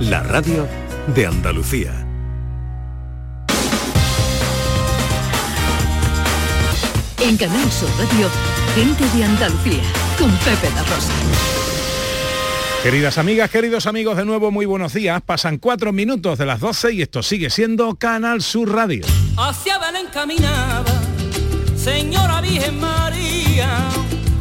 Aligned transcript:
la 0.00 0.22
radio 0.22 0.66
de 1.14 1.26
Andalucía. 1.26 1.92
En 7.20 7.36
Canal 7.36 7.70
Sur 7.72 7.88
Radio, 7.98 8.28
gente 8.76 9.04
de 9.16 9.24
Andalucía, 9.24 9.82
con 10.16 10.30
Pepe 10.38 10.70
La 10.74 10.82
Rosa. 10.84 11.12
Queridas 12.84 13.18
amigas, 13.18 13.50
queridos 13.50 13.86
amigos, 13.86 14.16
de 14.16 14.24
nuevo 14.24 14.52
muy 14.52 14.66
buenos 14.66 14.94
días. 14.94 15.20
Pasan 15.20 15.58
cuatro 15.58 15.92
minutos 15.92 16.38
de 16.38 16.46
las 16.46 16.60
12 16.60 16.92
y 16.92 17.02
esto 17.02 17.24
sigue 17.24 17.50
siendo 17.50 17.96
Canal 17.96 18.40
Sur 18.40 18.72
Radio. 18.72 19.04
Hacia 19.36 19.78
Belén 19.78 20.06
caminaba, 20.12 20.84
Señora 21.76 22.40
Virgen 22.40 22.78
María, 22.78 23.68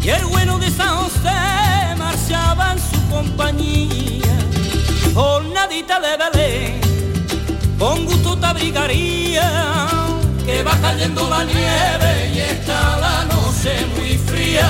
y 0.03 0.09
el 0.09 0.23
bueno 0.25 0.59
de 0.59 0.69
San 0.69 0.95
José 0.97 1.95
marchaba 1.97 2.73
en 2.73 2.79
su 2.79 3.09
compañía. 3.09 4.26
Jornadita 5.67 5.99
de 5.99 6.17
Belén, 6.17 6.81
con 7.77 8.05
gusto 8.05 8.37
te 8.37 8.45
abrigaría, 8.45 9.87
que 10.45 10.63
va 10.63 10.71
cayendo 10.79 11.29
la 11.29 11.43
nieve 11.43 12.31
y 12.33 12.39
está 12.39 12.97
la 12.97 13.25
noche 13.25 13.85
muy 13.97 14.17
fría. 14.17 14.69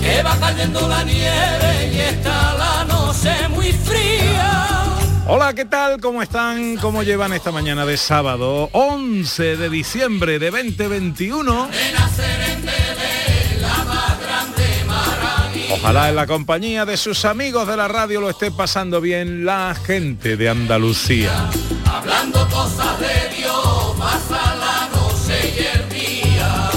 Que 0.00 0.22
va 0.22 0.34
cayendo 0.40 0.88
la 0.88 1.04
nieve 1.04 1.90
y 1.92 1.98
está 1.98 2.54
la 2.54 2.84
noche 2.84 3.48
muy 3.50 3.70
fría. 3.70 4.86
Hola, 5.26 5.52
¿qué 5.52 5.66
tal? 5.66 6.00
¿Cómo 6.00 6.22
están? 6.22 6.78
¿Cómo 6.78 7.02
llevan 7.02 7.34
esta 7.34 7.52
mañana 7.52 7.84
de 7.84 7.98
sábado 7.98 8.70
11 8.72 9.58
de 9.58 9.68
diciembre 9.68 10.38
de 10.38 10.50
2021? 10.50 11.68
Ojalá 15.70 16.08
en 16.08 16.16
la 16.16 16.26
compañía 16.26 16.86
de 16.86 16.96
sus 16.96 17.26
amigos 17.26 17.68
de 17.68 17.76
la 17.76 17.88
radio 17.88 18.22
lo 18.22 18.30
esté 18.30 18.50
pasando 18.50 19.02
bien 19.02 19.44
la 19.44 19.74
gente 19.74 20.38
de 20.38 20.48
Andalucía. 20.48 21.50
Hablando 21.84 22.48
cosas 22.48 22.98
de 22.98 23.36
Dios, 23.36 23.94
pasa 23.98 24.54
la 24.56 24.88
noche 24.96 25.54
y 25.56 25.76
el 25.76 25.88
día. 25.90 26.70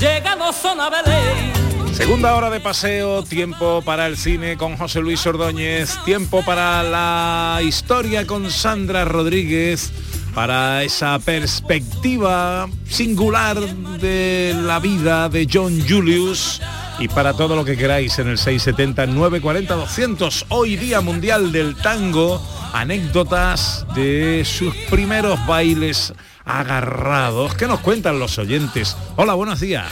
Llegamos 0.00 0.56
a 0.64 0.88
Belén. 0.88 1.52
Segunda 1.92 2.34
hora 2.34 2.48
de 2.48 2.60
paseo, 2.60 3.22
tiempo 3.24 3.82
para 3.82 4.06
el 4.06 4.16
cine 4.16 4.56
con 4.56 4.78
José 4.78 5.00
Luis 5.00 5.26
Ordóñez, 5.26 5.98
tiempo 6.06 6.42
para 6.42 6.82
la 6.82 7.60
historia 7.62 8.26
con 8.26 8.50
Sandra 8.50 9.04
Rodríguez, 9.04 9.92
para 10.34 10.82
esa 10.82 11.18
perspectiva 11.18 12.70
singular 12.88 13.60
de 13.98 14.56
la 14.62 14.78
vida 14.78 15.28
de 15.28 15.46
John 15.52 15.78
Julius 15.86 16.62
y 17.00 17.08
para 17.08 17.32
todo 17.34 17.56
lo 17.56 17.64
que 17.64 17.76
queráis 17.76 18.18
en 18.20 18.28
el 18.28 18.38
670 18.38 19.06
940 19.06 19.74
200 19.74 20.46
hoy 20.50 20.76
día 20.76 21.00
mundial 21.00 21.50
del 21.50 21.74
tango 21.74 22.40
anécdotas 22.72 23.86
de 23.94 24.44
sus 24.44 24.74
primeros 24.90 25.44
bailes 25.46 26.12
agarrados 26.44 27.54
¿qué 27.54 27.66
nos 27.66 27.80
cuentan 27.80 28.20
los 28.20 28.38
oyentes? 28.38 28.96
hola 29.16 29.34
buenos 29.34 29.60
días 29.60 29.90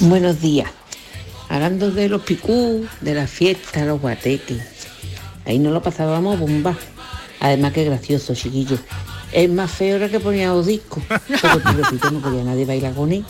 Buenos 0.00 0.40
días. 0.40 0.70
Hablando 1.48 1.90
de 1.90 2.08
los 2.08 2.22
picú, 2.22 2.86
de 3.00 3.14
la 3.14 3.26
fiesta, 3.26 3.84
los 3.84 4.00
guateques. 4.00 4.62
Ahí 5.44 5.58
no 5.58 5.72
lo 5.72 5.82
pasábamos 5.82 6.38
bomba. 6.38 6.76
Además 7.40 7.72
que 7.72 7.84
gracioso, 7.84 8.32
chiquillo. 8.32 8.78
Es 9.32 9.50
más 9.50 9.70
feo 9.70 9.96
era 9.96 10.08
que 10.08 10.20
ponía 10.20 10.48
los 10.48 10.66
discos. 10.66 11.02
Pero 11.28 11.60
pobrecito 11.60 12.10
no 12.10 12.20
podía 12.20 12.44
nadie 12.44 12.64
bailar 12.64 12.94
con 12.94 13.12
él. 13.12 13.24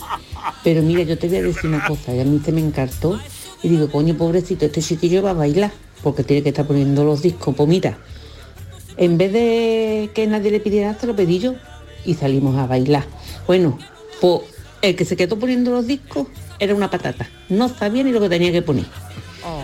Pero 0.63 0.81
mira, 0.81 1.03
yo 1.03 1.17
te 1.17 1.27
voy 1.27 1.37
a 1.37 1.43
decir 1.43 1.69
una 1.69 1.85
cosa, 1.85 2.13
y 2.13 2.19
a 2.19 2.25
mí 2.25 2.41
se 2.43 2.51
me 2.51 2.61
encartó. 2.61 3.19
Y 3.61 3.69
digo, 3.69 3.89
coño, 3.89 4.15
pobrecito, 4.15 4.65
este 4.65 4.81
chiquillo 4.81 5.21
va 5.21 5.31
a 5.31 5.33
bailar, 5.33 5.71
porque 6.01 6.23
tiene 6.23 6.43
que 6.43 6.49
estar 6.49 6.65
poniendo 6.65 7.03
los 7.03 7.21
discos. 7.21 7.55
Pues 7.55 7.67
mira, 7.67 7.97
en 8.97 9.17
vez 9.17 9.33
de 9.33 10.09
que 10.13 10.27
nadie 10.27 10.51
le 10.51 10.59
pidiera, 10.59 10.97
se 10.97 11.07
lo 11.07 11.15
pedí 11.15 11.39
yo. 11.39 11.55
Y 12.05 12.13
salimos 12.13 12.57
a 12.57 12.65
bailar. 12.65 13.05
Bueno, 13.45 13.77
pues 14.21 14.41
el 14.81 14.95
que 14.95 15.05
se 15.05 15.17
quedó 15.17 15.37
poniendo 15.37 15.71
los 15.71 15.85
discos 15.85 16.27
era 16.59 16.73
una 16.73 16.89
patata. 16.89 17.29
No 17.49 17.67
sabía 17.67 18.03
ni 18.03 18.11
lo 18.11 18.21
que 18.21 18.29
tenía 18.29 18.51
que 18.51 18.61
poner. 18.61 18.85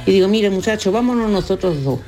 Y 0.05 0.11
digo, 0.11 0.27
mire 0.27 0.49
muchachos, 0.49 0.93
vámonos 0.93 1.29
nosotros 1.29 1.83
dos 1.83 1.99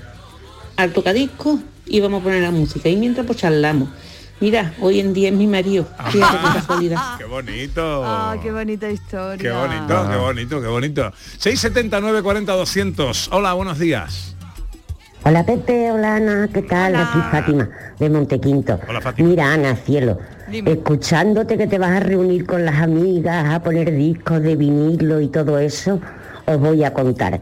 al 0.77 0.93
tocadiscos 0.93 1.59
y 1.85 1.99
vamos 1.99 2.21
a 2.21 2.23
poner 2.23 2.43
la 2.43 2.51
música. 2.51 2.87
Y 2.87 2.95
mientras 2.95 3.25
pues 3.25 3.39
charlamos. 3.39 3.89
Mira, 4.39 4.73
hoy 4.81 4.99
en 4.99 5.13
día 5.13 5.29
es 5.29 5.35
mi 5.35 5.47
marido. 5.47 5.87
Fíjate 6.11 6.37
qué 6.37 6.53
casualidad. 6.59 7.17
¡Qué 7.17 7.25
bonito! 7.25 8.03
Ah, 8.05 8.35
qué 8.41 8.51
bonita 8.51 8.89
historia. 8.89 9.37
¡Qué 9.37 9.49
bonito, 9.51 10.09
qué 10.09 10.17
bonito, 10.17 10.61
qué 10.61 10.67
bonito! 10.67 11.11
679 11.37 12.21
40 12.21 12.53
200. 12.53 13.29
Hola, 13.31 13.53
buenos 13.53 13.79
días. 13.79 14.35
Hola 15.23 15.45
Pepe, 15.45 15.91
hola 15.91 16.15
Ana, 16.15 16.47
¿qué 16.53 16.61
tal? 16.61 16.93
Hola. 16.93 17.09
Aquí 17.09 17.19
Fátima, 17.31 17.69
de 17.99 18.09
Montequinto. 18.09 18.79
Hola, 18.87 19.01
Fátima. 19.01 19.27
Mira 19.27 19.53
Ana, 19.53 19.75
cielo, 19.75 20.19
Dime. 20.49 20.71
escuchándote 20.71 21.57
que 21.57 21.67
te 21.67 21.77
vas 21.79 21.91
a 21.91 21.99
reunir 21.99 22.45
con 22.45 22.63
las 22.63 22.75
amigas, 22.75 23.53
a 23.53 23.61
poner 23.61 23.91
discos 23.93 24.41
de 24.41 24.55
vinilo 24.55 25.19
y 25.19 25.27
todo 25.27 25.57
eso, 25.59 25.99
os 26.45 26.59
voy 26.59 26.83
a 26.83 26.93
contar. 26.93 27.41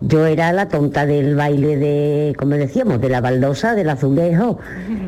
Yo 0.00 0.26
era 0.26 0.52
la 0.52 0.68
tonta 0.68 1.04
del 1.04 1.36
baile 1.36 1.76
de, 1.76 2.34
como 2.38 2.54
decíamos, 2.54 3.00
de 3.00 3.10
la 3.10 3.20
baldosa, 3.20 3.74
del 3.74 3.90
azulejo. 3.90 4.58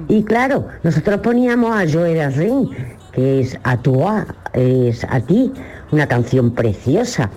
Y 0.09 0.25
claro, 0.25 0.67
nosotros 0.83 1.21
poníamos 1.21 1.75
a 1.75 1.91
Joe 1.91 2.29
Ring, 2.29 2.69
que 3.13 3.41
es 3.41 3.59
a 3.63 3.79
tu 3.79 4.05
es 4.53 5.05
a 5.05 5.21
ti, 5.21 5.51
una 5.91 6.07
canción 6.07 6.55
preciosa. 6.55 7.31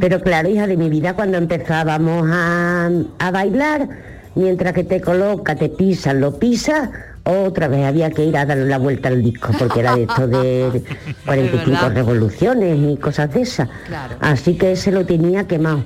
Pero 0.00 0.20
claro, 0.20 0.48
hija 0.48 0.66
de 0.66 0.76
mi 0.76 0.88
vida, 0.88 1.14
cuando 1.14 1.38
empezábamos 1.38 2.28
a, 2.30 2.88
a 3.18 3.30
bailar, 3.30 3.88
mientras 4.34 4.72
que 4.72 4.84
te 4.84 5.00
coloca, 5.00 5.56
te 5.56 5.68
pisa, 5.68 6.14
lo 6.14 6.38
pisa, 6.38 6.90
otra 7.24 7.68
vez 7.68 7.84
había 7.84 8.10
que 8.10 8.24
ir 8.24 8.36
a 8.36 8.46
darle 8.46 8.66
la 8.66 8.78
vuelta 8.78 9.08
al 9.08 9.22
disco, 9.22 9.52
porque 9.58 9.80
era 9.80 9.96
de 9.96 10.02
esto 10.02 10.26
de 10.28 10.82
45 11.26 11.70
verdad. 11.70 11.94
revoluciones 11.94 12.78
y 12.78 12.96
cosas 12.96 13.32
de 13.34 13.42
esas. 13.42 13.68
Claro. 13.86 14.16
Así 14.20 14.56
que 14.56 14.72
ese 14.72 14.92
lo 14.92 15.04
tenía 15.04 15.46
quemado. 15.46 15.84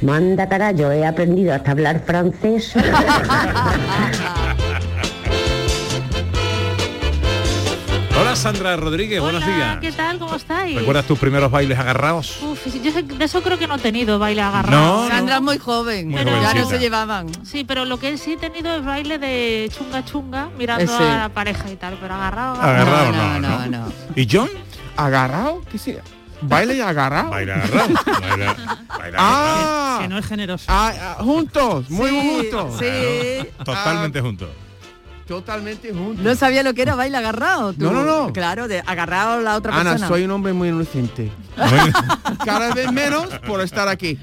Manda 0.00 0.48
carajo, 0.48 0.90
he 0.92 1.04
aprendido 1.06 1.52
hasta 1.54 1.72
hablar 1.72 2.00
francés. 2.06 2.72
Hola 8.20 8.36
Sandra 8.36 8.76
Rodríguez, 8.76 9.20
buenos 9.20 9.42
Hola, 9.44 9.56
días. 9.56 9.78
¿qué 9.80 9.92
tal? 9.92 10.18
¿Cómo 10.18 10.36
estáis? 10.36 10.76
¿Recuerdas 10.78 11.06
tus 11.06 11.18
primeros 11.18 11.50
bailes 11.50 11.78
agarrados? 11.78 12.42
Uf, 12.42 12.66
yo 12.82 12.92
sé- 12.92 13.02
de 13.02 13.24
eso 13.24 13.40
creo 13.42 13.58
que 13.58 13.66
no 13.66 13.76
he 13.76 13.78
tenido 13.78 14.18
baile 14.18 14.42
agarrado. 14.42 15.04
No, 15.04 15.08
Sandra 15.08 15.36
es 15.36 15.42
muy 15.42 15.58
joven, 15.58 16.08
Muy 16.08 16.18
pero 16.18 16.40
ya 16.42 16.52
no 16.54 16.68
se 16.68 16.78
llevaban. 16.78 17.28
Sí, 17.44 17.64
pero 17.64 17.86
lo 17.86 17.98
que 17.98 18.18
sí 18.18 18.32
he 18.34 18.36
tenido 18.36 18.74
es 18.76 18.84
baile 18.84 19.18
de 19.18 19.70
chunga 19.76 20.04
chunga, 20.04 20.50
mirando 20.58 20.84
Ese. 20.84 21.02
a 21.02 21.16
la 21.16 21.28
pareja 21.30 21.70
y 21.70 21.76
tal, 21.76 21.96
pero 22.00 22.14
agarrado. 22.14 22.60
Agarrado 22.60 23.12
no, 23.12 23.40
no, 23.40 23.48
no, 23.48 23.58
no. 23.66 23.86
no. 23.86 23.92
¿Y 24.14 24.28
John? 24.30 24.50
¿Agarrado? 24.96 25.62
¿Qué 25.72 25.78
sí? 25.78 25.96
¿Baile 26.42 26.76
y 26.76 26.80
agarrado? 26.80 27.30
Baila 27.30 27.54
agarrado. 27.56 27.88
Baila. 28.98 29.18
Ah, 29.18 29.98
Que 30.02 30.08
no 30.08 30.18
es 30.18 30.26
generoso. 30.26 30.64
ah, 30.68 30.92
ah, 31.00 31.16
juntos, 31.22 31.88
muy 31.90 32.10
Sí, 32.10 32.20
juntos. 32.50 32.76
Sí. 32.78 33.48
Totalmente 33.64 34.20
juntos. 34.20 34.48
Totalmente 35.26 35.92
juntos. 35.92 36.24
No 36.24 36.34
sabía 36.34 36.62
lo 36.64 36.74
que 36.74 36.82
era 36.82 36.96
baile 36.96 37.16
agarrado. 37.16 37.72
tú. 37.72 37.84
No, 37.84 37.92
no, 37.92 38.04
no. 38.04 38.32
Claro, 38.32 38.66
de 38.66 38.80
agarrado 38.84 39.34
a 39.34 39.40
la 39.40 39.54
otra 39.56 39.72
Ana, 39.74 39.90
persona. 39.90 40.08
soy 40.08 40.24
un 40.24 40.30
hombre 40.32 40.52
muy 40.52 40.68
inocente. 40.70 41.30
Cada 42.44 42.74
vez 42.74 42.90
menos 42.90 43.26
por 43.46 43.60
estar 43.60 43.86
aquí. 43.88 44.18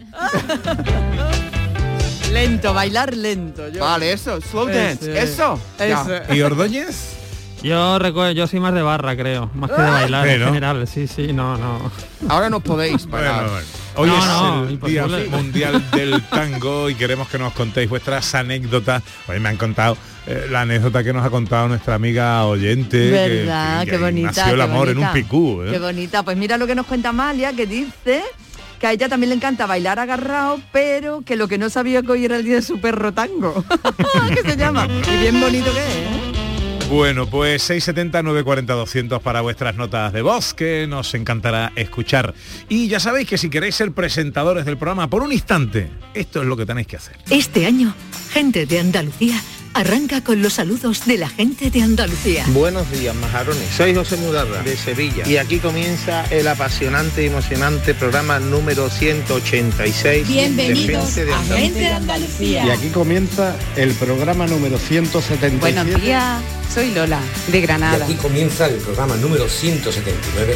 Lento, 2.31 2.73
bailar 2.73 3.16
lento. 3.16 3.69
yo. 3.69 3.79
Vale, 3.81 4.11
eso, 4.11 4.41
slow 4.41 4.67
dance, 4.67 5.09
Ese. 5.11 5.23
eso. 5.23 5.59
Ya. 5.79 5.85
Eso. 6.01 6.33
¿Y 6.33 6.41
Ordóñez? 6.41 7.16
Yo 7.63 7.97
recuerdo, 8.00 8.31
yo 8.31 8.47
soy 8.47 8.59
más 8.59 8.73
de 8.73 8.81
barra, 8.81 9.16
creo, 9.18 9.50
más 9.56 9.72
que 9.72 9.81
de 9.81 9.90
bailar 9.90 10.28
Sí, 10.28 10.34
en 10.35 10.44
general. 10.45 10.88
Sí, 10.88 11.07
sí, 11.07 11.34
no, 11.34 11.57
no. 11.57 11.91
Ahora 12.29 12.50
no 12.50 12.59
podéis 12.59 13.06
Bueno, 13.07 13.28
bailar. 13.28 13.50
bueno. 13.50 13.68
Hoy 13.95 14.09
No, 14.09 14.18
es 14.19 14.25
no, 14.28 14.63
el 14.66 14.72
imposible. 14.73 15.22
Día 15.23 15.29
Mundial 15.38 15.91
del 15.91 16.22
Tango 16.29 16.90
y 16.90 16.95
queremos 16.95 17.28
que 17.29 17.40
nos 17.40 17.53
contéis 17.53 17.90
vuestras 17.90 18.35
anécdotas. 18.35 19.01
Hoy 19.28 19.40
me 19.40 19.50
han 19.50 19.57
contado 19.57 19.97
eh, 20.28 20.47
la 20.51 20.62
anécdota 20.62 21.04
que 21.04 21.12
nos 21.13 21.25
ha 21.25 21.30
contado 21.31 21.68
nuestra 21.68 21.95
amiga 21.95 22.45
oyente. 22.45 22.98
que- 23.00 23.12
¿Verdad? 23.12 23.80
que- 23.80 23.86
qué 23.86 23.92
que 23.92 23.98
bonita. 24.04 24.27
Nació 24.36 24.54
el 24.54 24.62
amor 24.62 24.89
en 24.89 25.00
un 25.00 25.12
picú. 25.12 25.63
¿eh? 25.63 25.71
Qué 25.71 25.80
bonita. 25.80 26.21
Pues 26.24 26.38
mira 26.38 26.57
lo 26.57 26.68
que 26.68 26.75
nos 26.75 26.86
cuenta 26.86 27.09
Amalia, 27.09 27.54
que 27.54 27.65
dice 27.65 28.21
que 28.80 28.86
a 28.86 28.92
ella 28.92 29.09
también 29.09 29.30
le 29.30 29.36
encanta 29.36 29.65
bailar 29.65 29.98
agarrado, 29.98 30.59
pero 30.71 31.21
que 31.25 31.36
lo 31.36 31.48
que 31.48 31.57
no 31.57 31.69
sabía 31.71 32.04
que 32.04 32.12
hoy 32.12 32.25
era 32.25 32.38
el 32.38 32.44
día 32.44 32.56
de 32.56 32.62
su 32.62 32.80
perro 32.80 33.12
tango. 33.13 33.63
que 34.30 34.51
se 34.51 34.56
llama. 34.57 34.88
Y 35.12 35.18
bien 35.21 35.42
bonito 35.42 35.71
que 35.74 35.80
es. 35.80 36.26
Bueno, 36.89 37.28
pues 37.28 37.63
670 37.63 38.24
940 38.24 38.74
200 38.74 39.22
para 39.22 39.42
vuestras 39.42 39.75
notas 39.75 40.13
de 40.13 40.22
voz 40.22 40.54
que 40.54 40.88
nos 40.88 41.13
encantará 41.16 41.74
escuchar. 41.75 42.34
Y 42.69 42.88
ya 42.88 43.01
sabéis 43.01 43.28
que 43.28 43.38
si 43.38 43.50
queréis 43.50 43.75
ser 43.75 43.92
presentadores 43.92 44.66
del 44.66 44.78
programa 44.78 45.10
por 45.10 45.22
un 45.22 45.34
instante, 45.34 45.89
esto 46.13 46.42
es 46.42 46.48
lo 46.48 46.56
que 46.56 46.66
tenéis 46.66 46.88
que 46.88 46.95
hacer. 46.95 47.18
Este 47.30 47.66
año, 47.66 47.94
gente 48.31 48.66
de 48.66 48.80
Andalucía 48.80 49.36
Arranca 49.77 50.24
con 50.24 50.41
los 50.41 50.53
saludos 50.53 51.06
de 51.06 51.19
la 51.19 51.29
gente 51.29 51.69
de 51.69 51.83
Andalucía. 51.83 52.44
Buenos 52.47 52.89
días, 52.89 53.15
majarones. 53.15 53.69
Soy 53.77 53.94
José 53.94 54.18
Mudarra, 54.18 54.63
de 54.63 54.75
Sevilla. 54.75 55.24
Y 55.27 55.38
aquí 55.38 55.59
comienza 55.59 56.25
el 56.31 56.47
apasionante 56.47 57.21
y 57.21 57.27
emocionante 57.27 57.94
programa 57.94 58.39
número 58.39 58.89
186 58.89 60.27
Bienvenidos 60.27 61.13
de 61.13 61.25
Gente 61.25 61.25
de 61.25 61.31
a 61.31 61.38
Andalucía. 61.38 61.59
Gente 61.59 61.79
de 61.79 61.88
Andalucía. 61.89 62.65
Y 62.65 62.69
aquí 62.71 62.88
comienza 62.89 63.56
el 63.75 63.91
programa 63.91 64.47
número 64.47 64.79
177. 64.79 65.59
Buenos 65.59 66.01
días, 66.01 66.41
soy 66.73 66.91
Lola, 66.95 67.19
de 67.51 67.62
Granada. 67.62 68.00
Y 68.00 68.01
aquí 68.01 68.15
comienza 68.15 68.65
el 68.65 68.77
programa 68.77 69.15
número 69.18 69.47
179 69.47 70.56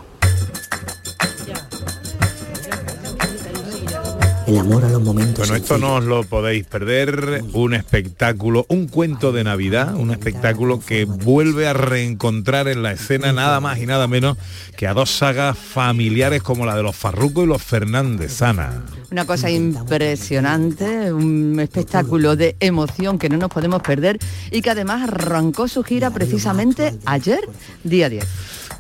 El 4.50 4.58
amor 4.58 4.84
a 4.84 4.88
los 4.88 5.00
momentos 5.00 5.48
Bueno, 5.48 5.54
esto 5.54 5.78
no 5.78 5.94
os 5.94 6.04
lo 6.04 6.24
podéis 6.24 6.66
perder, 6.66 7.44
un 7.52 7.72
espectáculo, 7.72 8.66
un 8.68 8.88
cuento 8.88 9.30
de 9.30 9.44
Navidad, 9.44 9.94
un 9.94 10.10
espectáculo 10.10 10.80
que 10.80 11.04
vuelve 11.04 11.68
a 11.68 11.72
reencontrar 11.72 12.66
en 12.66 12.82
la 12.82 12.90
escena 12.90 13.32
nada 13.32 13.60
más 13.60 13.78
y 13.78 13.86
nada 13.86 14.08
menos 14.08 14.36
que 14.76 14.88
a 14.88 14.92
dos 14.92 15.08
sagas 15.08 15.56
familiares 15.56 16.42
como 16.42 16.66
la 16.66 16.74
de 16.74 16.82
los 16.82 16.96
Farruco 16.96 17.44
y 17.44 17.46
los 17.46 17.62
Fernández, 17.62 18.42
Ana. 18.42 18.82
Una 19.12 19.24
cosa 19.24 19.50
impresionante, 19.50 21.12
un 21.12 21.60
espectáculo 21.60 22.34
de 22.34 22.56
emoción 22.58 23.20
que 23.20 23.28
no 23.28 23.36
nos 23.36 23.50
podemos 23.50 23.82
perder 23.82 24.18
y 24.50 24.62
que 24.62 24.70
además 24.70 25.08
arrancó 25.08 25.68
su 25.68 25.84
gira 25.84 26.10
precisamente 26.10 26.98
ayer, 27.04 27.48
día 27.84 28.08
10. 28.08 28.26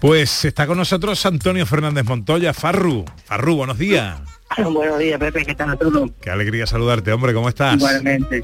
Pues 0.00 0.44
está 0.44 0.66
con 0.66 0.78
nosotros 0.78 1.24
Antonio 1.26 1.64
Fernández 1.64 2.06
Montoya, 2.06 2.52
Farru. 2.52 3.04
Farru, 3.24 3.54
buenos 3.54 3.78
días. 3.78 4.18
Buenos 4.56 4.98
días, 4.98 5.18
Pepe, 5.18 5.44
¿qué 5.44 5.54
tal 5.54 5.70
a 5.70 5.76
todos? 5.76 6.10
Qué 6.20 6.30
alegría 6.30 6.66
saludarte, 6.66 7.12
hombre, 7.12 7.32
¿cómo 7.32 7.48
estás? 7.48 7.76
Igualmente. 7.76 8.42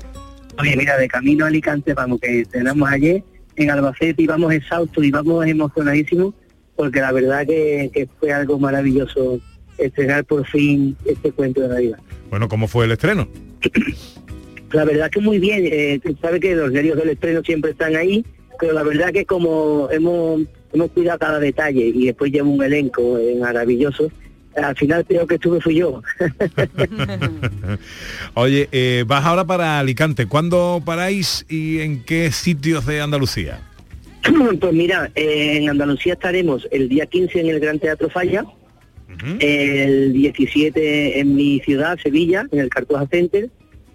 Oye, 0.59 0.77
mira, 0.77 0.97
de 0.97 1.09
camino 1.09 1.45
a 1.45 1.49
Alicante, 1.49 1.95
vamos, 1.95 2.21
que 2.21 2.45
tenemos 2.45 2.89
ayer 2.89 3.23
en 3.57 3.71
Albacete 3.71 4.23
y 4.23 4.27
vamos 4.27 4.53
exhaustos 4.53 5.05
y 5.05 5.11
vamos 5.11 5.47
emocionadísimos 5.47 6.35
porque 6.77 7.01
la 7.01 7.11
verdad 7.11 7.47
que, 7.47 7.91
que 7.93 8.07
fue 8.21 8.33
algo 8.33 8.59
maravilloso 8.59 9.41
estrenar 9.79 10.25
por 10.25 10.47
fin 10.47 10.97
este 11.05 11.33
cuento 11.33 11.63
de 11.63 11.69
Navidad. 11.69 11.99
Bueno, 12.31 12.49
¿cómo 12.49 12.69
fue 12.69 12.85
el 12.85 12.93
estreno? 12.93 13.29
La 14.73 14.85
verdad 14.85 15.11
que 15.11 15.21
muy 15.21 15.39
bien, 15.39 15.63
eh, 15.65 16.01
tú 16.03 16.17
sabes 16.21 16.41
que 16.41 16.55
los 16.55 16.73
nervios 16.73 16.97
del 16.97 17.11
estreno 17.11 17.41
siempre 17.43 17.71
están 17.71 17.95
ahí, 17.95 18.27
pero 18.59 18.73
la 18.73 18.83
verdad 18.83 19.13
que 19.13 19.25
como 19.25 19.89
hemos, 19.93 20.43
hemos 20.73 20.91
cuidado 20.91 21.21
cada 21.21 21.39
detalle 21.39 21.87
y 21.87 22.07
después 22.07 22.33
lleva 22.33 22.49
un 22.49 22.63
elenco 22.63 23.17
eh, 23.17 23.37
maravilloso, 23.39 24.11
al 24.63 24.77
final 24.77 25.05
creo 25.07 25.27
que 25.27 25.37
estuve 25.37 25.61
fui 25.61 25.77
yo. 25.77 26.03
Oye, 28.35 28.69
eh, 28.73 29.05
vas 29.07 29.25
ahora 29.25 29.45
para 29.45 29.79
Alicante. 29.79 30.27
¿Cuándo 30.27 30.83
paráis 30.85 31.47
y 31.49 31.81
en 31.81 32.05
qué 32.05 32.33
sitios 32.33 32.87
de 32.87 33.01
Andalucía? 33.01 33.61
Pues 34.61 34.73
mira, 34.73 35.11
eh, 35.15 35.59
en 35.59 35.71
Andalucía 35.71 36.15
estaremos 36.15 36.67
el 36.73 36.89
día 36.89 37.07
15 37.07 37.41
en 37.41 37.47
el 37.47 37.61
Gran 37.61 37.79
Teatro 37.79 38.11
Falla, 38.11 38.45
el 39.39 40.13
17 40.13 41.21
en 41.21 41.37
mi 41.37 41.61
ciudad, 41.61 41.97
Sevilla, 42.03 42.45
en 42.51 42.59
el 42.59 42.69
Cartuja 42.69 43.07
Center, 43.07 43.49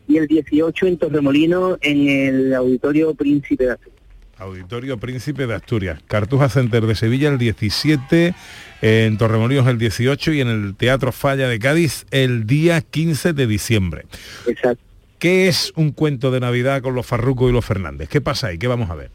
y 0.08 0.18
el 0.18 0.28
18 0.28 0.88
en 0.88 0.98
Torremolinos, 0.98 1.78
en 1.82 2.08
el 2.08 2.54
Auditorio 2.54 3.14
Príncipe 3.14 3.66
de 3.66 3.72
Asturias. 3.72 4.02
Auditorio 4.38 4.98
Príncipe 4.98 5.46
de 5.46 5.54
Asturias. 5.54 6.00
Cartuja 6.08 6.50
Center 6.50 6.86
de 6.86 6.96
Sevilla 6.96 7.30
el 7.30 7.38
17, 7.38 8.34
en 8.82 9.18
Torremolinos 9.18 9.68
el 9.68 9.78
18 9.78 10.34
y 10.34 10.42
en 10.42 10.48
el 10.48 10.76
Teatro 10.76 11.12
Falla 11.12 11.48
de 11.48 11.60
Cádiz 11.60 12.06
el 12.12 12.46
día 12.46 12.82
15 12.82 13.34
de 13.34 13.48
diciembre. 13.48 14.06
Exacto. 14.48 14.84
¿Qué 15.20 15.48
es 15.48 15.72
un 15.76 15.92
cuento 15.92 16.32
de 16.32 16.40
Navidad 16.40 16.82
con 16.82 16.96
los 16.96 17.06
Farruco 17.06 17.48
y 17.48 17.52
los 17.52 17.64
Fernández? 17.64 18.10
¿Qué 18.10 18.22
pasa 18.22 18.48
ahí? 18.48 18.58
¿Qué 18.58 18.68
vamos 18.68 18.90
a 18.90 18.96
ver? 18.96 19.12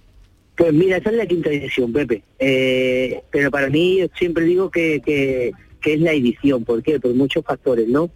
Pues 0.56 0.72
mira, 0.72 0.98
esa 0.98 1.10
es 1.10 1.16
la 1.16 1.26
quinta 1.26 1.50
edición, 1.50 1.92
Pepe. 1.92 2.22
Eh, 2.38 3.22
pero 3.30 3.50
para 3.50 3.68
mí 3.68 3.98
yo 3.98 4.06
siempre 4.16 4.44
digo 4.44 4.70
que, 4.70 5.02
que, 5.04 5.52
que 5.80 5.94
es 5.94 6.00
la 6.00 6.12
edición. 6.12 6.64
¿Por 6.64 6.82
qué? 6.82 7.00
Por 7.00 7.12
muchos 7.14 7.44
factores, 7.44 7.88
¿no? 7.88 8.08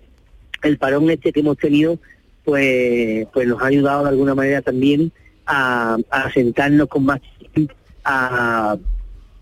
El 0.63 0.79
parón 0.79 1.11
este 1.11 1.33
que 1.33 1.41
hemos 1.41 1.59
tenido, 1.59 1.99
pues, 2.45 3.27
pues 3.33 3.49
nos 3.49 3.61
ha 3.61 3.67
ayudado 3.67 4.05
de 4.05 4.11
alguna 4.11 4.37
manera 4.37 4.63
también 4.63 5.11
a, 5.45 5.99
a 6.11 6.33
sentarnos 6.33 6.87
con 6.89 7.07
más 7.07 7.21
a, 8.05 8.77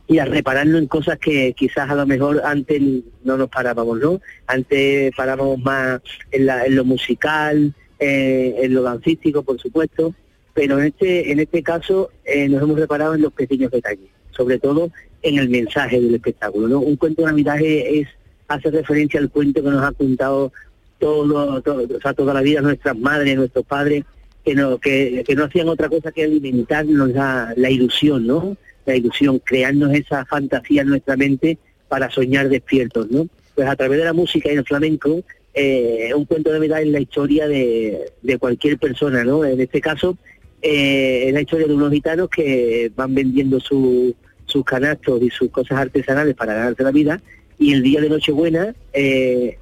y 0.09 0.19
a 0.19 0.25
repararnos 0.25 0.81
en 0.81 0.87
cosas 0.89 1.19
que 1.19 1.53
quizás 1.53 1.89
a 1.91 1.95
lo 1.95 2.07
mejor 2.07 2.41
antes 2.45 2.81
no 3.25 3.37
nos 3.37 3.49
parábamos, 3.51 3.99
¿no? 4.01 4.21
Antes 4.47 5.13
parábamos 5.15 5.59
más 5.61 6.01
en, 6.33 6.47
la- 6.47 6.65
en 6.67 6.75
lo 6.75 6.85
musical, 6.85 7.75
eh, 8.01 8.55
en 8.63 8.75
lo 8.75 8.83
dancístico, 8.83 9.43
por 9.43 9.61
supuesto, 9.61 10.15
pero 10.55 10.79
en 10.81 10.87
este 10.87 11.31
en 11.31 11.41
este 11.41 11.63
caso 11.63 12.11
eh, 12.25 12.49
nos 12.49 12.63
hemos 12.63 12.79
reparado 12.81 13.15
en 13.15 13.23
los 13.23 13.33
pequeños 13.35 13.71
detalles, 13.71 14.09
sobre 14.31 14.59
todo 14.59 14.91
en 15.23 15.39
el 15.39 15.49
mensaje 15.51 16.01
del 16.01 16.15
espectáculo. 16.15 16.69
¿no? 16.69 16.81
Un 16.81 16.97
cuento 16.97 17.25
de 17.27 17.43
es, 17.43 18.01
es- 18.01 18.09
hace 18.49 18.71
referencia 18.71 19.21
al 19.21 19.29
cuento 19.31 19.63
que 19.63 19.69
nos 19.71 19.85
ha 19.85 19.93
contado 19.93 20.53
todo, 20.99 21.61
todo, 21.61 21.83
o 21.97 22.01
sea, 22.01 22.15
toda 22.15 22.33
la 22.33 22.41
vida 22.41 22.63
nuestras 22.63 22.97
madres, 22.97 23.37
nuestros 23.37 23.67
padres, 23.67 24.05
que 24.45 24.55
no, 24.55 24.79
que, 24.79 25.23
que 25.27 25.35
no 25.35 25.45
hacían 25.45 25.69
otra 25.69 25.89
cosa 25.91 26.11
que 26.13 26.25
alimentarnos 26.25 27.11
la, 27.11 27.53
la 27.57 27.71
ilusión, 27.71 28.27
¿no? 28.27 28.57
La 28.89 28.97
ilusión, 28.97 29.39
crearnos 29.45 29.93
esa 29.95 30.25
fantasía 30.25 30.83
en 30.83 30.89
nuestra 30.89 31.17
mente 31.17 31.59
para 31.89 32.11
soñar 32.11 32.49
despiertos, 32.49 33.11
¿no? 33.11 33.29
Pues 33.55 33.69
a 33.69 33.77
través 33.77 33.99
de 33.99 34.05
la 34.05 34.13
música 34.13 34.51
y 34.53 34.57
el 34.57 34.65
flamenco, 34.65 35.23
eh, 35.55 36.11
un 36.17 36.25
cuento 36.25 36.51
de 36.51 36.57
Navidad 36.59 36.81
es 36.83 36.89
la 36.89 37.01
historia 37.01 37.47
de, 37.49 38.13
de 38.23 38.39
cualquier 38.39 38.79
persona, 38.79 39.25
¿no? 39.25 39.45
En 39.45 39.61
este 39.61 39.81
caso, 39.81 40.17
eh, 40.63 41.25
es 41.27 41.35
la 41.35 41.41
historia 41.43 41.67
de 41.67 41.75
unos 41.75 41.93
gitanos 41.93 42.29
que 42.31 42.91
van 42.97 43.15
vendiendo 43.15 43.61
su- 43.61 44.15
sus 44.47 44.65
canastos 44.65 45.21
y 45.23 45.29
sus 45.31 45.51
cosas 45.51 45.79
artesanales 45.79 46.35
para 46.35 46.55
ganarse 46.55 46.83
la 46.83 46.91
vida 46.91 47.21
y 47.59 47.73
el 47.75 47.83
día 47.83 48.01
de 48.01 48.09
Nochebuena 48.09 48.75
eh, 48.95 49.59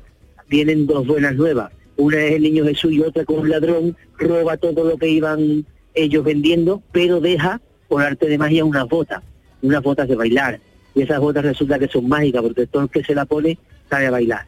vienen 0.48 0.86
dos 0.86 1.06
buenas 1.06 1.34
nuevas. 1.34 1.72
Una 1.96 2.22
es 2.24 2.32
el 2.34 2.42
niño 2.42 2.64
Jesús 2.64 2.92
y 2.92 3.00
otra 3.00 3.24
con 3.24 3.40
un 3.40 3.48
ladrón, 3.50 3.96
roba 4.18 4.56
todo 4.56 4.84
lo 4.84 4.96
que 4.96 5.08
iban 5.08 5.64
ellos 5.94 6.22
vendiendo, 6.24 6.82
pero 6.92 7.20
deja, 7.20 7.60
por 7.88 8.02
arte 8.02 8.26
de 8.28 8.38
magia, 8.38 8.64
unas 8.64 8.88
botas, 8.88 9.22
unas 9.62 9.82
botas 9.82 10.08
de 10.08 10.16
bailar. 10.16 10.60
Y 10.94 11.02
esas 11.02 11.20
botas 11.20 11.44
resulta 11.44 11.78
que 11.78 11.88
son 11.88 12.08
mágicas, 12.08 12.42
porque 12.42 12.66
todo 12.66 12.84
el 12.84 12.88
que 12.88 13.04
se 13.04 13.14
la 13.14 13.26
pone 13.26 13.58
sabe 13.90 14.06
a 14.06 14.10
bailar. 14.10 14.46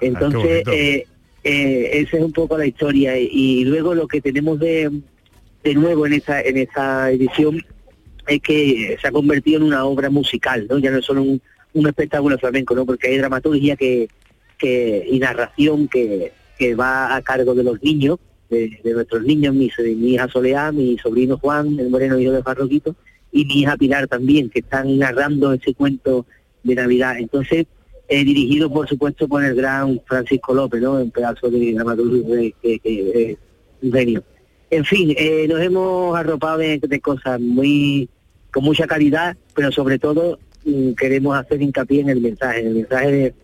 Entonces, 0.00 0.64
bonito. 0.64 0.72
eh, 0.72 1.06
eh, 1.44 1.90
esa 1.94 2.16
es 2.16 2.22
un 2.22 2.32
poco 2.32 2.56
la 2.56 2.66
historia. 2.66 3.18
Y, 3.18 3.28
y 3.32 3.64
luego 3.64 3.94
lo 3.94 4.06
que 4.06 4.20
tenemos 4.20 4.58
de, 4.60 4.90
de 5.64 5.74
nuevo 5.74 6.06
en 6.06 6.14
esta, 6.14 6.40
en 6.42 6.58
esta 6.58 7.10
edición 7.10 7.60
es 8.26 8.40
que 8.40 8.96
se 9.00 9.08
ha 9.08 9.10
convertido 9.10 9.58
en 9.58 9.64
una 9.64 9.84
obra 9.84 10.10
musical, 10.10 10.66
¿no? 10.70 10.78
Ya 10.78 10.90
no 10.90 10.98
es 10.98 11.04
solo 11.04 11.22
un, 11.22 11.42
un 11.74 11.86
espectáculo 11.86 12.38
flamenco, 12.38 12.74
¿no? 12.74 12.86
Porque 12.86 13.08
hay 13.08 13.18
dramaturgia 13.18 13.74
que, 13.76 14.08
que 14.58 15.04
y 15.10 15.18
narración 15.18 15.88
que, 15.88 16.32
que 16.58 16.74
va 16.74 17.16
a 17.16 17.22
cargo 17.22 17.54
de 17.54 17.64
los 17.64 17.82
niños, 17.82 18.18
de, 18.50 18.80
nuestros 18.84 19.22
niños, 19.22 19.54
mi, 19.54 19.70
mi 19.96 20.14
hija 20.14 20.28
Soleá, 20.28 20.72
mi 20.72 20.98
sobrino 20.98 21.38
Juan, 21.38 21.78
el 21.78 21.88
moreno 21.88 22.18
hijo 22.18 22.32
de 22.32 22.42
Farroquito, 22.42 22.94
y 23.32 23.44
mi 23.44 23.60
hija 23.60 23.76
Pilar 23.76 24.08
también, 24.08 24.50
que 24.50 24.58
están 24.58 24.98
narrando 24.98 25.52
ese 25.52 25.72
cuento 25.74 26.26
de 26.64 26.74
Navidad. 26.74 27.16
Entonces, 27.18 27.66
eh, 28.08 28.24
dirigido 28.24 28.68
por 28.70 28.88
supuesto 28.88 29.28
por 29.28 29.44
el 29.44 29.54
gran 29.54 30.00
Francisco 30.04 30.52
López, 30.52 30.82
¿no? 30.82 30.94
Un 30.94 31.12
pedazo 31.12 31.48
de 31.48 31.72
dramaturgia 31.72 32.52
que, 32.60 32.78
que 32.80 33.30
es 33.30 33.38
un 33.82 33.92
genio. 33.92 34.24
En 34.70 34.84
fin, 34.84 35.14
eh, 35.16 35.46
nos 35.48 35.60
hemos 35.60 36.16
arropado 36.16 36.58
de, 36.58 37.00
cosas 37.00 37.40
muy 37.40 38.08
con 38.52 38.64
mucha 38.64 38.86
calidad, 38.86 39.36
pero 39.54 39.70
sobre 39.70 39.98
todo 39.98 40.38
mm, 40.64 40.92
queremos 40.92 41.36
hacer 41.36 41.62
hincapié 41.62 42.00
en 42.00 42.08
el 42.08 42.20
mensaje, 42.20 42.60
en 42.60 42.66
el 42.66 42.74
mensaje 42.74 43.12
de, 43.12 43.34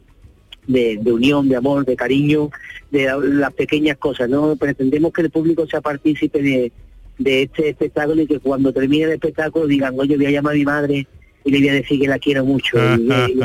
de, 0.66 0.98
de 1.00 1.12
unión, 1.12 1.48
de 1.48 1.56
amor, 1.56 1.84
de 1.84 1.96
cariño, 1.96 2.50
de 2.90 3.04
la- 3.06 3.18
las 3.18 3.52
pequeñas 3.52 3.96
cosas. 3.98 4.28
No 4.28 4.56
pretendemos 4.56 5.12
que 5.12 5.22
el 5.22 5.30
público 5.30 5.66
sea 5.66 5.80
partícipe 5.80 6.42
de, 6.42 6.72
de 7.18 7.42
este 7.42 7.68
espectáculo 7.70 8.22
y 8.22 8.26
que 8.26 8.40
cuando 8.40 8.72
termine 8.72 9.04
el 9.04 9.12
espectáculo 9.12 9.66
digan, 9.66 9.94
oye, 9.98 10.16
voy 10.16 10.26
a 10.26 10.30
llamar 10.30 10.54
a 10.54 10.56
mi 10.56 10.64
madre 10.64 11.06
y 11.44 11.50
le 11.50 11.58
voy 11.60 11.68
a 11.68 11.72
decir 11.74 12.00
que 12.00 12.08
la 12.08 12.18
quiero 12.18 12.44
mucho 12.44 12.76
y, 12.78 13.00
y- 13.02 13.32
y 13.32 13.34
voy 13.36 13.42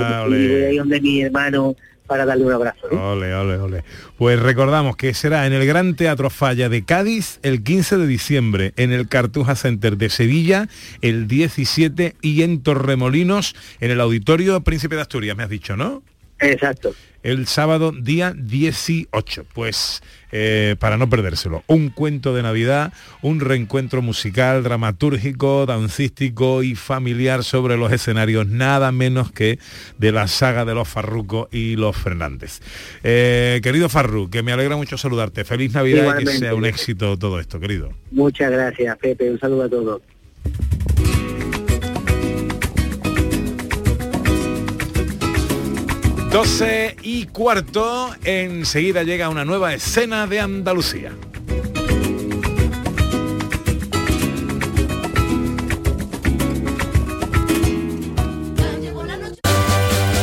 a 0.63 0.71
ir 0.71 0.79
donde 0.79 1.01
mi 1.01 1.21
hermano 1.21 1.75
para 2.07 2.25
darle 2.25 2.43
un 2.43 2.51
abrazo. 2.51 2.87
¿no? 2.91 3.11
Ole, 3.13 3.33
ole, 3.33 3.55
ole. 3.57 3.83
Pues 4.17 4.37
recordamos 4.37 4.97
que 4.97 5.13
será 5.13 5.47
en 5.47 5.53
el 5.53 5.65
Gran 5.65 5.95
Teatro 5.95 6.29
Falla 6.29 6.67
de 6.67 6.83
Cádiz 6.83 7.39
el 7.41 7.63
15 7.63 7.95
de 7.95 8.05
diciembre, 8.07 8.73
en 8.75 8.91
el 8.91 9.07
Cartuja 9.07 9.55
Center 9.55 9.95
de 9.95 10.09
Sevilla 10.09 10.67
el 11.01 11.29
17 11.29 12.15
y 12.21 12.41
en 12.41 12.63
Torremolinos 12.63 13.55
en 13.79 13.91
el 13.91 14.01
Auditorio 14.01 14.59
Príncipe 14.61 14.95
de 14.95 15.01
Asturias, 15.01 15.37
me 15.37 15.43
has 15.43 15.49
dicho, 15.49 15.77
¿no? 15.77 16.03
Exacto. 16.39 16.93
El 17.23 17.47
sábado 17.47 17.91
día 17.91 18.33
18. 18.35 19.45
Pues 19.53 20.01
eh, 20.31 20.75
para 20.79 20.97
no 20.97 21.09
perdérselo, 21.09 21.63
un 21.67 21.89
cuento 21.89 22.33
de 22.33 22.41
Navidad, 22.41 22.93
un 23.21 23.39
reencuentro 23.39 24.01
musical, 24.01 24.63
dramatúrgico, 24.63 25.65
dancístico 25.65 26.63
y 26.63 26.75
familiar 26.75 27.43
sobre 27.43 27.77
los 27.77 27.91
escenarios, 27.91 28.47
nada 28.47 28.91
menos 28.91 29.31
que 29.31 29.59
de 29.97 30.11
la 30.11 30.27
saga 30.27 30.65
de 30.65 30.73
los 30.73 30.87
Farrucos 30.87 31.47
y 31.51 31.75
los 31.75 31.97
Fernández. 31.97 32.61
Eh, 33.03 33.59
querido 33.61 33.89
Farru, 33.89 34.29
que 34.29 34.41
me 34.41 34.53
alegra 34.53 34.75
mucho 34.75 34.97
saludarte. 34.97 35.43
Feliz 35.43 35.73
Navidad 35.73 36.19
y 36.19 36.23
que 36.23 36.31
sea 36.31 36.55
un 36.55 36.65
éxito 36.65 37.17
todo 37.17 37.39
esto, 37.39 37.59
querido. 37.59 37.89
Muchas 38.11 38.51
gracias, 38.51 38.97
Pepe. 38.97 39.31
Un 39.31 39.39
saludo 39.39 39.63
a 39.63 39.69
todos. 39.69 40.01
Doce 46.31 46.95
y 47.03 47.25
cuarto, 47.25 48.09
enseguida 48.23 49.03
llega 49.03 49.27
una 49.27 49.43
nueva 49.43 49.73
escena 49.73 50.27
de 50.27 50.39
Andalucía. 50.39 51.11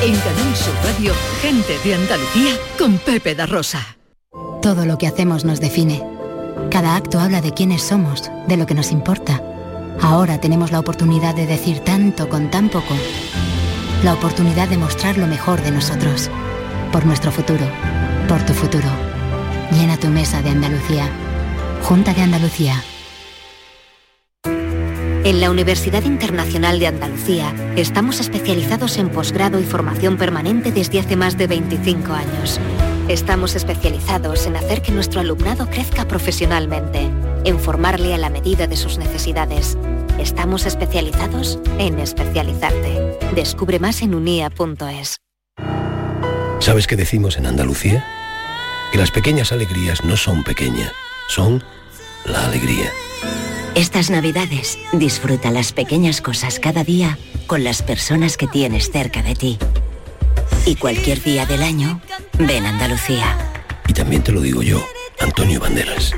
En 0.03 0.17
Canal 0.17 0.57
Sur 0.57 0.75
Radio, 0.83 1.12
gente 1.43 1.77
de 1.85 1.95
Andalucía 1.95 2.55
con 2.79 2.97
Pepe 2.97 3.35
da 3.35 3.45
Rosa. 3.45 3.99
Todo 4.62 4.87
lo 4.87 4.97
que 4.97 5.09
hacemos 5.09 5.45
nos 5.45 5.61
define. 5.61 6.03
Cada 6.71 6.97
acto 6.97 7.21
habla 7.21 7.43
de 7.43 7.53
quiénes 7.53 7.83
somos, 7.83 8.31
de 8.47 8.57
lo 8.57 8.65
que 8.65 8.75
nos 8.75 8.93
importa. 8.93 9.43
Ahora 10.00 10.41
tenemos 10.41 10.73
la 10.73 10.81
oportunidad 10.81 11.35
de 11.35 11.47
decir 11.47 11.81
tanto 11.81 12.31
con 12.31 12.50
tan 12.50 12.71
poco. 12.71 12.95
La 14.05 14.14
oportunidad 14.14 14.69
de 14.69 14.78
mostrar 14.78 15.19
lo 15.19 15.26
mejor 15.26 15.61
de 15.61 15.73
nosotros. 15.73 16.31
Por 16.93 17.05
nuestro 17.05 17.33
futuro. 17.33 17.67
Por 18.28 18.40
tu 18.47 18.52
futuro. 18.52 18.87
Llena 19.73 19.97
tu 19.97 20.07
mesa 20.07 20.40
de 20.40 20.50
Andalucía. 20.50 21.11
Junta 21.83 22.14
de 22.14 22.23
Andalucía. 22.23 22.81
En 24.45 25.40
la 25.40 25.50
Universidad 25.50 26.05
Internacional 26.05 26.78
de 26.78 26.87
Andalucía 26.87 27.52
estamos 27.75 28.21
especializados 28.21 28.99
en 28.99 29.09
posgrado 29.09 29.59
y 29.59 29.64
formación 29.64 30.17
permanente 30.17 30.71
desde 30.71 31.00
hace 31.00 31.17
más 31.17 31.37
de 31.37 31.49
25 31.49 32.12
años. 32.12 32.61
Estamos 33.09 33.57
especializados 33.57 34.47
en 34.47 34.55
hacer 34.55 34.81
que 34.81 34.93
nuestro 34.93 35.21
alumnado 35.21 35.69
crezca 35.69 36.07
profesionalmente, 36.07 37.11
en 37.45 37.59
formarle 37.59 38.14
a 38.14 38.19
la 38.19 38.31
medida 38.31 38.69
de 38.69 38.76
sus 38.76 38.97
necesidades. 38.97 39.76
Estamos 40.19 40.67
especializados 40.67 41.59
en 41.79 41.99
especializarte. 42.01 43.19
Descubre 43.35 43.79
más 43.79 44.03
en 44.03 44.15
unia.es. 44.15 45.19
¿Sabes 46.61 46.87
qué 46.87 46.97
decimos 46.97 47.37
en 47.37 47.47
Andalucía? 47.47 48.05
Que 48.93 48.99
las 48.99 49.11
pequeñas 49.11 49.53
alegrías 49.53 50.05
no 50.05 50.17
son 50.17 50.43
pequeñas, 50.43 50.93
son 51.29 51.63
la 52.25 52.47
alegría. 52.47 52.91
Estas 53.75 54.11
navidades 54.11 54.77
disfruta 54.93 55.53
las 55.53 55.73
pequeñas 55.73 56.21
cosas 56.21 56.59
cada 56.59 56.83
día 56.83 57.17
con 57.47 57.63
las 57.63 57.83
personas 57.83 58.37
que 58.37 58.49
tienes 58.49 58.91
cerca 58.91 59.23
de 59.23 59.37
ti. 59.37 59.59
Y 60.67 60.75
cualquier 60.75 61.23
día 61.23 61.47
del 61.47 61.63
año, 61.63 62.01
ven 62.39 62.67
Andalucía. 62.67 63.37
Y 63.87 63.93
también 63.93 64.23
te 64.23 64.33
lo 64.33 64.41
digo 64.41 64.63
yo, 64.63 64.85
Antonio 65.21 65.61
Banderas. 65.61 66.13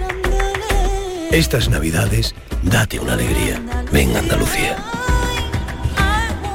Estas 1.31 1.69
navidades, 1.69 2.35
date 2.65 2.99
una 2.99 3.13
alegría. 3.13 3.63
Ven 3.93 4.17
Andalucía. 4.17 4.77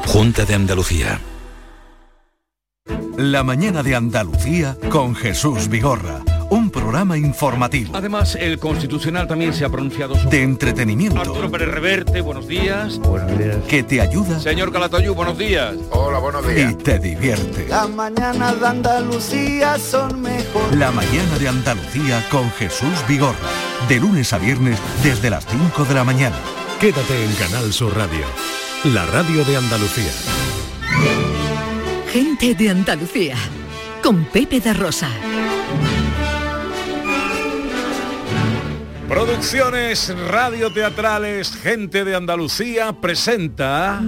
Junta 0.07 0.43
de 0.43 0.53
Andalucía. 0.53 1.21
La 3.15 3.43
mañana 3.43 3.83
de 3.83 3.95
Andalucía 3.95 4.75
con 4.89 5.15
Jesús 5.15 5.69
Vigorra. 5.69 6.19
Un 6.49 6.71
programa 6.71 7.17
informativo. 7.17 7.95
Además, 7.95 8.35
el 8.35 8.59
Constitucional 8.59 9.29
también 9.29 9.53
se 9.53 9.63
ha 9.63 9.69
pronunciado 9.69 10.15
sobre... 10.15 10.37
De 10.37 10.43
entretenimiento. 10.43 11.21
Arturo 11.21 11.49
Pérez 11.49 11.69
Reverte, 11.69 12.19
buenos 12.19 12.45
días. 12.45 12.99
Buenos 12.99 13.37
días. 13.37 13.57
Que 13.69 13.81
te 13.81 14.01
ayuda 14.01 14.41
Señor 14.41 14.73
Calatayú, 14.73 15.15
buenos 15.15 15.37
días. 15.37 15.73
Hola, 15.91 16.19
buenos 16.19 16.43
y 16.53 16.73
te 16.75 16.99
divierte. 16.99 17.69
Las 17.69 17.89
mañanas 17.89 18.59
de 18.59 18.67
Andalucía 18.67 19.79
son 19.79 20.21
mejor. 20.21 20.75
La 20.75 20.91
mañana 20.91 21.39
de 21.39 21.47
Andalucía 21.47 22.21
con 22.29 22.51
Jesús 22.51 22.93
Vigorra. 23.07 23.64
De 23.87 23.99
lunes 23.99 24.33
a 24.33 24.39
viernes 24.39 24.79
desde 25.03 25.29
las 25.29 25.45
5 25.45 25.85
de 25.85 25.93
la 25.93 26.03
mañana. 26.03 26.35
Quédate 26.79 27.23
en 27.23 27.31
Canal 27.35 27.71
Sur 27.71 27.95
Radio, 27.95 28.25
la 28.85 29.05
radio 29.05 29.45
de 29.45 29.57
Andalucía. 29.57 30.11
Gente 32.11 32.55
de 32.55 32.69
Andalucía 32.71 33.35
con 34.01 34.25
Pepe 34.25 34.59
da 34.59 34.73
Rosa. 34.73 35.09
Producciones 39.07 40.15
radioteatrales 40.29 41.55
Gente 41.55 42.03
de 42.03 42.15
Andalucía 42.15 42.91
presenta 42.99 44.01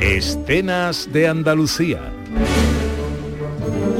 Escenas 0.00 1.12
de 1.12 1.28
Andalucía. 1.28 2.15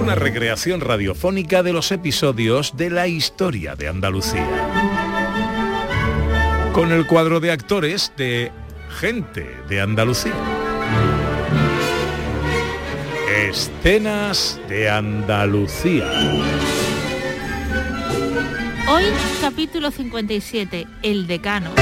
Una 0.07 0.15
recreación 0.15 0.81
radiofónica 0.81 1.65
de 1.65 1.73
los 1.73 1.91
episodios 1.91 2.77
de 2.77 2.91
la 2.91 3.09
historia 3.09 3.75
de 3.75 3.89
Andalucía. 3.89 4.47
Con 6.73 6.93
el 6.93 7.09
cuadro 7.09 7.41
de 7.41 7.51
actores 7.51 8.13
de 8.17 8.53
Gente 9.01 9.57
de 9.69 9.81
Andalucía. 9.81 10.33
Escenas 13.49 14.61
de 14.69 14.89
Andalucía. 14.89 16.09
Hoy 18.89 19.05
capítulo 19.41 19.91
57, 19.91 20.87
El 21.03 21.27
decano. 21.27 21.73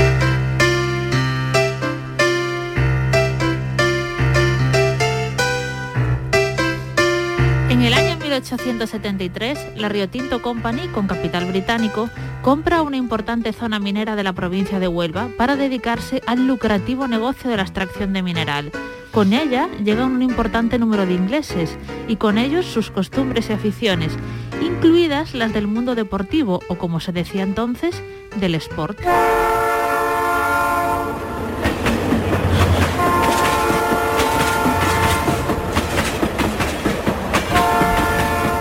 1873, 8.34 9.76
la 9.76 9.88
Rio 9.88 10.08
Tinto 10.08 10.42
Company, 10.42 10.88
con 10.88 11.06
capital 11.06 11.44
británico, 11.44 12.10
compra 12.42 12.82
una 12.82 12.96
importante 12.96 13.52
zona 13.52 13.78
minera 13.78 14.16
de 14.16 14.24
la 14.24 14.32
provincia 14.32 14.80
de 14.80 14.88
Huelva 14.88 15.28
para 15.38 15.54
dedicarse 15.54 16.20
al 16.26 16.48
lucrativo 16.48 17.06
negocio 17.06 17.48
de 17.48 17.56
la 17.56 17.62
extracción 17.62 18.12
de 18.12 18.22
mineral. 18.22 18.72
Con 19.12 19.32
ella 19.32 19.68
llegan 19.84 20.10
un 20.10 20.22
importante 20.22 20.80
número 20.80 21.06
de 21.06 21.14
ingleses 21.14 21.78
y 22.08 22.16
con 22.16 22.36
ellos 22.36 22.66
sus 22.66 22.90
costumbres 22.90 23.50
y 23.50 23.52
aficiones, 23.52 24.16
incluidas 24.60 25.32
las 25.34 25.52
del 25.52 25.68
mundo 25.68 25.94
deportivo 25.94 26.58
o 26.68 26.76
como 26.76 26.98
se 26.98 27.12
decía 27.12 27.44
entonces, 27.44 28.02
del 28.40 28.56
sport. 28.56 28.98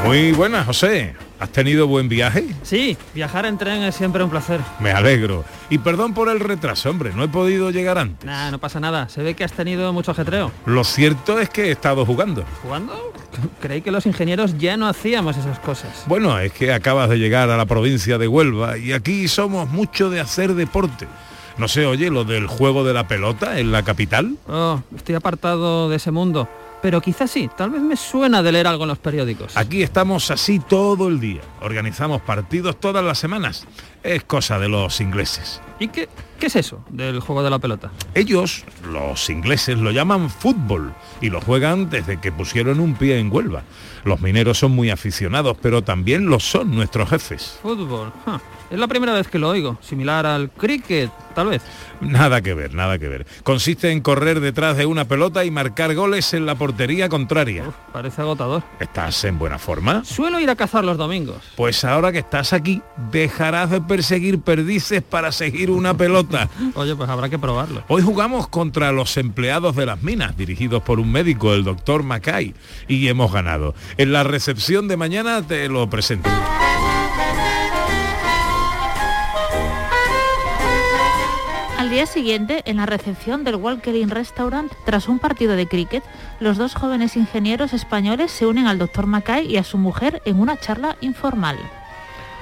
Muy 0.03 0.33
buenas, 0.33 0.65
José. 0.65 1.15
¿Has 1.39 1.49
tenido 1.49 1.87
buen 1.87 2.09
viaje? 2.09 2.45
Sí, 2.61 2.97
viajar 3.13 3.45
en 3.45 3.57
tren 3.57 3.83
es 3.83 3.95
siempre 3.95 4.23
un 4.23 4.29
placer. 4.29 4.59
Me 4.79 4.91
alegro. 4.91 5.45
Y 5.69 5.77
perdón 5.77 6.13
por 6.13 6.29
el 6.29 6.39
retraso, 6.39 6.89
hombre, 6.89 7.11
no 7.15 7.23
he 7.23 7.27
podido 7.29 7.71
llegar 7.71 7.97
antes. 7.97 8.25
Nah, 8.25 8.51
no 8.51 8.59
pasa 8.59 8.79
nada. 8.79 9.07
Se 9.09 9.23
ve 9.23 9.33
que 9.33 9.43
has 9.43 9.53
tenido 9.53 9.91
mucho 9.93 10.11
ajetreo. 10.11 10.51
Lo 10.65 10.83
cierto 10.83 11.39
es 11.39 11.49
que 11.49 11.67
he 11.67 11.71
estado 11.71 12.05
jugando. 12.05 12.43
¿Jugando? 12.61 13.13
Creí 13.61 13.81
que 13.81 13.91
los 13.91 14.05
ingenieros 14.05 14.57
ya 14.57 14.77
no 14.77 14.87
hacíamos 14.87 15.37
esas 15.37 15.59
cosas. 15.59 16.03
Bueno, 16.05 16.37
es 16.37 16.51
que 16.51 16.73
acabas 16.73 17.09
de 17.09 17.17
llegar 17.17 17.49
a 17.49 17.57
la 17.57 17.65
provincia 17.65 18.17
de 18.17 18.27
Huelva 18.27 18.77
y 18.77 18.91
aquí 18.91 19.27
somos 19.27 19.69
mucho 19.69 20.09
de 20.09 20.19
hacer 20.19 20.53
deporte. 20.53 21.07
No 21.57 21.67
sé, 21.67 21.85
oye, 21.85 22.09
lo 22.09 22.23
del 22.23 22.47
juego 22.47 22.83
de 22.83 22.93
la 22.93 23.07
pelota 23.07 23.59
en 23.59 23.71
la 23.71 23.83
capital. 23.83 24.35
Oh, 24.47 24.81
estoy 24.95 25.15
apartado 25.15 25.89
de 25.89 25.95
ese 25.95 26.11
mundo. 26.11 26.49
Pero 26.83 26.99
quizás 26.99 27.31
sí, 27.31 27.49
tal 27.55 27.69
vez 27.69 27.81
me 27.81 27.95
suena 27.95 28.43
de 28.43 28.51
leer 28.51 28.67
algo 28.67 28.83
en 28.83 28.89
los 28.89 28.99
periódicos. 28.99 29.55
Aquí 29.55 29.83
estamos 29.83 30.29
así 30.31 30.59
todo 30.59 31.07
el 31.07 31.17
día. 31.17 31.39
Organizamos 31.61 32.21
partidos 32.21 32.77
todas 32.77 33.01
las 33.05 33.17
semanas. 33.17 33.65
Es 34.03 34.25
cosa 34.25 34.59
de 34.59 34.67
los 34.67 34.99
ingleses. 34.99 35.61
¿Y 35.79 35.87
qué, 35.87 36.09
qué 36.43 36.47
es 36.47 36.55
eso 36.57 36.83
del 36.89 37.21
juego 37.21 37.41
de 37.41 37.49
la 37.49 37.57
pelota? 37.57 37.89
Ellos, 38.15 38.65
los 38.91 39.29
ingleses, 39.29 39.77
lo 39.77 39.91
llaman 39.91 40.29
fútbol 40.29 40.93
y 41.21 41.29
lo 41.29 41.39
juegan 41.39 41.89
desde 41.89 42.19
que 42.19 42.33
pusieron 42.33 42.81
un 42.81 42.95
pie 42.95 43.17
en 43.17 43.31
Huelva. 43.31 43.63
Los 44.03 44.19
mineros 44.19 44.59
son 44.59 44.73
muy 44.73 44.89
aficionados, 44.89 45.55
pero 45.61 45.85
también 45.85 46.25
lo 46.25 46.41
son 46.41 46.75
nuestros 46.75 47.09
jefes. 47.09 47.59
Fútbol. 47.61 48.11
Huh. 48.27 48.39
Es 48.73 48.79
la 48.79 48.87
primera 48.87 49.13
vez 49.13 49.27
que 49.27 49.37
lo 49.37 49.49
oigo. 49.49 49.77
Similar 49.81 50.25
al 50.25 50.49
cricket, 50.49 51.11
tal 51.35 51.49
vez. 51.49 51.61
Nada 52.01 52.41
que 52.41 52.55
ver, 52.55 52.73
nada 52.73 52.97
que 52.97 53.07
ver. 53.07 53.27
Consiste 53.43 53.91
en 53.91 54.01
correr 54.01 54.39
detrás 54.39 54.75
de 54.77 54.87
una 54.87 55.05
pelota 55.05 55.45
y 55.45 55.51
marcar 55.51 55.93
goles 55.93 56.33
en 56.33 56.47
la 56.47 56.55
portería 56.55 57.07
contraria. 57.07 57.67
Uf, 57.67 57.75
parece 57.93 58.21
agotador. 58.21 58.63
¿Estás 58.79 59.23
en 59.25 59.37
buena 59.37 59.59
forma? 59.59 60.03
Suelo 60.03 60.39
ir 60.39 60.49
a 60.49 60.55
cazar 60.55 60.83
los 60.83 60.97
domingos. 60.97 61.37
Pues 61.55 61.85
ahora 61.85 62.11
que 62.11 62.17
estás 62.17 62.51
aquí, 62.51 62.81
dejarás 63.11 63.69
de 63.69 63.79
perseguir 63.79 64.41
perdices 64.41 65.03
para 65.03 65.31
seguir 65.31 65.69
una 65.69 65.95
pelota. 65.95 66.32
Oye, 66.75 66.95
pues 66.95 67.09
habrá 67.09 67.29
que 67.29 67.39
probarlo. 67.39 67.83
Hoy 67.87 68.01
jugamos 68.01 68.47
contra 68.47 68.91
los 68.91 69.17
empleados 69.17 69.75
de 69.75 69.85
las 69.85 70.01
minas, 70.01 70.37
dirigidos 70.37 70.83
por 70.83 70.99
un 70.99 71.11
médico, 71.11 71.53
el 71.53 71.63
doctor 71.63 72.03
Mackay, 72.03 72.53
y 72.87 73.07
hemos 73.07 73.31
ganado. 73.31 73.75
En 73.97 74.11
la 74.11 74.23
recepción 74.23 74.87
de 74.87 74.97
mañana 74.97 75.41
te 75.41 75.67
lo 75.69 75.89
presento. 75.89 76.29
Al 81.77 81.89
día 81.89 82.05
siguiente, 82.05 82.61
en 82.65 82.77
la 82.77 82.85
recepción 82.85 83.43
del 83.43 83.55
Walker 83.55 83.93
Inn 83.93 84.09
Restaurant, 84.09 84.71
tras 84.85 85.09
un 85.09 85.19
partido 85.19 85.55
de 85.55 85.67
cricket, 85.67 86.03
los 86.39 86.57
dos 86.57 86.75
jóvenes 86.75 87.17
ingenieros 87.17 87.73
españoles 87.73 88.31
se 88.31 88.45
unen 88.45 88.67
al 88.67 88.79
doctor 88.79 89.05
Mackay 89.05 89.45
y 89.45 89.57
a 89.57 89.63
su 89.63 89.77
mujer 89.77 90.21
en 90.25 90.39
una 90.39 90.57
charla 90.57 90.95
informal. 91.01 91.57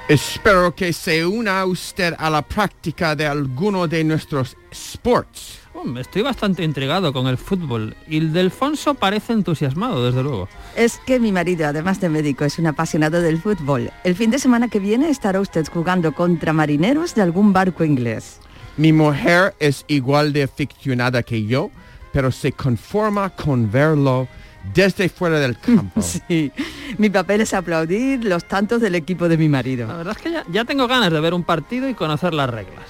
Espero 0.08 0.74
que 0.74 0.92
se 0.92 1.24
una 1.24 1.64
usted 1.64 2.14
a 2.18 2.28
la 2.28 2.42
práctica 2.42 3.14
de 3.14 3.26
alguno 3.26 3.86
de 3.86 4.02
nuestros 4.02 4.56
sports. 4.70 5.60
Estoy 5.98 6.22
bastante 6.22 6.64
intrigado 6.64 7.12
con 7.12 7.28
el 7.28 7.38
fútbol. 7.38 7.96
Y 8.08 8.18
el 8.18 8.32
Delfonso 8.32 8.94
parece 8.94 9.32
entusiasmado, 9.32 10.04
desde 10.04 10.22
luego. 10.22 10.48
Es 10.76 11.00
que 11.06 11.20
mi 11.20 11.32
marido, 11.32 11.66
además 11.66 12.00
de 12.00 12.08
médico, 12.08 12.44
es 12.44 12.58
un 12.58 12.66
apasionado 12.66 13.20
del 13.20 13.40
fútbol. 13.40 13.90
El 14.02 14.16
fin 14.16 14.30
de 14.30 14.38
semana 14.38 14.68
que 14.68 14.80
viene 14.80 15.08
estará 15.08 15.40
usted 15.40 15.66
jugando 15.72 16.12
contra 16.12 16.52
marineros 16.52 17.14
de 17.14 17.22
algún 17.22 17.52
barco 17.52 17.84
inglés. 17.84 18.40
Mi 18.76 18.92
mujer 18.92 19.54
es 19.60 19.84
igual 19.86 20.32
de 20.32 20.44
aficionada 20.44 21.22
que 21.22 21.46
yo, 21.46 21.70
pero 22.12 22.32
se 22.32 22.52
conforma 22.52 23.30
con 23.30 23.70
verlo 23.70 24.28
desde 24.74 25.08
fuera 25.08 25.38
del 25.38 25.58
campo. 25.58 26.00
Sí, 26.28 26.52
mi 26.98 27.10
papel 27.10 27.40
es 27.40 27.54
aplaudir 27.54 28.24
los 28.24 28.46
tantos 28.46 28.80
del 28.80 28.94
equipo 28.94 29.28
de 29.28 29.36
mi 29.36 29.48
marido. 29.48 29.86
La 29.86 29.96
verdad 29.96 30.16
es 30.16 30.22
que 30.22 30.30
ya, 30.30 30.44
ya 30.50 30.64
tengo 30.64 30.86
ganas 30.86 31.12
de 31.12 31.20
ver 31.20 31.34
un 31.34 31.42
partido 31.42 31.88
y 31.88 31.94
conocer 31.94 32.34
las 32.34 32.48
reglas. 32.50 32.84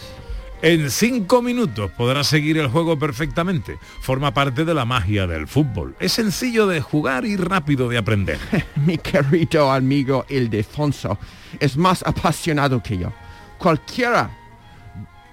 En 0.62 0.92
cinco 0.92 1.42
minutos 1.42 1.90
podrás 1.90 2.28
seguir 2.28 2.56
el 2.56 2.68
juego 2.68 2.96
perfectamente. 2.96 3.78
Forma 4.00 4.32
parte 4.32 4.64
de 4.64 4.72
la 4.74 4.84
magia 4.84 5.26
del 5.26 5.48
fútbol. 5.48 5.96
Es 5.98 6.12
sencillo 6.12 6.68
de 6.68 6.80
jugar 6.80 7.24
y 7.24 7.36
rápido 7.36 7.88
de 7.88 7.98
aprender. 7.98 8.38
Mi 8.86 8.96
querido 8.96 9.72
amigo 9.72 10.24
Ildefonso 10.28 11.18
es 11.58 11.76
más 11.76 12.04
apasionado 12.06 12.80
que 12.80 12.96
yo. 12.96 13.12
Cualquiera 13.58 14.30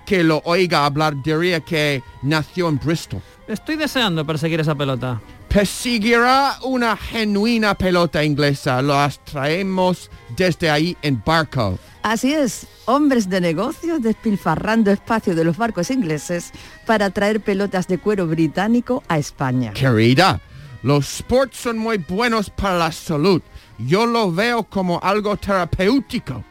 que 0.04 0.24
lo 0.24 0.42
oiga 0.46 0.88
hablar 0.88 1.22
diría 1.22 1.60
que 1.60 2.02
nació 2.24 2.68
en 2.68 2.80
Bristol. 2.80 3.22
Estoy 3.48 3.76
deseando 3.76 4.26
perseguir 4.26 4.60
esa 4.60 4.74
pelota. 4.74 5.22
Perseguirá 5.50 6.58
una 6.62 6.96
genuina 6.96 7.74
pelota 7.74 8.24
inglesa. 8.24 8.84
Las 8.84 9.24
traemos 9.26 10.12
desde 10.38 10.70
ahí 10.70 10.96
en 11.02 11.22
barco. 11.26 11.80
Así 12.04 12.34
es, 12.34 12.68
hombres 12.86 13.28
de 13.30 13.42
negocios 13.42 14.02
despilfarrando 14.02 14.92
espacio 14.92 15.36
de 15.36 15.44
los 15.44 15.58
barcos 15.58 15.90
ingleses 15.90 16.52
para 16.86 17.10
traer 17.10 17.42
pelotas 17.42 17.88
de 17.88 17.98
cuero 17.98 18.28
británico 18.28 19.04
a 19.08 19.18
España. 19.18 19.74
Querida, 19.74 20.40
los 20.84 21.16
sports 21.16 21.58
son 21.58 21.80
muy 21.80 21.98
buenos 21.98 22.52
para 22.52 22.78
la 22.78 22.92
salud. 22.92 23.42
Yo 23.80 24.06
lo 24.06 24.32
veo 24.32 24.64
como 24.64 25.00
algo 25.02 25.36
terapéutico 25.36 26.44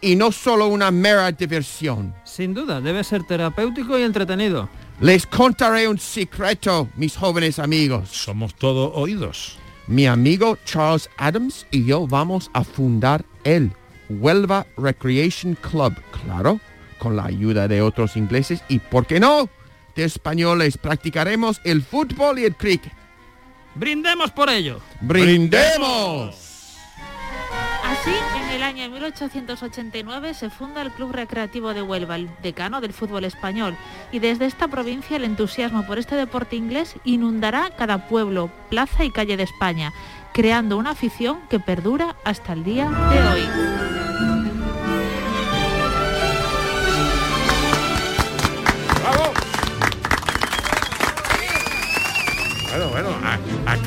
y 0.00 0.16
no 0.16 0.32
solo 0.32 0.68
una 0.68 0.90
mera 0.90 1.30
diversión. 1.30 2.14
Sin 2.24 2.54
duda, 2.54 2.80
debe 2.80 3.04
ser 3.04 3.22
terapéutico 3.24 3.98
y 3.98 4.02
entretenido. 4.02 4.68
Les 5.00 5.26
contaré 5.26 5.86
un 5.88 5.98
secreto, 5.98 6.88
mis 6.96 7.16
jóvenes 7.16 7.58
amigos. 7.58 8.08
Somos 8.08 8.54
todo 8.54 8.94
oídos. 8.94 9.58
Mi 9.86 10.06
amigo 10.06 10.56
Charles 10.64 11.10
Adams 11.18 11.66
y 11.70 11.84
yo 11.84 12.06
vamos 12.06 12.50
a 12.54 12.64
fundar 12.64 13.22
el 13.44 13.72
Huelva 14.08 14.66
Recreation 14.78 15.54
Club, 15.54 15.94
claro, 16.24 16.60
con 16.98 17.14
la 17.14 17.26
ayuda 17.26 17.68
de 17.68 17.82
otros 17.82 18.16
ingleses 18.16 18.62
y, 18.68 18.78
¿por 18.78 19.06
qué 19.06 19.20
no?, 19.20 19.50
de 19.94 20.04
españoles. 20.04 20.78
Practicaremos 20.78 21.60
el 21.64 21.82
fútbol 21.82 22.38
y 22.38 22.44
el 22.44 22.56
cricket. 22.56 22.92
¡Brindemos 23.74 24.30
por 24.30 24.48
ello! 24.48 24.80
¡Brindemos! 25.02 26.45
En 28.06 28.50
el 28.52 28.62
año 28.62 28.88
1889 28.88 30.34
se 30.34 30.48
funda 30.48 30.82
el 30.82 30.92
Club 30.92 31.12
Recreativo 31.12 31.74
de 31.74 31.82
Huelva, 31.82 32.16
el 32.16 32.30
decano 32.42 32.80
del 32.80 32.92
fútbol 32.92 33.24
español, 33.24 33.76
y 34.12 34.20
desde 34.20 34.46
esta 34.46 34.68
provincia 34.68 35.16
el 35.16 35.24
entusiasmo 35.24 35.84
por 35.84 35.98
este 35.98 36.14
deporte 36.14 36.56
inglés 36.56 36.94
inundará 37.04 37.70
cada 37.76 38.08
pueblo, 38.08 38.50
plaza 38.70 39.04
y 39.04 39.10
calle 39.10 39.36
de 39.36 39.42
España, 39.42 39.92
creando 40.32 40.76
una 40.76 40.90
afición 40.90 41.40
que 41.50 41.58
perdura 41.58 42.16
hasta 42.24 42.52
el 42.52 42.62
día 42.62 42.88
de 42.88 43.22
hoy. 43.28 44.35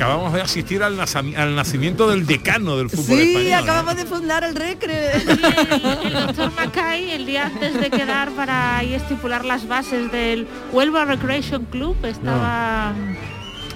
Acabamos 0.00 0.32
de 0.32 0.40
asistir 0.40 0.82
al, 0.82 0.96
nacimiento 0.96 2.08
del 2.08 2.24
decano 2.24 2.78
del 2.78 2.88
fútbol 2.88 3.18
Sí, 3.18 3.32
español. 3.36 3.50
¿no? 3.50 3.58
acabamos 3.58 3.96
de 3.96 4.06
fundar 4.06 4.44
el 4.44 4.56
Recre. 4.56 5.10
El 6.04 6.12
doctor 6.14 6.52
Mackay, 6.56 7.10
el 7.10 7.26
día 7.26 7.46
antes 7.46 7.78
de 7.78 7.90
quedar 7.90 8.30
para 8.30 8.78
ahí 8.78 8.94
estipular 8.94 9.44
las 9.44 9.68
bases 9.68 10.10
del 10.10 10.48
Huelva 10.72 11.04
Recreation 11.04 11.66
Club, 11.66 11.96
estaba... 12.04 12.94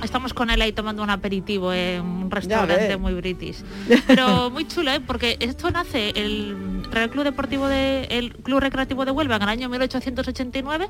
Estamos 0.04 0.34
con 0.34 0.50
él 0.50 0.60
ahí 0.60 0.72
tomando 0.72 1.02
un 1.02 1.10
aperitivo 1.10 1.72
en 1.72 2.02
un 2.02 2.30
restaurante 2.30 2.96
muy 2.96 3.14
british. 3.14 3.64
Pero 4.06 4.50
muy 4.50 4.68
chulo, 4.68 4.92
¿eh? 4.92 5.00
porque 5.00 5.36
esto 5.40 5.70
nace 5.70 6.10
el 6.14 6.84
Real 6.90 7.10
Club 7.10 7.24
Deportivo 7.24 7.66
de 7.66 8.04
el 8.10 8.34
Club 8.34 8.60
Recreativo 8.60 9.04
de 9.04 9.10
Huelva 9.10 9.36
en 9.36 9.42
el 9.42 9.48
año 9.48 9.68
1889, 9.68 10.88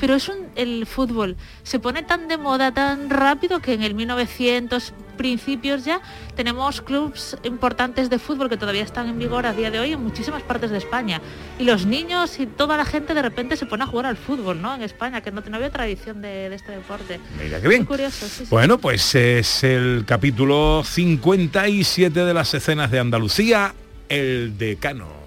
pero 0.00 0.14
es 0.14 0.28
un 0.28 0.48
el 0.56 0.86
fútbol 0.86 1.36
se 1.62 1.78
pone 1.78 2.02
tan 2.02 2.28
de 2.28 2.36
moda 2.36 2.72
tan 2.72 3.10
rápido 3.10 3.60
que 3.60 3.74
en 3.74 3.82
el 3.82 3.94
1900 3.94 4.92
principios 5.18 5.84
ya 5.84 6.00
tenemos 6.34 6.80
clubs 6.80 7.36
importantes 7.42 8.08
de 8.08 8.18
fútbol 8.18 8.48
que 8.48 8.56
todavía 8.56 8.82
están 8.82 9.08
en 9.10 9.18
vigor 9.18 9.44
a 9.44 9.52
día 9.52 9.70
de 9.70 9.78
hoy 9.78 9.92
en 9.92 10.02
muchísimas 10.02 10.42
partes 10.42 10.70
de 10.70 10.78
España. 10.78 11.20
Y 11.58 11.64
los 11.64 11.84
niños 11.84 12.40
y 12.40 12.46
toda 12.46 12.78
la 12.78 12.86
gente 12.86 13.12
de 13.12 13.20
repente 13.20 13.56
se 13.56 13.66
pone 13.66 13.84
a 13.84 13.86
jugar 13.86 14.06
al 14.06 14.16
fútbol, 14.16 14.62
¿no? 14.62 14.74
En 14.74 14.82
España, 14.82 15.20
que 15.20 15.30
no, 15.30 15.42
no 15.46 15.56
había 15.56 15.70
tradición 15.70 16.22
de, 16.22 16.46
este 16.54 16.72
deporte. 16.72 17.20
Mira 17.42 17.60
qué 17.60 17.68
bien. 17.68 17.84
Curioso. 17.84 18.26
Bueno, 18.48 18.78
pues 18.78 19.14
es 19.14 19.62
el 19.64 20.04
capítulo 20.06 20.82
57 20.84 22.24
de 22.24 22.34
las 22.34 22.54
escenas 22.54 22.90
de 22.90 23.00
Andalucía, 23.00 23.74
el 24.08 24.56
decano. 24.56 25.18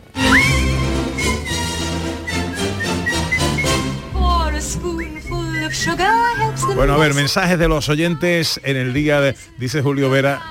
Bueno, 6.76 6.94
a 6.94 6.98
ver, 6.98 7.14
mensajes 7.14 7.60
de 7.60 7.68
los 7.68 7.90
oyentes 7.90 8.60
en 8.64 8.76
el 8.78 8.94
día 8.94 9.22
de, 9.22 9.36
dice 9.58 9.82
Julio 9.82 10.10
Vera, 10.10 10.42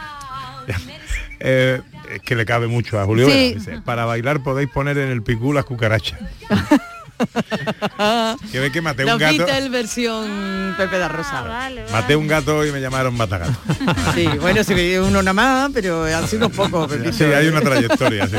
eh, 1.40 1.80
es 2.12 2.22
que 2.22 2.37
le 2.37 2.44
cabe 2.44 2.66
mucho 2.66 3.00
a 3.00 3.04
Julio 3.04 3.26
Sí. 3.26 3.33
Vera, 3.33 3.54
dice, 3.54 3.80
para 3.85 4.04
bailar 4.04 4.42
podéis 4.42 4.70
poner 4.70 4.98
en 4.98 5.11
el 5.11 5.22
picú 5.22 5.52
las 5.52 5.64
cucarachas. 5.64 6.18
que 8.52 8.61
ve 8.61 8.72
que 8.72 8.80
maté 8.80 9.04
un 9.04 9.11
Los 9.11 9.18
gato, 9.18 9.37
Beatles 9.46 9.70
versión 9.70 10.74
Pepe 10.76 10.98
da 10.98 11.09
Rosa. 11.09 11.44
maté 11.92 12.16
un 12.16 12.26
gato 12.26 12.66
y 12.66 12.72
me 12.72 12.80
llamaron 12.80 13.16
matagato. 13.16 13.52
Sí, 14.14 14.26
bueno, 14.40 14.64
sí, 14.64 14.96
uno 14.98 15.22
nada 15.22 15.33
más, 15.33 15.70
pero 15.72 16.04
han 16.04 16.26
sido 16.26 16.48
pocos. 16.48 16.90
Sí, 17.12 17.24
hay 17.24 17.48
una 17.48 17.61
trayectoria, 17.61 18.26
sí. 18.26 18.37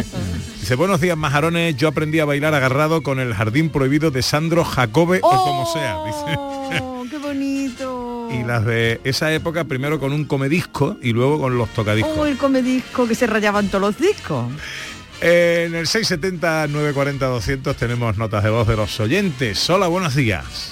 Dice, 0.60 0.76
buenos 0.76 1.02
días, 1.02 1.18
majarones. 1.18 1.76
Yo 1.78 1.88
aprendí 1.88 2.20
a 2.20 2.26
bailar 2.26 2.54
agarrado 2.54 3.02
con 3.04 3.20
el 3.20 3.34
jardín 3.34 3.70
prohibido 3.70 4.12
de 4.12 4.22
Sandro 4.22 4.64
Jacobe 4.64 5.20
o 5.24 5.30
como 5.30 5.66
sea. 5.74 5.98
Dice. 6.06 6.36
Oh, 6.38 7.04
qué 7.10 7.18
bonito. 7.18 8.30
Y 8.32 8.44
las 8.44 8.66
de 8.66 9.02
esa 9.04 9.34
época, 9.34 9.64
primero 9.66 10.00
con 10.00 10.14
un 10.14 10.26
comedisco 10.26 10.98
y 11.02 11.14
luego 11.14 11.40
con 11.40 11.58
los 11.58 11.70
tocadiscos. 11.70 12.18
Oh, 12.18 12.26
el 12.26 12.38
comedisco 12.38 13.08
que 13.08 13.16
se 13.16 13.28
rayaban 13.28 13.68
todos 13.68 13.82
los 13.82 13.98
discos. 13.98 14.46
En 15.22 15.76
el 15.76 15.86
670-940-200 15.86 17.76
tenemos 17.76 18.18
notas 18.18 18.44
de 18.44 18.50
voz 18.50 18.68
de 18.68 18.76
los 18.76 19.00
oyentes. 19.00 19.70
Hola, 19.70 19.86
buenos 19.86 20.16
días. 20.16 20.72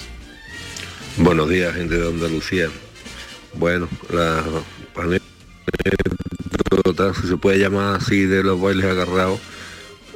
Buenos 1.18 1.48
días, 1.48 1.72
gente 1.72 1.96
de 1.96 2.08
Andalucía. 2.08 2.68
Bueno, 3.54 3.88
la 4.12 4.42
anécdota, 6.72 7.14
si 7.14 7.28
se 7.28 7.36
puede 7.36 7.60
llamar 7.60 7.94
así, 8.00 8.24
de 8.24 8.42
los 8.42 8.60
bailes 8.60 8.86
agarrados, 8.86 9.38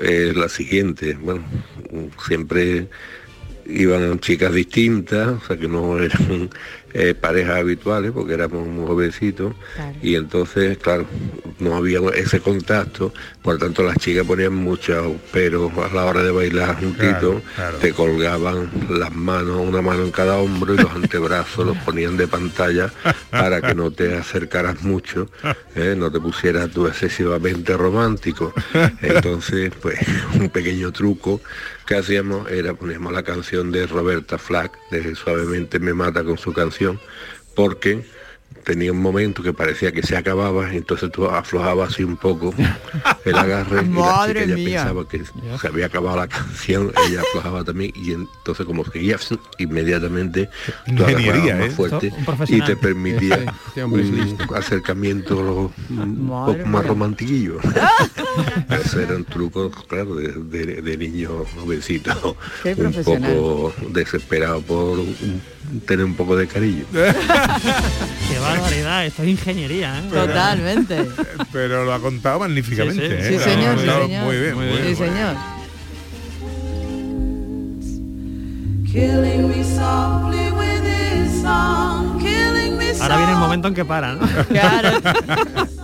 es 0.01 0.35
la 0.35 0.49
siguiente. 0.49 1.15
Bueno, 1.15 1.45
siempre 2.27 2.89
iban 3.67 4.19
chicas 4.19 4.53
distintas, 4.53 5.29
o 5.29 5.47
sea 5.47 5.57
que 5.57 5.69
no 5.69 5.97
eran 6.01 6.51
eh, 6.95 7.15
parejas 7.15 7.57
habituales, 7.57 8.13
porque 8.13 8.35
éramos 8.35 8.67
muy 8.69 8.87
jovencitos, 8.87 9.53
y 10.01 10.15
entonces, 10.15 10.79
claro, 10.79 11.07
no 11.59 11.75
había 11.77 11.99
ese 12.15 12.41
contacto, 12.41 13.13
por 13.43 13.59
tanto 13.59 13.83
las 13.83 13.97
chicas 13.99 14.25
ponían 14.25 14.55
muchos 14.55 15.13
pero 15.33 15.71
a 15.83 15.93
la 15.93 16.05
hora 16.05 16.23
de 16.23 16.31
bailar 16.31 16.77
juntito, 16.79 17.03
Claro, 17.05 17.43
claro. 17.57 17.79
te 17.79 17.93
colgaban 17.93 18.71
las 18.91 19.13
manos, 19.13 19.57
una 19.61 19.83
mano 19.83 20.05
en 20.05 20.11
cada 20.13 20.39
hombro 20.39 20.75
y 20.75 20.79
los 20.79 20.91
antebrazos 20.95 21.67
los 21.67 21.77
ponían 21.79 22.17
de 22.17 22.27
pantalla 22.29 22.93
para 23.31 23.61
que 23.61 23.75
no 23.75 23.91
te 23.91 24.17
acercaras 24.17 24.83
mucho, 24.83 25.29
¿eh? 25.75 25.95
no 25.97 26.11
te 26.13 26.21
pusieras 26.21 26.71
tú 26.71 26.87
excesivamente 26.87 27.77
romántico. 27.77 28.53
Entonces, 29.03 29.73
pues 29.83 29.99
un 30.41 30.49
pequeño 30.49 30.93
truco 30.93 31.41
que 31.87 31.97
hacíamos 31.97 32.51
era 32.51 32.75
poníamos 32.75 33.13
la 33.13 33.23
canción 33.23 33.71
de 33.71 33.87
Roberta 33.87 34.39
Flack, 34.39 34.79
de 34.91 35.15
Suavemente 35.15 35.79
me 35.79 35.95
mata 35.95 36.25
con 36.25 36.39
su 36.39 36.53
canción, 36.53 37.01
porque 37.55 38.05
tenía 38.65 38.93
un 38.93 39.01
momento 39.03 39.43
que 39.43 39.53
parecía 39.53 39.93
que 39.93 40.03
se 40.03 40.17
acababa, 40.17 40.73
entonces 40.73 41.11
tú 41.13 41.27
aflojabas 41.27 41.93
así 41.93 42.05
un 42.05 42.17
poco 42.17 42.55
el 43.25 43.35
agarre 43.37 43.83
y 43.83 43.89
la 43.89 44.27
chica 44.27 44.45
ya 44.47 44.55
pensaba 44.83 45.09
que 45.09 45.23
se 45.61 45.67
había 45.69 45.87
acabado 45.87 46.17
la 46.17 46.29
canción, 46.29 46.93
ella 47.09 47.21
aflojaba 47.23 47.65
también 47.65 47.93
y 47.95 48.13
entonces 48.13 48.65
como 48.67 48.85
seguía 48.85 49.19
inmediatamente 49.59 50.49
tú 50.97 51.05
agarrabas 51.05 51.59
más 51.59 51.67
¿eh? 51.67 51.71
fuerte 51.71 52.13
y 52.49 52.61
te 52.63 52.77
permitía 52.77 53.55
Sí, 53.75 53.81
hombre 53.81 54.03
es 54.03 54.09
un 54.11 54.39
acercamiento 54.55 55.71
un 55.91 56.29
poco 56.47 56.67
más 56.67 56.87
romantiquillo. 56.87 57.59
Ese 58.71 59.03
era 59.05 59.17
un 59.17 59.25
truco, 59.25 59.71
claro, 59.89 60.15
de, 60.17 60.29
de, 60.33 60.83
de 60.83 60.97
niño 60.97 61.45
jovencito, 61.57 62.37
un 62.65 62.93
poco 63.05 63.75
desesperado 63.91 64.61
por 64.63 64.99
un- 65.01 65.41
tener 65.87 66.05
un 66.05 66.15
poco 66.15 66.37
de 66.37 66.47
cariño. 66.47 66.85
Qué 66.93 68.39
barbaridad, 68.41 69.07
esto 69.07 69.23
es 69.23 69.29
ingeniería, 69.29 69.99
¿eh? 69.99 70.03
Totalmente. 70.11 71.09
Pero 71.53 71.85
lo 71.85 71.93
ha 71.93 72.01
contado 72.01 72.41
magníficamente. 72.41 73.23
Sí, 73.23 73.29
sí. 73.29 73.35
¿eh? 73.35 73.39
Sí, 73.39 73.51
señor, 73.51 73.79
sí, 73.79 73.87
señor. 73.87 74.25
Muy 74.25 74.37
bien, 74.39 74.55
muy 74.55 74.67
bien. 74.67 74.85
Sí, 74.87 74.95
señor. 74.95 75.55
Ahora 83.01 83.17
viene 83.19 83.33
el 83.33 83.39
momento 83.39 83.69
en 83.69 83.75
que 83.75 83.85
para, 83.85 84.15
¿no? 84.15 84.27
Claro. 84.49 85.01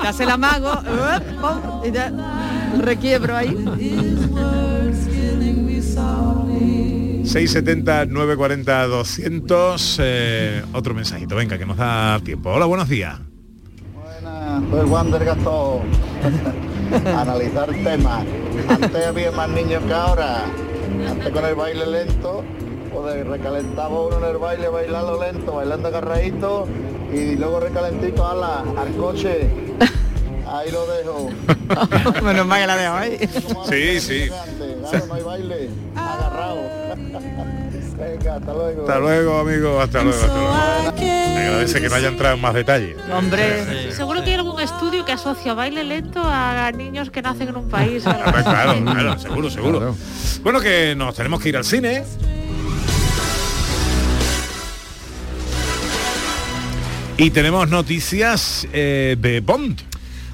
Te 0.01 0.09
hace 0.09 0.23
el 0.25 0.31
amago, 0.31 0.81
te 1.83 2.13
requiebro 2.79 3.37
ahí. 3.37 3.57
670 7.31 8.07
940 8.07 8.87
200 8.89 9.99
eh, 10.03 10.65
otro 10.73 10.95
mensajito 10.95 11.37
venga 11.37 11.57
que 11.57 11.65
nos 11.65 11.77
da 11.77 12.19
tiempo 12.25 12.51
hola 12.51 12.67
buenos 12.67 12.89
días 12.89 13.21
Soy 14.69 14.85
Wander 14.85 15.25
Gastón. 15.25 15.83
Analizar 17.07 17.73
el 17.73 17.85
tema. 17.85 18.25
Antes 18.69 19.07
había 19.07 19.31
más 19.31 19.49
niños 19.49 19.83
que 19.85 19.93
ahora. 19.93 20.45
Antes 21.09 21.31
con 21.31 21.45
el 21.45 21.55
baile 21.55 21.87
lento, 21.87 22.45
recalentaba 23.25 24.07
uno 24.07 24.19
en 24.19 24.25
el 24.25 24.39
baile, 24.39 24.69
bailando 24.69 25.21
lento, 25.21 25.55
bailando 25.55 25.89
agarradito 25.89 26.67
y 27.13 27.37
luego 27.37 27.61
recalentito 27.61 28.27
ala, 28.27 28.65
al 28.77 28.95
coche. 28.97 29.49
Ahí 30.51 30.71
lo 30.73 30.87
dejo. 30.87 31.31
Menos 32.23 32.47
mal 32.47 32.61
que 32.61 32.67
la 32.67 32.77
dejo 32.77 32.95
ahí. 32.95 33.19
sí 33.69 34.01
sí 34.01 34.29
Claro, 34.91 35.07
no 35.07 35.15
hay 35.15 35.23
baile. 35.23 35.71
Agarrado. 35.95 36.61
Venga, 38.01 38.37
hasta 38.37 38.53
luego. 38.55 38.81
hasta 38.81 38.99
luego 38.99 39.39
amigo 39.41 39.81
hasta 39.81 40.03
luego, 40.03 40.19
hasta 40.19 40.35
luego. 40.35 40.95
Me 40.99 41.47
agradece 41.47 41.81
que 41.83 41.89
no 41.89 41.95
haya 41.95 42.09
entrado 42.09 42.35
en 42.35 42.41
más 42.41 42.55
detalles 42.55 42.97
Hombre. 43.13 43.93
Seguro 43.93 44.25
que 44.25 44.31
hay 44.31 44.37
algún 44.37 44.59
estudio 44.59 45.05
que 45.05 45.13
asocia 45.13 45.53
baile 45.53 45.85
lento 45.85 46.21
a 46.25 46.73
niños 46.73 47.11
que 47.11 47.21
nacen 47.21 47.49
en 47.49 47.57
un 47.57 47.69
país. 47.69 48.07
Hombre, 48.07 48.23
así. 48.25 48.43
claro, 48.45 48.85
claro, 48.85 49.19
seguro, 49.19 49.51
seguro. 49.51 49.97
Bueno, 50.43 50.61
que 50.61 50.95
nos 50.97 51.15
tenemos 51.15 51.41
que 51.41 51.51
ir 51.51 51.57
al 51.59 51.65
cine. 51.65 52.05
Y 57.19 57.31
tenemos 57.31 57.69
noticias 57.69 58.67
eh, 58.73 59.15
de 59.21 59.41
Bond. 59.41 59.90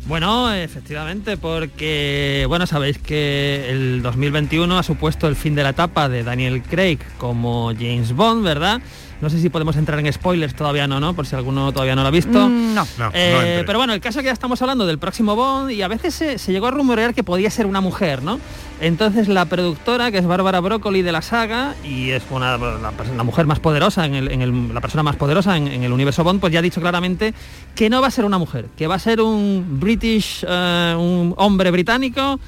Bueno, 0.09 0.55
efectivamente, 0.55 1.37
porque, 1.37 2.45
bueno, 2.47 2.65
sabéis 2.69 2.97
que 2.99 3.69
el 3.71 4.03
2021 4.03 4.79
ha 4.79 4.85
supuesto 4.85 5.27
el 5.27 5.35
fin 5.35 5.57
de 5.57 5.65
la 5.65 5.71
etapa 5.71 6.09
de 6.09 6.23
Daniel 6.23 6.63
Craig 6.63 6.99
como 7.19 7.73
James 7.77 8.13
Bond, 8.13 8.45
¿verdad? 8.45 8.81
No 9.21 9.31
sé 9.31 9.41
si 9.41 9.49
podemos 9.49 9.77
entrar 9.77 9.99
en 9.99 10.13
spoilers, 10.13 10.55
todavía 10.55 10.87
no, 10.87 11.01
¿no? 11.01 11.15
Por 11.15 11.27
si 11.27 11.35
alguno 11.37 11.73
todavía 11.73 11.97
no 11.97 12.03
lo 12.03 12.09
ha 12.09 12.11
visto. 12.11 12.49
Mm, 12.49 12.75
no. 12.75 12.87
No, 12.99 13.11
Eh, 13.15 13.57
no 13.61 13.67
pero 13.67 13.79
bueno, 13.79 13.95
el 13.95 14.01
caso 14.01 14.19
es 14.19 14.23
que 14.23 14.27
ya 14.27 14.33
estamos 14.33 14.61
hablando 14.61 14.87
del 14.87 14.99
próximo 14.99 15.35
Bond 15.37 15.71
y 15.71 15.81
a 15.83 15.89
veces 15.89 16.15
se, 16.15 16.39
se 16.39 16.53
llegó 16.53 16.67
a 16.67 16.71
rumorear 16.71 17.15
que 17.15 17.25
podía 17.25 17.51
ser 17.51 17.65
una 17.67 17.81
mujer, 17.81 18.23
¿no? 18.23 18.39
Entonces 18.81 19.29
la 19.29 19.47
productora, 19.47 20.11
que 20.11 20.19
es 20.19 20.27
Bárbara 20.27 20.61
Broccoli 20.61 21.01
de 21.01 21.13
la 21.13 21.23
saga 21.23 21.75
y 21.83 22.11
es 22.11 22.23
una, 22.31 22.59
la, 22.59 23.23
mujer 23.25 23.47
más 23.47 23.59
poderosa, 23.59 24.05
en 24.05 24.15
el- 24.15 24.31
en 24.31 24.43
el- 24.43 24.75
la 24.75 24.83
persona 24.83 25.03
más 25.03 25.17
poderosa 25.17 25.57
en, 25.57 25.67
en 25.69 25.83
el 25.83 25.93
universo 25.93 26.23
Bond, 26.23 26.39
pues 26.41 26.53
ya 26.53 26.59
ha 26.59 26.63
dicho 26.63 26.83
claramente 26.83 27.33
que 27.75 27.89
no 27.89 28.03
va 28.03 28.09
a 28.09 28.11
ser 28.11 28.27
una 28.27 28.37
mujer, 28.37 28.67
que 28.77 28.87
va 28.87 28.97
a 28.97 28.99
ser 28.99 29.23
un 29.23 29.79
British, 29.81 30.45
eh, 30.47 30.95
un 30.99 31.33
hombre 31.39 31.71
británico 31.71 32.39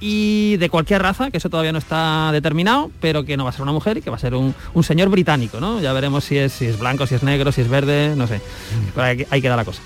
y 0.00 0.56
de 0.56 0.68
cualquier 0.68 1.02
raza, 1.02 1.30
que 1.30 1.38
eso 1.38 1.50
todavía 1.50 1.72
no 1.72 1.78
está 1.78 2.30
determinado, 2.32 2.90
pero 3.00 3.24
que 3.24 3.36
no 3.36 3.44
va 3.44 3.50
a 3.50 3.52
ser 3.52 3.62
una 3.62 3.72
mujer 3.72 3.98
y 3.98 4.02
que 4.02 4.10
va 4.10 4.16
a 4.16 4.20
ser 4.20 4.34
un, 4.34 4.54
un 4.74 4.82
señor 4.82 5.08
británico, 5.08 5.60
¿no? 5.60 5.80
Ya 5.80 5.92
veremos 5.92 6.24
si 6.24 6.36
es, 6.38 6.52
si 6.52 6.66
es 6.66 6.78
blanco, 6.78 7.06
si 7.06 7.14
es 7.14 7.22
negro, 7.22 7.52
si 7.52 7.62
es 7.62 7.68
verde, 7.68 8.14
no 8.16 8.26
sé. 8.26 8.40
Pero 8.94 9.26
queda 9.40 9.56
la 9.56 9.64
cosa. 9.64 9.82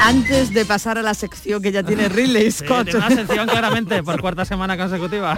Antes 0.00 0.52
de 0.54 0.64
pasar 0.64 0.98
a 0.98 1.02
la 1.02 1.14
sección 1.14 1.60
que 1.60 1.72
ya 1.72 1.82
tiene 1.82 2.08
Ridley 2.10 2.50
Sí, 2.52 2.64
Scott. 2.64 2.84
tiene 2.84 2.98
una 2.98 3.10
sección 3.10 3.48
claramente 3.48 4.02
por 4.04 4.20
cuarta 4.20 4.44
semana 4.44 4.76
consecutiva. 4.76 5.36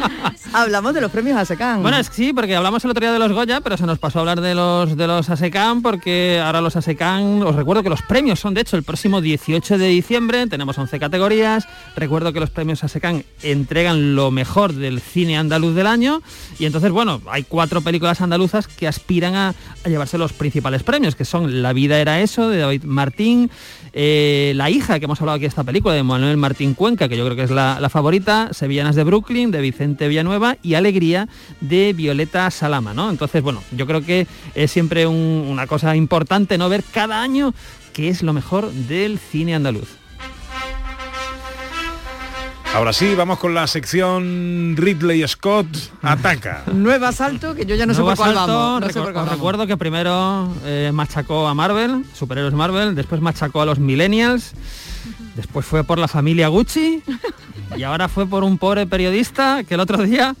Hablamos 0.52 0.94
de 0.94 1.00
los 1.00 1.10
premios 1.10 1.36
ASECAN. 1.36 1.82
Bueno, 1.82 1.96
es 1.98 2.08
que 2.10 2.14
sí, 2.16 2.32
porque 2.32 2.54
hablamos 2.54 2.84
el 2.84 2.90
otro 2.90 3.00
día 3.00 3.12
de 3.12 3.18
los 3.18 3.32
Goya, 3.32 3.60
pero 3.60 3.76
se 3.76 3.86
nos 3.86 3.98
pasó 3.98 4.18
a 4.18 4.20
hablar 4.20 4.40
de 4.40 4.54
los 4.54 4.96
de 4.96 5.06
los 5.08 5.28
ASECAN, 5.30 5.82
porque 5.82 6.40
ahora 6.44 6.60
los 6.60 6.76
ASECAN, 6.76 7.42
os 7.42 7.56
recuerdo 7.56 7.82
que 7.82 7.88
los 7.88 8.02
premios 8.02 8.38
son 8.38 8.54
de 8.54 8.60
hecho 8.60 8.76
el 8.76 8.84
próximo 8.84 9.20
18 9.20 9.78
de 9.78 9.88
diciembre, 9.88 10.46
tenemos 10.46 10.78
11 10.78 11.00
categorías, 11.00 11.66
recuerdo 11.96 12.32
que 12.32 12.38
los 12.38 12.50
premios 12.50 12.84
ASECAN 12.84 13.24
entregan 13.42 14.14
lo 14.14 14.30
mejor 14.30 14.74
del 14.74 15.00
cine 15.00 15.36
andaluz 15.38 15.74
del 15.74 15.88
año, 15.88 16.22
y 16.60 16.66
entonces, 16.66 16.92
bueno, 16.92 17.20
hay 17.28 17.42
cuatro 17.42 17.80
películas 17.80 18.20
andaluzas 18.20 18.68
que 18.68 18.86
aspiran 18.86 19.34
a, 19.34 19.48
a 19.84 19.88
llevarse 19.88 20.18
los 20.18 20.32
principales 20.32 20.84
premios, 20.84 21.16
que 21.16 21.24
son 21.24 21.62
La 21.62 21.72
vida 21.72 21.98
era 21.98 22.20
eso, 22.20 22.48
de 22.48 22.58
David 22.58 22.84
Martín, 22.84 23.50
eh, 23.92 24.03
La 24.54 24.70
hija, 24.70 24.98
que 24.98 25.04
hemos 25.06 25.20
hablado 25.20 25.36
aquí 25.36 25.42
de 25.42 25.48
esta 25.48 25.64
película, 25.64 25.94
de 25.94 26.02
Manuel 26.02 26.36
Martín 26.36 26.74
Cuenca, 26.74 27.08
que 27.08 27.16
yo 27.16 27.24
creo 27.24 27.36
que 27.36 27.42
es 27.44 27.50
la, 27.50 27.88
favorita, 27.90 28.48
Sevillanas 28.52 28.96
de 28.96 29.04
Brooklyn, 29.04 29.50
de 29.50 29.60
Vicente 29.60 30.08
Villanueva, 30.08 30.56
y 30.62 30.74
Alegría, 30.74 31.28
de 31.60 31.92
Violeta 31.92 32.50
Salama, 32.50 32.94
¿no? 32.94 33.10
Entonces, 33.10 33.42
bueno, 33.42 33.62
yo 33.76 33.86
creo 33.86 34.02
que 34.04 34.26
es 34.54 34.70
siempre 34.70 35.06
un- 35.06 35.46
una 35.48 35.66
cosa 35.66 35.94
importante, 35.96 36.58
¿no? 36.58 36.68
Ver 36.68 36.82
cada 36.92 37.22
año 37.22 37.54
qué 37.92 38.08
es 38.08 38.22
lo 38.22 38.32
mejor 38.32 38.70
del 38.72 39.18
cine 39.18 39.54
andaluz. 39.54 39.88
Ahora 42.74 42.92
sí, 42.92 43.14
vamos 43.14 43.38
con 43.38 43.54
la 43.54 43.68
sección 43.68 44.74
Ridley 44.76 45.26
Scott 45.28 45.66
ataca. 46.02 46.64
Nuevo 46.72 47.06
asalto, 47.06 47.54
que 47.54 47.66
yo 47.66 47.76
ya 47.76 47.86
no 47.86 47.94
sé 47.94 48.00
Nuevo 48.00 48.16
por 48.16 48.24
cuál 48.24 48.30
asalto, 48.36 48.52
vamos. 48.52 48.80
No 48.80 48.86
sé 48.88 48.92
recu- 48.98 49.02
por 49.04 49.12
cuál 49.12 49.16
os 49.22 49.26
vamos. 49.26 49.34
recuerdo 49.38 49.66
que 49.68 49.76
primero 49.76 50.52
eh, 50.64 50.90
machacó 50.92 51.46
a 51.46 51.54
Marvel, 51.54 52.04
superhéroes 52.14 52.52
Marvel, 52.54 52.96
después 52.96 53.20
machacó 53.20 53.60
a 53.62 53.66
los 53.66 53.78
millennials, 53.78 54.54
después 55.36 55.64
fue 55.64 55.84
por 55.84 55.98
la 55.98 56.08
familia 56.08 56.48
Gucci 56.48 57.00
y 57.76 57.82
ahora 57.84 58.08
fue 58.08 58.26
por 58.26 58.42
un 58.42 58.58
pobre 58.58 58.88
periodista 58.88 59.62
que 59.62 59.74
el 59.74 59.80
otro 59.80 60.02
día 60.02 60.34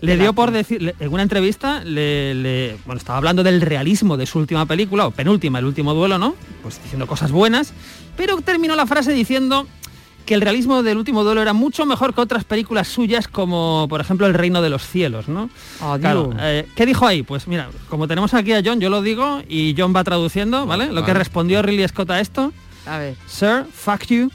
le 0.00 0.16
dio 0.16 0.32
por 0.32 0.52
decir, 0.52 0.94
en 0.98 1.12
una 1.12 1.22
entrevista, 1.24 1.84
le, 1.84 2.32
le- 2.34 2.78
bueno, 2.86 2.98
estaba 2.98 3.18
hablando 3.18 3.42
del 3.42 3.60
realismo 3.60 4.16
de 4.16 4.24
su 4.24 4.38
última 4.38 4.64
película, 4.64 5.06
o 5.06 5.10
penúltima, 5.10 5.58
el 5.58 5.66
último 5.66 5.92
duelo, 5.92 6.16
¿no? 6.16 6.36
Pues 6.62 6.80
diciendo 6.82 7.06
cosas 7.06 7.32
buenas, 7.32 7.74
pero 8.16 8.40
terminó 8.40 8.74
la 8.76 8.86
frase 8.86 9.12
diciendo 9.12 9.66
que 10.26 10.34
el 10.34 10.40
realismo 10.42 10.82
del 10.82 10.98
último 10.98 11.24
duelo 11.24 11.40
era 11.40 11.52
mucho 11.52 11.86
mejor 11.86 12.12
que 12.12 12.20
otras 12.20 12.44
películas 12.44 12.88
suyas 12.88 13.28
como 13.28 13.86
por 13.88 14.00
ejemplo 14.00 14.26
El 14.26 14.34
Reino 14.34 14.60
de 14.60 14.68
los 14.68 14.86
Cielos, 14.86 15.28
¿no? 15.28 15.48
Adiós. 15.80 16.00
Claro, 16.00 16.30
eh, 16.38 16.66
¿Qué 16.74 16.84
dijo 16.84 17.06
ahí? 17.06 17.22
Pues 17.22 17.46
mira, 17.48 17.70
como 17.88 18.06
tenemos 18.06 18.34
aquí 18.34 18.52
a 18.52 18.60
John, 18.62 18.80
yo 18.80 18.90
lo 18.90 19.00
digo 19.00 19.42
y 19.48 19.74
John 19.78 19.94
va 19.96 20.04
traduciendo, 20.04 20.66
¿vale? 20.66 20.92
Lo 20.92 21.04
que 21.04 21.14
respondió 21.14 21.62
Ridley 21.62 21.88
Scott 21.88 22.10
a 22.10 22.20
esto. 22.20 22.52
A 22.84 22.98
ver. 22.98 23.16
Sir, 23.26 23.64
fuck 23.72 24.04
you, 24.08 24.30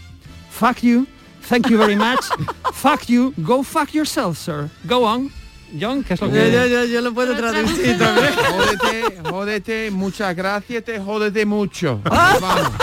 fuck 0.50 0.78
you, 0.82 1.06
thank 1.48 1.70
you 1.70 1.78
very 1.78 1.96
much, 1.96 2.26
fuck 2.74 3.06
you, 3.08 3.34
go 3.38 3.62
fuck 3.62 3.94
yourself, 3.94 4.38
sir. 4.38 4.70
Go 4.86 5.06
on. 5.06 5.32
John, 5.80 6.04
¿qué 6.04 6.14
es 6.16 6.22
lo 6.22 6.32
que...? 6.32 6.52
yo, 6.52 6.66
yo, 6.68 6.86
yo 6.86 7.02
lo 7.02 7.14
puedo 7.14 7.36
traducir 7.36 7.98
también. 7.98 8.30
Jódete, 8.50 9.18
jódete, 9.30 9.92
muchas 9.92 10.36
gracias, 10.36 10.84
te 10.84 11.00
jódete 11.00 11.46
mucho. 11.46 12.02
Ah. 12.06 12.38
Vamos. 12.42 12.72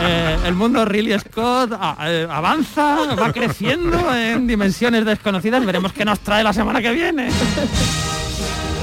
Eh, 0.00 0.36
el 0.46 0.54
mundo 0.54 0.84
Ridley 0.84 1.18
Scott 1.20 1.72
a- 1.72 1.96
eh, 2.00 2.26
avanza, 2.28 3.14
va 3.18 3.32
creciendo 3.32 4.12
en 4.14 4.46
dimensiones 4.46 5.04
desconocidas. 5.04 5.64
Veremos 5.64 5.92
qué 5.92 6.04
nos 6.04 6.18
trae 6.20 6.42
la 6.42 6.52
semana 6.52 6.82
que 6.82 6.90
viene. 6.90 7.28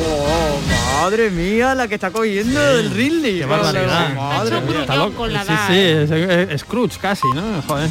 Oh, 0.03 1.01
madre 1.01 1.29
mía, 1.29 1.75
la 1.75 1.87
que 1.87 1.95
está 1.95 2.11
cogiendo 2.11 2.59
el 2.79 2.91
Ridley. 2.91 3.39
Qué 3.39 3.45
barbaridad. 3.45 4.15
Madre 4.15 4.61
mía. 4.61 4.81
Está 4.81 4.95
loco. 4.95 5.15
con 5.17 5.33
la 5.33 5.43
Sí, 5.43 5.51
edad, 5.51 5.67
sí, 5.67 5.73
¿eh? 6.13 6.43
es, 6.49 6.51
es 6.55 6.61
Scrooge 6.61 6.97
casi, 6.99 7.27
¿no? 7.35 7.61
Joder. 7.67 7.89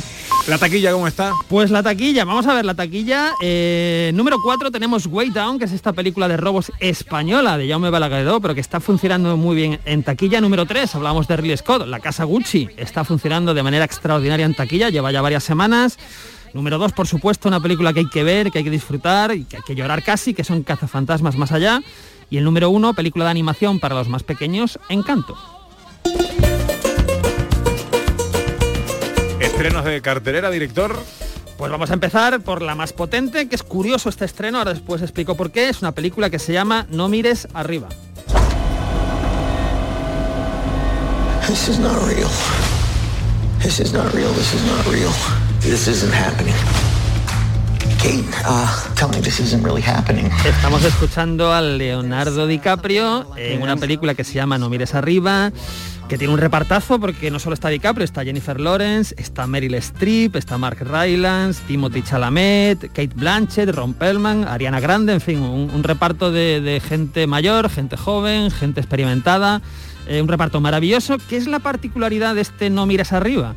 ¿La 0.51 0.59
taquilla 0.59 0.91
cómo 0.91 1.07
está? 1.07 1.33
Pues 1.49 1.71
la 1.71 1.81
taquilla, 1.81 2.25
vamos 2.25 2.45
a 2.49 2.55
ver 2.55 2.65
la 2.65 2.75
taquilla. 2.75 3.35
Eh, 3.41 4.11
número 4.15 4.39
4 4.43 4.73
tenemos 4.73 5.07
Way 5.07 5.31
Down, 5.31 5.61
que 5.61 5.67
es 5.67 5.71
esta 5.71 5.93
película 5.93 6.27
de 6.27 6.37
robos 6.37 6.73
española 6.81 7.57
de 7.57 7.69
Jaume 7.69 7.89
Balagueró, 7.89 8.41
pero 8.41 8.53
que 8.57 8.61
está 8.61 8.81
funcionando 8.81 9.37
muy 9.37 9.55
bien 9.55 9.79
en 9.85 10.03
taquilla. 10.03 10.41
Número 10.41 10.67
3, 10.67 10.93
hablamos 10.97 11.29
de 11.29 11.37
Ridley 11.37 11.57
Scott, 11.57 11.87
La 11.87 12.01
Casa 12.01 12.25
Gucci, 12.25 12.69
está 12.77 13.05
funcionando 13.05 13.55
de 13.55 13.63
manera 13.63 13.85
extraordinaria 13.85 14.45
en 14.45 14.55
taquilla, 14.55 14.91
lleva 14.91 15.13
ya 15.13 15.23
varias 15.23 15.45
semanas. 15.45 16.01
Número 16.53 16.79
2, 16.79 16.95
por 16.95 17.07
supuesto, 17.07 17.47
una 17.47 17.61
película 17.61 17.93
que 17.93 18.01
hay 18.01 18.11
que 18.11 18.25
ver, 18.25 18.51
que 18.51 18.59
hay 18.59 18.65
que 18.65 18.71
disfrutar 18.71 19.33
y 19.33 19.45
que 19.45 19.59
hay 19.59 19.63
que 19.63 19.77
llorar 19.77 20.03
casi, 20.03 20.35
que 20.35 20.43
son 20.43 20.65
Cazafantasmas 20.65 21.37
más 21.37 21.53
allá. 21.53 21.81
Y 22.29 22.39
el 22.39 22.45
número 22.45 22.71
1, 22.71 22.95
película 22.95 23.27
de 23.27 23.31
animación 23.31 23.79
para 23.79 23.95
los 23.95 24.09
más 24.09 24.25
pequeños, 24.25 24.81
Encanto. 24.89 25.60
Estrenos 29.61 29.85
de 29.85 30.01
cartelera, 30.01 30.51
director. 30.51 30.99
Pues 31.59 31.71
vamos 31.71 31.91
a 31.91 31.93
empezar 31.93 32.41
por 32.41 32.63
la 32.63 32.75
más 32.75 32.95
potente, 32.95 33.47
que 33.47 33.55
es 33.55 33.63
curioso 33.63 34.09
este 34.09 34.25
estreno, 34.25 34.57
ahora 34.57 34.73
después 34.73 35.03
explico 35.03 35.37
por 35.37 35.51
qué. 35.51 35.69
Es 35.69 35.83
una 35.83 35.93
película 35.93 36.31
que 36.31 36.39
se 36.39 36.55
llama 36.55 36.87
No 36.89 37.11
mires 37.11 37.47
arriba. 37.53 37.91
This 41.47 41.69
is 41.69 41.79
not 41.79 41.93
real. 42.09 42.31
This 43.63 43.81
is 43.81 43.93
not 43.93 44.11
real. 44.15 44.33
This 44.33 44.55
is 44.55 44.65
not 44.65 44.87
real. 44.87 45.13
This 45.61 45.89
isn't 45.89 46.15
happening. 46.15 46.55
Kate, 48.01 48.25
uh, 48.47 48.95
tell 48.95 49.11
me 49.11 49.21
this 49.21 49.41
isn't 49.41 49.63
really 49.63 49.83
happening. 49.83 50.31
Estamos 50.43 50.83
escuchando 50.85 51.53
a 51.53 51.61
Leonardo 51.61 52.47
DiCaprio 52.47 53.37
en 53.37 53.61
una 53.61 53.77
película 53.77 54.15
que 54.15 54.25
se 54.25 54.33
llama 54.33 54.57
No 54.57 54.71
mires 54.71 54.95
arriba, 54.95 55.53
que 56.11 56.19
tiene 56.19 56.35
un 56.35 56.41
repartazo 56.41 56.99
porque 56.99 57.31
no 57.31 57.39
solo 57.39 57.55
está 57.55 57.69
DiCaprio, 57.69 58.05
está 58.05 58.25
Jennifer 58.25 58.59
Lawrence, 58.59 59.15
está 59.17 59.47
Meryl 59.47 59.75
Streep, 59.75 60.35
está 60.35 60.59
Mark 60.59 60.79
Rylance, 60.81 61.63
Timothy 61.69 62.03
Chalamet, 62.03 62.89
Kate 62.89 63.13
Blanchett, 63.15 63.71
Ron 63.71 63.95
Perlman, 63.95 64.49
Ariana 64.49 64.81
Grande, 64.81 65.13
en 65.13 65.21
fin, 65.21 65.39
un, 65.39 65.85
reparto 65.85 66.33
de, 66.33 66.83
gente 66.85 67.29
mayor, 67.29 67.71
gente 67.71 67.97
joven, 67.97 68.51
gente 68.51 68.81
experimentada, 68.81 69.63
eh, 70.09 70.21
un 70.21 70.27
reparto 70.27 70.61
maravilloso. 70.61 71.17
¿Qué 71.29 71.37
es 71.37 71.47
la 71.47 71.61
particularidad 71.61 72.35
de 72.35 72.41
este 72.41 72.71
No 72.71 72.87
mires 72.87 73.13
arriba? 73.13 73.55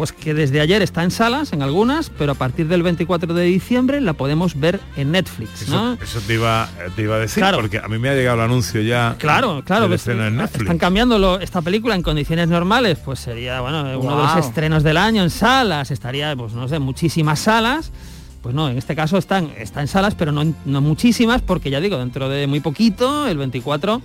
Pues 0.00 0.12
que 0.12 0.32
desde 0.32 0.62
ayer 0.62 0.80
está 0.80 1.04
en 1.04 1.10
salas, 1.10 1.52
en 1.52 1.60
algunas, 1.60 2.08
pero 2.08 2.32
a 2.32 2.34
partir 2.34 2.68
del 2.68 2.82
24 2.82 3.34
de 3.34 3.44
diciembre 3.44 4.00
la 4.00 4.14
podemos 4.14 4.58
ver 4.58 4.80
en 4.96 5.12
Netflix, 5.12 5.68
¿no? 5.68 5.92
Eso, 5.92 6.02
eso 6.04 6.20
te, 6.26 6.32
iba, 6.32 6.70
te 6.96 7.02
iba 7.02 7.16
a 7.16 7.18
decir, 7.18 7.42
Claro. 7.42 7.58
porque 7.58 7.76
a 7.80 7.86
mí 7.86 7.98
me 7.98 8.08
ha 8.08 8.14
llegado 8.14 8.38
el 8.38 8.44
anuncio 8.44 8.80
ya. 8.80 9.16
Claro, 9.18 9.62
claro. 9.62 9.88
pues, 9.88 10.08
en 10.08 10.38
Netflix. 10.38 10.62
Están 10.62 10.78
cambiándolo 10.78 11.38
esta 11.38 11.60
película 11.60 11.94
en 11.96 12.00
condiciones 12.02 12.48
normales, 12.48 12.96
pues 13.04 13.18
sería 13.20 13.60
bueno 13.60 13.82
uno 14.00 14.16
de 14.16 14.22
los 14.22 14.36
estrenos 14.46 14.82
del 14.82 14.96
año 14.96 15.22
en 15.22 15.28
salas, 15.28 15.90
estaría, 15.90 16.34
pues 16.34 16.54
no 16.54 16.66
sé, 16.66 16.78
muchísimas 16.78 17.38
salas. 17.40 17.92
Pues 18.42 18.54
no, 18.54 18.70
en 18.70 18.78
este 18.78 18.96
caso 18.96 19.18
están, 19.18 19.52
está 19.58 19.82
en 19.82 19.88
salas, 19.88 20.14
pero 20.14 20.32
no, 20.32 20.54
no 20.64 20.80
muchísimas, 20.80 21.42
porque 21.42 21.70
ya 21.70 21.80
digo, 21.80 21.98
dentro 21.98 22.28
de 22.28 22.46
muy 22.46 22.60
poquito, 22.60 23.26
el 23.26 23.36
24, 23.36 24.00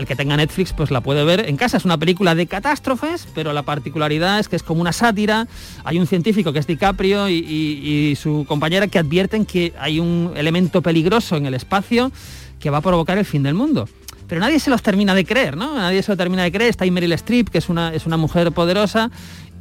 el 0.00 0.06
que 0.06 0.16
tenga 0.16 0.36
Netflix 0.36 0.72
pues 0.72 0.90
la 0.90 1.00
puede 1.00 1.24
ver 1.24 1.48
en 1.48 1.56
casa. 1.56 1.76
Es 1.76 1.84
una 1.84 1.98
película 1.98 2.34
de 2.34 2.46
catástrofes, 2.46 3.28
pero 3.34 3.52
la 3.52 3.62
particularidad 3.62 4.38
es 4.38 4.48
que 4.48 4.56
es 4.56 4.62
como 4.62 4.80
una 4.80 4.92
sátira. 4.92 5.46
Hay 5.84 5.98
un 5.98 6.06
científico 6.06 6.52
que 6.52 6.58
es 6.58 6.66
DiCaprio 6.66 7.28
y, 7.28 8.16
su 8.20 8.44
compañera 8.46 8.88
que 8.88 8.98
advierten 8.98 9.44
que 9.44 9.72
hay 9.78 10.00
un 10.00 10.32
elemento 10.36 10.82
peligroso 10.82 11.36
en 11.36 11.46
el 11.46 11.54
espacio 11.54 12.10
que 12.58 12.70
va 12.70 12.78
a 12.78 12.80
provocar 12.80 13.18
el 13.18 13.24
fin 13.24 13.42
del 13.42 13.54
mundo. 13.54 13.88
Pero 14.26 14.40
nadie 14.40 14.60
se 14.60 14.70
los 14.70 14.82
termina 14.82 15.14
de 15.14 15.24
creer, 15.24 15.56
¿no? 15.56 15.76
Nadie 15.76 16.02
se 16.02 16.12
lo 16.12 16.16
termina 16.16 16.44
de 16.44 16.52
creer. 16.52 16.70
Está 16.70 16.84
ahí 16.84 16.90
Meryl 16.90 17.12
Streep, 17.12 17.48
que 17.48 17.58
es 17.58 17.68
una, 17.68 17.92
es 17.92 18.06
una 18.06 18.16
mujer 18.16 18.52
poderosa. 18.52 19.10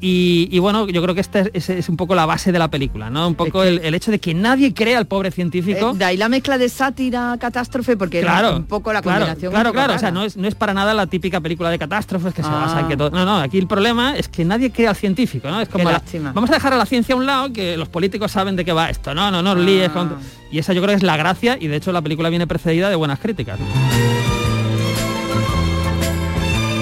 Y, 0.02 0.48
y 0.50 0.60
bueno, 0.60 0.88
yo 0.88 1.02
creo 1.04 1.14
que 1.14 1.20
esta 1.20 1.40
es, 1.42 1.50
es- 1.54 1.70
es 1.70 1.90
un 1.90 1.98
poco 1.98 2.16
la 2.16 2.26
base 2.26 2.54
de 2.54 2.60
la 2.60 2.70
película, 2.70 3.10
¿no? 3.10 3.28
Un 3.28 3.36
poco 3.36 3.64
el, 3.64 3.80
el 3.84 3.94
hecho 3.96 4.12
de 4.12 4.20
que 4.20 4.34
nadie 4.34 4.74
cree 4.74 4.96
al 4.96 5.06
pobre 5.08 5.30
científico. 5.30 5.92
Eh, 5.94 5.98
de 5.98 6.06
ahí 6.06 6.16
la 6.16 6.30
mezcla 6.30 6.58
de 6.58 6.70
sátira, 6.70 7.36
catástrofe, 7.40 7.98
porque 7.98 8.20
era 8.20 8.32
Claro, 8.40 8.56
un 8.58 8.64
poco 8.64 8.94
la 8.94 9.02
claro, 9.02 9.20
combinación. 9.26 9.52
Claro, 9.52 9.70
poco 9.72 9.74
claro, 9.74 9.96
o 9.96 10.00
sea, 10.00 10.12
no 10.12 10.24
es, 10.24 10.38
no 10.38 10.48
es 10.48 10.56
para 10.56 10.74
nada 10.74 10.94
la 10.94 11.06
típica 11.08 11.42
película 11.42 11.70
de 11.70 11.78
catástrofes 11.78 12.34
que 12.34 12.44
se 12.44 12.48
Ah. 12.50 12.52
basa 12.66 12.80
en 12.80 12.88
que 12.88 12.96
todo. 12.96 13.10
No, 13.10 13.26
no, 13.26 13.40
aquí 13.40 13.58
el 13.58 13.68
problema 13.68 14.16
es 14.18 14.30
que 14.30 14.46
nadie 14.46 14.72
cree 14.72 14.88
al 14.88 14.96
científico, 14.96 15.50
¿no? 15.50 15.60
Es 15.60 15.68
como 15.68 15.84
la- 15.84 15.92
lástima. 15.92 16.32
vamos 16.32 16.50
a 16.50 16.54
dejar 16.54 16.72
a 16.74 16.78
la 16.78 16.86
ciencia 16.86 17.14
a 17.14 17.18
un 17.18 17.26
lado, 17.26 17.52
que 17.52 17.76
los 17.76 17.90
políticos 17.90 18.32
saben 18.32 18.56
de 18.56 18.64
qué 18.64 18.72
va 18.72 18.90
esto. 18.90 19.14
No, 19.14 19.30
no, 19.32 19.42
no, 19.42 19.52
os 19.52 19.58
líes 19.60 19.90
con- 19.90 20.16
Y 20.52 20.60
esa 20.60 20.72
yo 20.74 20.82
creo 20.82 20.94
que 20.94 20.98
es 20.98 21.04
la 21.04 21.18
gracia, 21.18 21.58
y 21.60 21.68
de 21.68 21.76
hecho 21.76 21.92
la 21.92 22.02
película 22.02 22.30
viene 22.30 22.48
precedida 22.48 22.90
de 22.90 22.96
buenas 22.96 23.20
críticas. 23.20 23.60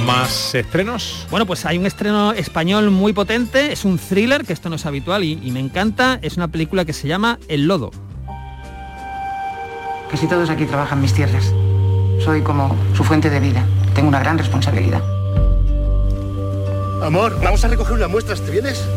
Más 0.07 0.55
estrenos. 0.55 1.27
Bueno, 1.29 1.45
pues 1.45 1.65
hay 1.65 1.77
un 1.77 1.85
estreno 1.85 2.31
español 2.31 2.91
muy 2.91 3.11
potente, 3.11 3.73
es 3.73 3.83
un 3.83 3.99
thriller, 3.99 4.45
que 4.45 4.53
esto 4.53 4.69
no 4.69 4.77
es 4.77 4.85
habitual 4.85 5.25
y, 5.25 5.37
y 5.43 5.51
me 5.51 5.59
encanta, 5.59 6.17
es 6.21 6.37
una 6.37 6.47
película 6.47 6.85
que 6.85 6.93
se 6.93 7.09
llama 7.09 7.39
El 7.49 7.67
Lodo. 7.67 7.91
Casi 10.09 10.25
todos 10.27 10.49
aquí 10.49 10.65
trabajan 10.65 11.01
mis 11.01 11.13
tierras. 11.13 11.51
Soy 12.23 12.41
como 12.41 12.73
su 12.95 13.03
fuente 13.03 13.29
de 13.29 13.41
vida. 13.41 13.65
Tengo 13.93 14.07
una 14.07 14.19
gran 14.19 14.37
responsabilidad. 14.37 15.01
Amor, 17.03 17.37
vamos 17.43 17.65
a 17.65 17.67
recoger 17.67 17.93
una 17.93 18.07
muestra, 18.07 18.33
¿te 18.35 18.49
vienes? 18.49 18.87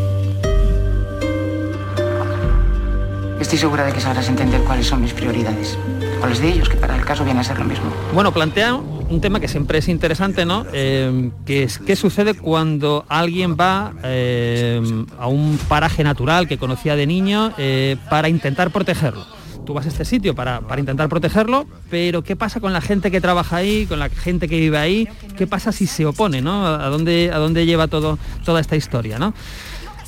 Estoy 3.40 3.58
segura 3.58 3.84
de 3.84 3.92
que 3.92 4.00
sabrás 4.00 4.28
entender 4.28 4.60
cuáles 4.62 4.86
son 4.86 5.02
mis 5.02 5.12
prioridades. 5.12 5.76
Cuáles 6.20 6.40
de 6.40 6.48
ellos, 6.50 6.68
que 6.68 6.76
para 6.76 6.96
el 6.96 7.04
caso 7.04 7.24
viene 7.24 7.40
a 7.40 7.44
ser 7.44 7.58
lo 7.58 7.64
mismo. 7.64 7.90
Bueno, 8.12 8.30
plantea 8.30 8.74
un 8.74 9.20
tema 9.22 9.40
que 9.40 9.48
siempre 9.48 9.78
es 9.78 9.88
interesante, 9.88 10.44
¿no? 10.44 10.66
Eh, 10.72 11.30
que 11.46 11.62
es 11.62 11.78
qué 11.78 11.96
sucede 11.96 12.34
cuando 12.34 13.06
alguien 13.08 13.56
va 13.58 13.94
eh, 14.04 14.80
a 15.18 15.26
un 15.26 15.58
paraje 15.66 16.04
natural 16.04 16.46
que 16.46 16.58
conocía 16.58 16.94
de 16.94 17.06
niño 17.06 17.52
eh, 17.56 17.96
para 18.10 18.28
intentar 18.28 18.70
protegerlo. 18.70 19.24
Tú 19.64 19.72
vas 19.72 19.86
a 19.86 19.88
este 19.88 20.04
sitio 20.04 20.34
para, 20.34 20.60
para 20.60 20.80
intentar 20.80 21.08
protegerlo, 21.08 21.66
pero 21.90 22.22
¿qué 22.22 22.36
pasa 22.36 22.60
con 22.60 22.72
la 22.72 22.80
gente 22.82 23.10
que 23.10 23.20
trabaja 23.20 23.56
ahí, 23.56 23.86
con 23.86 23.98
la 23.98 24.10
gente 24.10 24.46
que 24.46 24.58
vive 24.58 24.76
ahí? 24.78 25.08
¿Qué 25.38 25.46
pasa 25.46 25.72
si 25.72 25.86
se 25.86 26.04
opone, 26.04 26.42
¿no? 26.42 26.66
¿A 26.66 26.88
dónde, 26.88 27.30
a 27.32 27.38
dónde 27.38 27.64
lleva 27.66 27.88
todo, 27.88 28.18
toda 28.44 28.60
esta 28.60 28.76
historia, 28.76 29.18
¿no? 29.18 29.32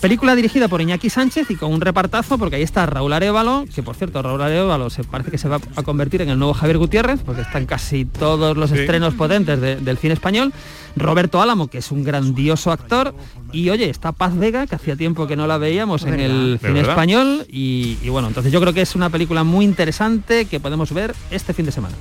Película 0.02 0.34
dirigida 0.34 0.66
por 0.66 0.80
Iñaki 0.80 1.08
Sánchez 1.10 1.48
y 1.52 1.54
con 1.54 1.72
un 1.72 1.80
repartazo, 1.80 2.36
porque 2.36 2.56
ahí 2.56 2.62
está 2.62 2.84
Raúl 2.86 3.12
Arevalo, 3.12 3.64
que 3.72 3.84
por 3.84 3.94
cierto, 3.94 4.20
Raúl 4.20 4.42
Arevalo 4.42 4.90
se 4.90 5.04
parece 5.04 5.30
que 5.30 5.38
se 5.38 5.48
va 5.48 5.60
a 5.76 5.82
convertir 5.84 6.22
en 6.22 6.28
el 6.28 6.38
nuevo 6.40 6.54
Javier 6.54 6.78
Gutiérrez, 6.78 7.20
porque 7.24 7.42
están 7.42 7.66
casi 7.66 8.04
todos 8.04 8.56
los 8.56 8.70
Sí. 8.70 8.78
estrenos 8.80 9.14
potentes 9.14 9.60
de- 9.60 9.76
del 9.76 9.96
cine 9.98 10.14
español. 10.14 10.52
Roberto 10.96 11.40
Álamo, 11.40 11.68
que 11.68 11.78
es 11.78 11.92
un 11.92 12.02
grandioso 12.02 12.72
actor. 12.72 13.14
Y 13.52 13.70
oye, 13.70 13.88
está 13.90 14.10
Paz 14.10 14.36
Vega, 14.36 14.66
que 14.66 14.74
hacía 14.74 14.96
tiempo 14.96 15.28
que 15.28 15.36
no 15.36 15.46
la 15.46 15.56
veíamos 15.56 16.02
en 16.02 16.18
el 16.18 16.52
¿De 16.54 16.58
cine 16.58 16.72
verdad? 16.80 16.90
español. 16.90 17.46
Y, 17.48 17.96
y 18.02 18.08
bueno, 18.08 18.26
entonces 18.26 18.52
yo 18.52 18.60
creo 18.60 18.72
que 18.72 18.82
es 18.82 18.96
una 18.96 19.08
película 19.08 19.44
muy 19.44 19.64
interesante 19.64 20.46
que 20.46 20.58
podemos 20.58 20.92
ver 20.92 21.14
este 21.30 21.54
fin 21.54 21.64
de 21.64 21.70
semana. 21.72 21.94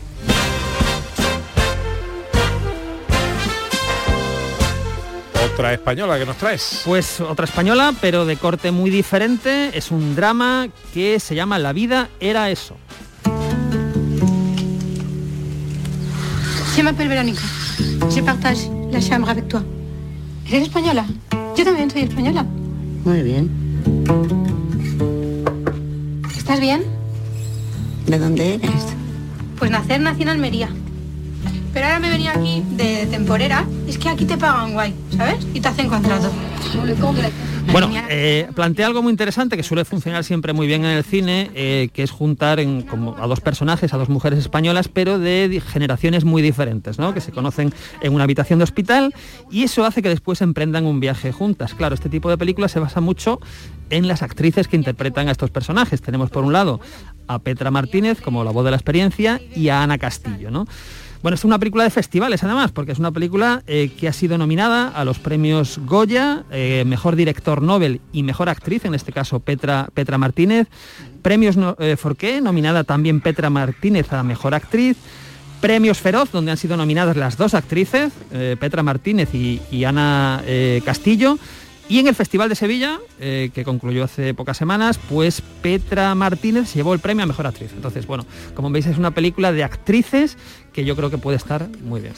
Otra 5.62 5.74
española 5.74 6.18
que 6.18 6.26
nos 6.26 6.38
traes. 6.38 6.82
Pues 6.86 7.22
otra 7.22 7.46
española, 7.46 7.94
pero 8.02 8.26
de 8.26 8.36
corte 8.36 8.72
muy 8.72 8.90
diferente. 8.90 9.78
Es 9.78 9.92
un 9.92 10.16
drama 10.16 10.70
que 10.92 11.20
se 11.20 11.36
llama 11.36 11.60
La 11.60 11.72
vida 11.72 12.10
era 12.20 12.50
eso. 12.50 12.78
Je 16.76 16.82
m'appelle 16.82 17.10
Verónica. 17.10 17.44
Je 18.10 18.24
partage 18.24 18.72
la 18.92 19.00
chambre 19.00 19.30
avec 19.30 19.50
toi. 19.50 19.62
¿Eres 20.48 20.64
española? 20.64 21.06
Yo 21.56 21.64
también 21.64 21.92
soy 21.92 22.02
española. 22.02 22.44
Muy 23.06 23.22
bien. 23.22 23.52
¿Estás 26.36 26.60
bien? 26.60 26.82
¿De 28.08 28.18
dónde 28.18 28.56
eres? 28.56 28.72
Pues 29.60 29.70
nacer 29.70 30.02
nací 30.02 30.24
en 30.24 30.30
Almería. 30.30 30.70
Pero 31.74 31.86
ahora 31.86 32.00
me 32.00 32.10
venía 32.10 32.32
aquí 32.32 32.64
de 32.72 33.08
temporera. 33.08 33.66
Es 33.88 33.98
que 33.98 34.10
aquí 34.10 34.26
te 34.26 34.38
pagan 34.38 34.74
guay, 34.74 34.94
¿sabes? 35.16 35.46
Y 35.54 35.62
te 35.62 35.68
hacen 35.68 35.88
contrato. 35.88 36.32
Bueno, 37.72 37.90
eh, 38.10 38.50
plantea 38.56 38.88
algo 38.88 39.02
muy 39.02 39.12
interesante 39.12 39.56
que 39.56 39.64
suele 39.64 39.86
funcionar 39.86 40.24
siempre 40.24 40.52
muy 40.52 40.68
bien 40.68 40.84
en 40.84 40.92
el 40.92 41.04
cine, 41.04 41.52
eh, 41.54 41.90
que 41.94 42.04
es 42.04 42.12
juntar 42.12 42.60
a 42.60 43.28
dos 43.28 43.40
personajes, 43.40 43.94
a 43.94 43.98
dos 43.98 44.10
mujeres 44.10 44.40
españolas, 44.40 44.88
pero 44.88 45.20
de 45.20 45.62
generaciones 45.66 46.26
muy 46.26 46.42
diferentes, 46.42 47.00
¿no? 47.00 47.14
que 47.14 47.22
se 47.22 47.32
conocen 47.32 47.74
en 48.02 48.14
una 48.14 48.26
habitación 48.26 48.60
de 48.60 48.64
hospital 48.64 49.14
y 49.50 49.64
eso 49.64 49.86
hace 49.86 50.02
que 50.02 50.10
después 50.10 50.42
emprendan 50.42 50.86
un 50.86 51.00
viaje 51.00 51.32
juntas. 51.32 51.74
Claro, 51.74 51.96
este 51.96 52.10
tipo 52.10 52.30
de 52.30 52.38
películas 52.38 52.72
se 52.72 52.80
basa 52.80 53.00
mucho 53.00 53.40
en 53.90 54.08
las 54.08 54.22
actrices 54.22 54.68
que 54.68 54.76
interpretan 54.76 55.28
a 55.28 55.32
estos 55.32 55.50
personajes. 55.50 56.02
Tenemos 56.02 56.30
por 56.30 56.44
un 56.44 56.54
lado 56.54 56.80
a 57.28 57.40
Petra 57.40 57.72
Martínez 57.72 58.22
como 58.22 58.44
la 58.44 58.52
voz 58.52 58.66
de 58.66 58.72
la 58.72 58.78
experiencia 58.78 59.40
y 59.56 59.70
a 59.70 59.84
Ana 59.84 59.98
Castillo, 59.98 60.52
¿no? 60.52 60.68
Bueno, 61.22 61.36
es 61.36 61.46
una 61.46 61.60
película 61.60 61.84
de 61.84 61.92
festivales 61.92 62.44
además, 62.44 62.72
porque 62.72 62.94
es 62.94 63.00
una 63.00 63.12
película 63.12 63.62
eh, 63.68 63.92
que 63.96 64.08
ha 64.08 64.14
sido 64.14 64.40
nominada 64.40 64.88
a 64.88 65.06
los 65.06 65.20
premios 65.20 65.80
Goya, 65.86 66.44
eh, 66.52 66.84
Mejor 66.88 67.16
Director 67.16 67.62
Nobel 67.62 68.02
y 68.12 68.24
Mejor 68.24 68.50
Actriz, 68.50 68.86
en 68.86 68.96
este 68.96 69.12
caso 69.12 69.40
Petra, 69.40 69.90
Petra 69.94 70.18
Martínez. 70.18 70.68
Premios 71.22 71.58
no, 71.58 71.76
eh, 71.80 71.96
Forqué, 71.96 72.42
nominada 72.42 72.84
también 72.84 73.22
Petra 73.22 73.52
Martínez 73.52 74.12
a 74.14 74.24
Mejor 74.24 74.56
Actriz. 74.56 74.98
Premios 75.62 76.00
Feroz, 76.00 76.32
donde 76.32 76.50
han 76.50 76.58
sido 76.58 76.76
nominadas 76.76 77.16
las 77.16 77.38
dos 77.38 77.54
actrices, 77.54 78.12
eh, 78.32 78.58
Petra 78.60 78.82
Martínez 78.82 79.30
y, 79.36 79.84
Ana 79.86 80.42
eh, 80.46 80.82
Castillo. 80.84 81.38
Y 81.90 82.00
en 82.00 82.08
el 82.08 82.16
Festival 82.16 82.50
de 82.50 82.56
Sevilla, 82.56 83.00
eh, 83.20 83.52
que 83.54 83.64
concluyó 83.64 84.06
hace 84.06 84.34
pocas 84.34 84.58
semanas, 84.58 85.00
pues 85.10 85.42
Petra 85.62 86.16
Martínez 86.16 86.70
se 86.70 86.76
llevó 86.76 86.94
el 86.94 87.00
premio 87.00 87.24
a 87.24 87.28
Mejor 87.28 87.48
Actriz. 87.48 87.72
Entonces, 87.74 88.08
bueno, 88.08 88.26
como 88.56 88.70
veis 88.70 88.86
es 88.86 88.98
una 88.98 89.12
película 89.12 89.52
de 89.52 89.64
actrices 89.64 90.38
que 90.72 90.86
yo 90.86 90.96
creo 90.96 91.10
que 91.10 91.18
puede 91.18 91.38
estar 91.38 91.68
muy 91.84 92.02
bien. 92.02 92.14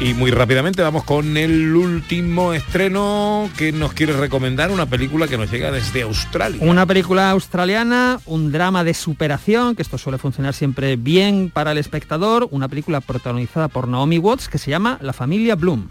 Y 0.00 0.14
muy 0.14 0.32
rápidamente 0.32 0.82
vamos 0.82 1.04
con 1.04 1.36
el 1.36 1.76
último 1.76 2.52
estreno 2.52 3.48
que 3.56 3.70
nos 3.70 3.92
quiere 3.92 4.12
recomendar, 4.14 4.72
una 4.72 4.86
película 4.86 5.28
que 5.28 5.38
nos 5.38 5.48
llega 5.48 5.70
desde 5.70 6.02
Australia. 6.02 6.58
Una 6.60 6.86
película 6.86 7.30
australiana, 7.30 8.18
un 8.26 8.50
drama 8.50 8.82
de 8.82 8.94
superación, 8.94 9.76
que 9.76 9.82
esto 9.82 9.98
suele 9.98 10.18
funcionar 10.18 10.54
siempre 10.54 10.96
bien 10.96 11.52
para 11.54 11.70
el 11.70 11.78
espectador, 11.78 12.48
una 12.50 12.66
película 12.66 13.00
protagonizada 13.00 13.68
por 13.68 13.86
Naomi 13.86 14.18
Watts 14.18 14.48
que 14.48 14.58
se 14.58 14.72
llama 14.72 14.98
La 15.02 15.12
familia 15.12 15.54
Bloom. 15.54 15.86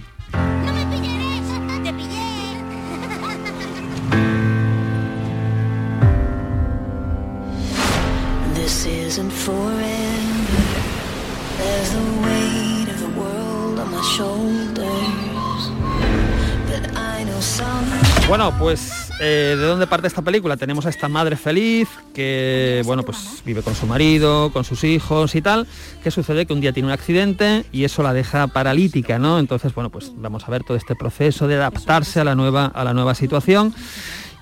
Bueno, 18.32 18.54
pues 18.58 19.12
eh, 19.20 19.56
¿de 19.58 19.64
dónde 19.66 19.88
parte 19.88 20.08
esta 20.08 20.22
película? 20.22 20.56
Tenemos 20.56 20.86
a 20.86 20.90
esta 20.90 21.10
madre 21.10 21.36
feliz 21.36 21.90
que, 22.14 22.82
bueno, 22.86 23.04
pues 23.04 23.42
vive 23.46 23.62
con 23.62 23.76
su 23.76 23.86
marido, 23.86 24.52
con 24.54 24.64
sus 24.64 24.86
hijos 24.86 25.36
y 25.36 25.42
tal. 25.42 25.68
¿Qué 26.02 26.12
sucede? 26.12 26.46
Que 26.46 26.54
un 26.54 26.62
día 26.62 26.72
tiene 26.72 26.88
un 26.88 26.94
accidente 26.94 27.66
y 27.74 27.84
eso 27.84 28.04
la 28.04 28.14
deja 28.14 28.48
paralítica, 28.48 29.20
¿no? 29.20 29.38
Entonces, 29.38 29.76
bueno, 29.76 29.90
pues 29.90 30.14
vamos 30.16 30.48
a 30.48 30.52
ver 30.52 30.64
todo 30.64 30.78
este 30.78 30.96
proceso 30.96 31.50
de 31.50 31.56
adaptarse 31.56 32.22
a 32.22 32.24
la 32.24 32.34
nueva, 32.34 32.68
a 32.68 32.86
la 32.86 32.94
nueva 32.94 33.16
situación. 33.16 33.76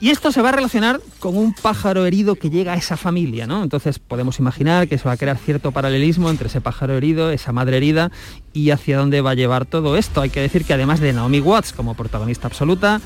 Y 0.02 0.10
esto 0.12 0.32
se 0.32 0.42
va 0.42 0.50
a 0.50 0.52
relacionar 0.54 1.02
con 1.20 1.36
un 1.38 1.54
pájaro 1.54 2.06
herido 2.06 2.36
que 2.36 2.50
llega 2.50 2.72
a 2.74 2.76
esa 2.78 2.96
familia, 2.96 3.48
¿no? 3.48 3.64
Entonces 3.64 4.00
podemos 4.00 4.40
imaginar 4.40 4.88
que 4.88 4.98
se 4.98 5.04
va 5.04 5.12
a 5.14 5.18
crear 5.18 5.38
cierto 5.38 5.72
paralelismo 5.72 6.30
entre 6.30 6.48
ese 6.48 6.62
pájaro 6.62 6.96
herido, 6.96 7.32
esa 7.32 7.52
madre 7.52 7.78
herida 7.78 8.10
y 8.54 8.70
hacia 8.72 8.98
dónde 8.98 9.20
va 9.22 9.32
a 9.32 9.36
llevar 9.36 9.66
todo 9.66 9.98
esto. 9.98 10.22
Hay 10.22 10.30
que 10.30 10.40
decir 10.40 10.64
que 10.64 10.74
además 10.74 11.02
de 11.02 11.12
Naomi 11.12 11.42
Watts 11.42 11.74
como 11.74 11.96
protagonista 11.96 12.48
absoluta, 12.48 13.02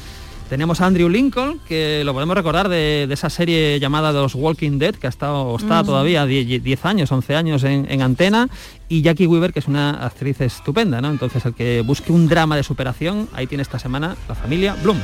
tenemos 0.50 0.82
a 0.82 0.86
Andrew 0.86 1.10
Lincoln, 1.10 1.60
que 1.68 2.04
lo 2.06 2.14
podemos 2.14 2.36
recordar 2.36 2.70
de, 2.70 3.06
de 3.08 3.14
esa 3.16 3.32
serie 3.32 3.80
llamada 3.80 4.12
Los 4.12 4.36
Walking 4.36 4.78
Dead, 4.78 4.94
que 4.94 5.08
ha 5.08 5.10
estado, 5.10 5.42
o 5.42 5.58
está 5.58 5.82
Mm. 5.82 5.86
todavía 5.88 6.26
10, 6.28 6.62
10 6.64 6.86
años, 6.86 7.12
11 7.12 7.36
años 7.36 7.64
en, 7.64 7.88
en 7.90 8.04
antena, 8.04 8.50
y 8.88 9.02
Jackie 9.02 9.26
Weaver, 9.26 9.52
que 9.52 9.60
es 9.60 9.68
una 9.68 10.06
actriz 10.06 10.42
estupenda, 10.42 11.02
¿no? 11.02 11.10
Entonces 11.10 11.44
el 11.46 11.56
que 11.56 11.82
busque 11.82 12.12
un 12.12 12.28
drama 12.28 12.56
de 12.56 12.62
superación, 12.62 13.30
ahí 13.34 13.48
tiene 13.48 13.64
esta 13.64 13.80
semana 13.80 14.16
la 14.28 14.36
familia 14.36 14.76
Bloom. 14.84 14.98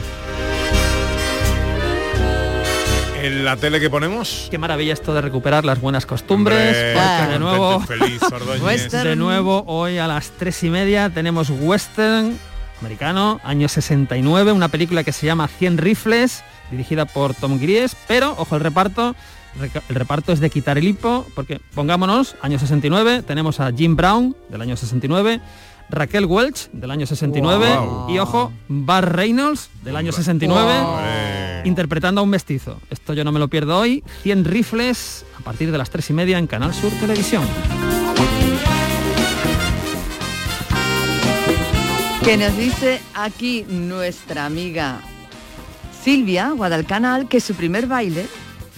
En 3.22 3.44
la 3.44 3.58
tele 3.58 3.80
que 3.80 3.90
ponemos. 3.90 4.48
Qué 4.50 4.58
maravilla 4.58 4.94
esto 4.94 5.14
de 5.14 5.22
recuperar 5.22 5.66
las 5.66 5.82
buenas 5.82 6.06
costumbres, 6.06 6.76
Hombre, 6.96 7.34
de 7.34 7.40
nuevo, 7.40 7.80
feliz, 7.82 8.22
de 8.92 9.16
nuevo 9.16 9.64
hoy 9.68 9.98
a 9.98 10.08
las 10.08 10.32
tres 10.32 10.64
y 10.64 10.70
media 10.70 11.10
tenemos 11.10 11.50
western 11.50 12.38
americano, 12.80 13.42
año 13.44 13.68
69, 13.68 14.54
una 14.54 14.70
película 14.70 15.04
que 15.04 15.12
se 15.12 15.26
llama 15.26 15.48
100 15.50 15.80
rifles, 15.80 16.44
dirigida 16.72 17.06
por 17.06 17.34
Tom 17.34 17.60
Gries, 17.60 17.96
pero 18.08 18.36
ojo 18.38 18.56
el 18.56 18.62
reparto, 18.62 19.16
el 19.90 19.96
reparto 19.96 20.32
es 20.32 20.40
de 20.40 20.50
quitar 20.50 20.78
el 20.78 20.88
hipo, 20.88 21.28
porque 21.36 21.60
pongámonos, 21.76 22.36
año 22.42 22.58
69, 22.58 23.24
tenemos 23.24 23.60
a 23.60 23.72
Jim 23.74 23.98
Brown 23.98 24.34
del 24.48 24.62
año 24.62 24.78
69, 24.78 25.42
Raquel 25.90 26.26
Welch 26.26 26.70
del 26.72 26.92
año 26.92 27.06
69 27.06 27.76
Wow. 27.78 28.10
y 28.12 28.20
ojo, 28.20 28.54
Bar 28.70 29.14
Reynolds 29.14 29.70
del 29.84 29.98
año 29.98 30.14
69 30.14 31.49
interpretando 31.66 32.22
a 32.22 32.24
un 32.24 32.30
mestizo. 32.30 32.80
Esto 32.90 33.14
yo 33.14 33.24
no 33.24 33.32
me 33.32 33.40
lo 33.40 33.48
pierdo 33.48 33.78
hoy. 33.78 34.04
100 34.24 34.46
rifles 34.46 35.26
a 35.40 35.44
partir 35.44 35.72
de 35.72 35.78
las 35.78 35.90
tres 35.90 36.10
y 36.10 36.14
media 36.14 36.38
en 36.38 36.48
Canal 36.48 36.74
Sur 36.74 36.92
Televisión. 36.94 37.44
Que 42.24 42.38
nos 42.38 42.56
dice 42.58 43.02
aquí 43.16 43.66
nuestra 43.68 44.46
amiga 44.46 45.00
Silvia 46.04 46.52
Guadalcanal 46.52 47.28
que 47.28 47.40
su 47.40 47.56
primer 47.56 47.88
baile 47.88 48.28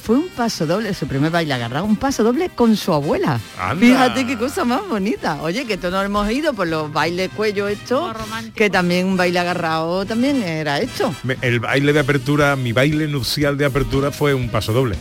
fue 0.01 0.17
un 0.17 0.29
paso 0.29 0.65
doble, 0.65 0.93
su 0.93 1.07
primer 1.07 1.31
baile 1.31 1.53
agarrado, 1.53 1.85
un 1.85 1.95
paso 1.95 2.23
doble 2.23 2.49
con 2.49 2.75
su 2.75 2.91
abuela. 2.93 3.39
Anda. 3.59 3.85
Fíjate 3.85 4.25
qué 4.25 4.37
cosa 4.37 4.65
más 4.65 4.81
bonita. 4.87 5.41
Oye, 5.41 5.65
que 5.65 5.77
todos 5.77 6.03
hemos 6.03 6.29
ido 6.31 6.53
por 6.53 6.67
los 6.67 6.91
bailes 6.91 7.29
cuello 7.35 7.67
hechos, 7.67 8.13
que 8.55 8.69
también 8.69 9.05
un 9.07 9.17
baile 9.17 9.39
agarrado 9.39 10.05
también 10.05 10.41
era 10.43 10.79
hecho. 10.81 11.13
Me- 11.23 11.37
El 11.41 11.59
baile 11.59 11.93
de 11.93 11.99
apertura, 11.99 12.55
mi 12.55 12.73
baile 12.73 13.07
nupcial 13.07 13.57
de 13.57 13.65
apertura 13.65 14.11
fue 14.11 14.33
un 14.33 14.49
paso 14.49 14.73
doble. 14.73 14.95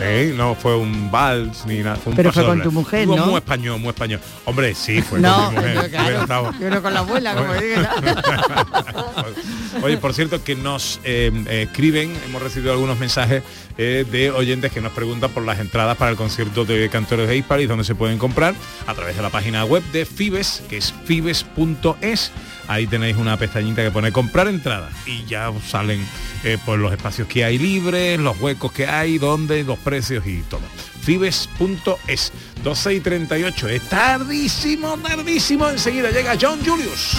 ¿Eh? 0.00 0.32
No 0.36 0.54
fue 0.54 0.76
un 0.76 1.10
vals 1.10 1.64
ni 1.66 1.78
nada. 1.78 1.96
Fue 1.96 2.10
un 2.12 2.16
Pero 2.16 2.32
fue 2.32 2.44
con 2.44 2.62
tu 2.62 2.70
mujer, 2.72 3.06
¿no? 3.08 3.26
Muy 3.26 3.36
español, 3.36 3.80
muy 3.80 3.88
español. 3.88 4.20
Hombre, 4.44 4.74
sí, 4.74 5.02
fue 5.02 5.18
No, 5.18 5.46
con 5.46 5.54
mi 5.54 5.60
mujer. 5.60 5.74
yo, 5.74 5.88
claro, 5.90 6.04
Hubiera 6.06 6.20
estado- 6.22 6.52
yo 6.60 6.70
no 6.70 6.82
con 6.82 6.94
la 6.94 7.00
abuela, 7.00 7.34
como. 7.34 7.52
Oye, 9.82 9.96
por 9.98 10.14
cierto, 10.14 10.42
que 10.42 10.54
nos 10.56 11.00
eh, 11.04 11.30
eh, 11.48 11.62
escriben, 11.68 12.12
hemos 12.26 12.42
recibido 12.42 12.72
algunos 12.72 12.98
mensajes 12.98 13.42
eh, 13.76 14.04
de 14.10 14.30
oyentes 14.30 14.72
que 14.72 14.80
nos 14.80 14.92
preguntan 14.92 15.30
por 15.30 15.44
las 15.44 15.58
entradas 15.60 15.96
para 15.96 16.10
el 16.10 16.16
concierto 16.16 16.64
de 16.64 16.88
Cantores 16.88 17.28
de 17.28 17.36
Hispalis, 17.36 17.68
donde 17.68 17.84
se 17.84 17.94
pueden 17.94 18.18
comprar 18.18 18.54
a 18.86 18.94
través 18.94 19.16
de 19.16 19.22
la 19.22 19.30
página 19.30 19.64
web 19.64 19.82
de 19.92 20.04
Fibes, 20.06 20.62
que 20.68 20.78
es 20.78 20.92
fibes.es. 21.04 22.32
Ahí 22.68 22.86
tenéis 22.86 23.16
una 23.16 23.36
pestañita 23.38 23.82
que 23.82 23.90
pone 23.90 24.12
comprar 24.12 24.46
entradas 24.46 24.92
y 25.06 25.24
ya 25.24 25.48
os 25.50 25.64
salen 25.64 26.06
eh, 26.44 26.58
pues 26.64 26.78
los 26.78 26.92
espacios 26.92 27.26
que 27.26 27.44
hay 27.44 27.58
libres, 27.58 28.20
los 28.20 28.38
huecos 28.40 28.72
que 28.72 28.86
hay, 28.86 29.18
dónde, 29.18 29.64
los 29.64 29.78
precios 29.78 30.26
y 30.26 30.42
todo. 30.42 30.60
Fibes.es 31.00 32.32
12 32.62 32.94
y 32.94 33.00
38. 33.00 33.68
Es 33.68 33.82
tardísimo, 33.88 34.98
tardísimo. 34.98 35.68
Enseguida 35.70 36.10
llega 36.10 36.36
John 36.38 36.58
Julius. 36.64 37.16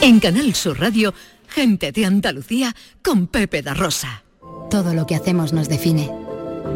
En 0.00 0.18
Canal 0.18 0.54
Sur 0.54 0.80
Radio, 0.80 1.12
gente 1.46 1.92
de 1.92 2.06
Andalucía 2.06 2.74
con 3.02 3.26
Pepe 3.26 3.60
da 3.60 3.74
Rosa. 3.74 4.22
Todo 4.70 4.94
lo 4.94 5.06
que 5.06 5.14
hacemos 5.14 5.52
nos 5.52 5.68
define. 5.68 6.29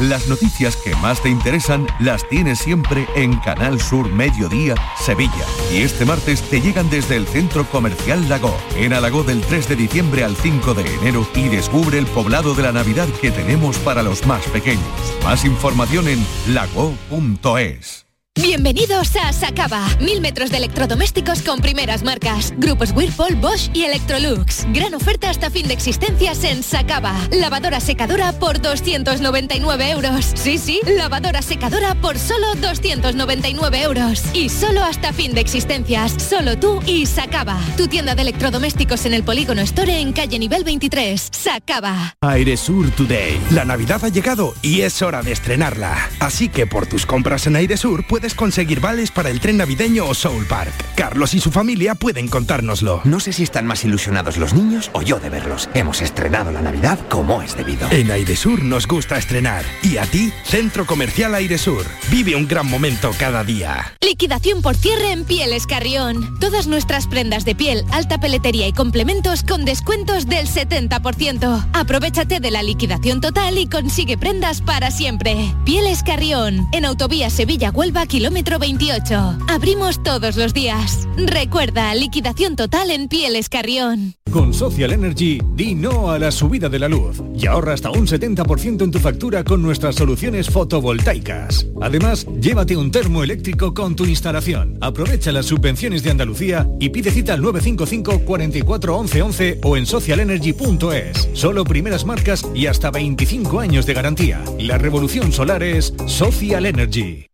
Las 0.00 0.26
noticias 0.26 0.76
que 0.76 0.92
más 0.96 1.22
te 1.22 1.28
interesan 1.28 1.86
las 2.00 2.28
tienes 2.28 2.58
siempre 2.58 3.06
en 3.14 3.36
Canal 3.36 3.80
Sur 3.80 4.10
Mediodía, 4.10 4.74
Sevilla. 4.98 5.46
Y 5.72 5.82
este 5.82 6.04
martes 6.04 6.42
te 6.42 6.60
llegan 6.60 6.90
desde 6.90 7.14
el 7.14 7.28
Centro 7.28 7.64
Comercial 7.64 8.28
Lago, 8.28 8.56
en 8.74 8.92
Alagó 8.92 9.22
del 9.22 9.40
3 9.42 9.68
de 9.68 9.76
diciembre 9.76 10.24
al 10.24 10.34
5 10.34 10.74
de 10.74 10.94
enero 10.96 11.28
y 11.36 11.48
descubre 11.48 11.96
el 11.96 12.06
poblado 12.06 12.56
de 12.56 12.64
la 12.64 12.72
Navidad 12.72 13.06
que 13.20 13.30
tenemos 13.30 13.78
para 13.78 14.02
los 14.02 14.26
más 14.26 14.44
pequeños. 14.48 14.82
Más 15.22 15.44
información 15.44 16.08
en 16.08 16.26
lago.es. 16.48 18.03
Bienvenidos 18.42 19.14
a 19.14 19.32
Sacaba. 19.32 19.86
Mil 20.00 20.20
metros 20.20 20.50
de 20.50 20.56
electrodomésticos 20.56 21.40
con 21.42 21.60
primeras 21.60 22.02
marcas. 22.02 22.52
Grupos 22.56 22.90
Whirlpool, 22.90 23.36
Bosch 23.36 23.70
y 23.72 23.84
Electrolux. 23.84 24.66
Gran 24.72 24.92
oferta 24.94 25.30
hasta 25.30 25.50
fin 25.50 25.68
de 25.68 25.74
existencias 25.74 26.42
en 26.42 26.64
Sacaba. 26.64 27.14
Lavadora 27.30 27.78
secadora 27.78 28.32
por 28.32 28.60
299 28.60 29.88
euros. 29.88 30.32
Sí, 30.34 30.58
sí, 30.58 30.80
lavadora 30.84 31.42
secadora 31.42 31.94
por 31.94 32.18
solo 32.18 32.56
299 32.56 33.82
euros. 33.82 34.24
Y 34.34 34.48
solo 34.48 34.82
hasta 34.82 35.12
fin 35.12 35.32
de 35.32 35.40
existencias. 35.40 36.16
Solo 36.20 36.58
tú 36.58 36.82
y 36.88 37.06
Sacaba. 37.06 37.60
Tu 37.76 37.86
tienda 37.86 38.16
de 38.16 38.22
electrodomésticos 38.22 39.06
en 39.06 39.14
el 39.14 39.22
Polígono 39.22 39.62
Store 39.62 40.00
en 40.00 40.12
calle 40.12 40.40
nivel 40.40 40.64
23. 40.64 41.28
Sacaba. 41.30 42.16
Airesur 42.20 42.90
Today. 42.90 43.40
La 43.52 43.64
Navidad 43.64 44.04
ha 44.04 44.08
llegado 44.08 44.54
y 44.60 44.80
es 44.80 45.02
hora 45.02 45.22
de 45.22 45.30
estrenarla. 45.30 46.10
Así 46.18 46.48
que 46.48 46.66
por 46.66 46.88
tus 46.88 47.06
compras 47.06 47.46
en 47.46 47.54
Airesur 47.54 48.04
puedes 48.04 48.23
conseguir 48.32 48.80
vales 48.80 49.10
para 49.10 49.28
el 49.28 49.40
tren 49.40 49.58
navideño 49.58 50.06
o 50.06 50.14
Soul 50.14 50.46
Park. 50.46 50.72
Carlos 50.96 51.34
y 51.34 51.40
su 51.40 51.50
familia 51.50 51.94
pueden 51.94 52.28
contárnoslo. 52.28 53.02
No 53.04 53.20
sé 53.20 53.34
si 53.34 53.42
están 53.42 53.66
más 53.66 53.84
ilusionados 53.84 54.38
los 54.38 54.54
niños 54.54 54.90
o 54.94 55.02
yo 55.02 55.20
de 55.20 55.28
verlos. 55.28 55.68
Hemos 55.74 56.00
estrenado 56.00 56.50
la 56.52 56.62
Navidad 56.62 56.98
como 57.10 57.42
es 57.42 57.56
debido. 57.56 57.90
En 57.90 58.10
Airesur 58.10 58.62
nos 58.62 58.86
gusta 58.86 59.18
estrenar. 59.18 59.64
Y 59.82 59.98
a 59.98 60.06
ti, 60.06 60.32
Centro 60.44 60.86
Comercial 60.86 61.34
Airesur. 61.34 61.84
Vive 62.10 62.36
un 62.36 62.48
gran 62.48 62.66
momento 62.66 63.10
cada 63.18 63.44
día. 63.44 63.94
Liquidación 64.00 64.62
por 64.62 64.76
cierre 64.76 65.12
en 65.12 65.24
Pieles 65.24 65.66
Carrión. 65.66 66.38
Todas 66.38 66.66
nuestras 66.66 67.06
prendas 67.06 67.44
de 67.44 67.54
piel, 67.54 67.84
alta 67.90 68.18
peletería 68.18 68.68
y 68.68 68.72
complementos 68.72 69.42
con 69.42 69.64
descuentos 69.64 70.26
del 70.26 70.46
70%. 70.46 71.66
Aprovechate 71.72 72.38
de 72.38 72.50
la 72.50 72.62
liquidación 72.62 73.20
total 73.20 73.58
y 73.58 73.66
consigue 73.66 74.16
prendas 74.16 74.60
para 74.60 74.90
siempre. 74.90 75.52
Pieles 75.64 76.02
Carrión, 76.02 76.68
en 76.72 76.84
Autovía 76.84 77.30
Sevilla-Huelva, 77.30 78.06
kilómetro 78.14 78.60
28. 78.60 79.38
Abrimos 79.48 80.00
todos 80.04 80.36
los 80.36 80.54
días. 80.54 81.08
Recuerda, 81.16 81.92
liquidación 81.96 82.54
total 82.54 82.92
en 82.92 83.08
Pieles 83.08 83.48
Carrión. 83.48 84.14
Con 84.30 84.54
Social 84.54 84.92
Energy, 84.92 85.40
di 85.56 85.74
no 85.74 86.12
a 86.12 86.18
la 86.20 86.30
subida 86.30 86.68
de 86.68 86.78
la 86.78 86.88
luz 86.88 87.20
y 87.34 87.48
ahorra 87.48 87.74
hasta 87.74 87.90
un 87.90 88.06
70% 88.06 88.84
en 88.84 88.92
tu 88.92 89.00
factura 89.00 89.42
con 89.42 89.62
nuestras 89.62 89.96
soluciones 89.96 90.48
fotovoltaicas. 90.48 91.66
Además, 91.80 92.24
llévate 92.40 92.76
un 92.76 92.92
termo 92.92 93.24
eléctrico 93.24 93.74
con 93.74 93.96
tu 93.96 94.04
instalación. 94.04 94.78
Aprovecha 94.80 95.32
las 95.32 95.46
subvenciones 95.46 96.04
de 96.04 96.12
Andalucía 96.12 96.68
y 96.78 96.90
pide 96.90 97.10
cita 97.10 97.34
al 97.34 97.42
955 97.42 98.24
44 98.24 98.96
11 98.96 99.22
11 99.22 99.60
o 99.64 99.76
en 99.76 99.86
socialenergy.es. 99.86 101.30
Solo 101.32 101.64
primeras 101.64 102.04
marcas 102.04 102.46
y 102.54 102.66
hasta 102.66 102.92
25 102.92 103.58
años 103.58 103.86
de 103.86 103.94
garantía. 103.94 104.40
La 104.60 104.78
revolución 104.78 105.32
solar 105.32 105.64
es 105.64 105.92
Social 106.06 106.66
Energy. 106.66 107.33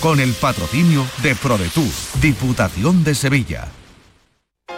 Con 0.00 0.20
el 0.20 0.32
patrocinio 0.34 1.06
de 1.22 1.34
ProDetour, 1.34 1.90
Diputación 2.20 3.04
de 3.04 3.14
Sevilla. 3.14 3.68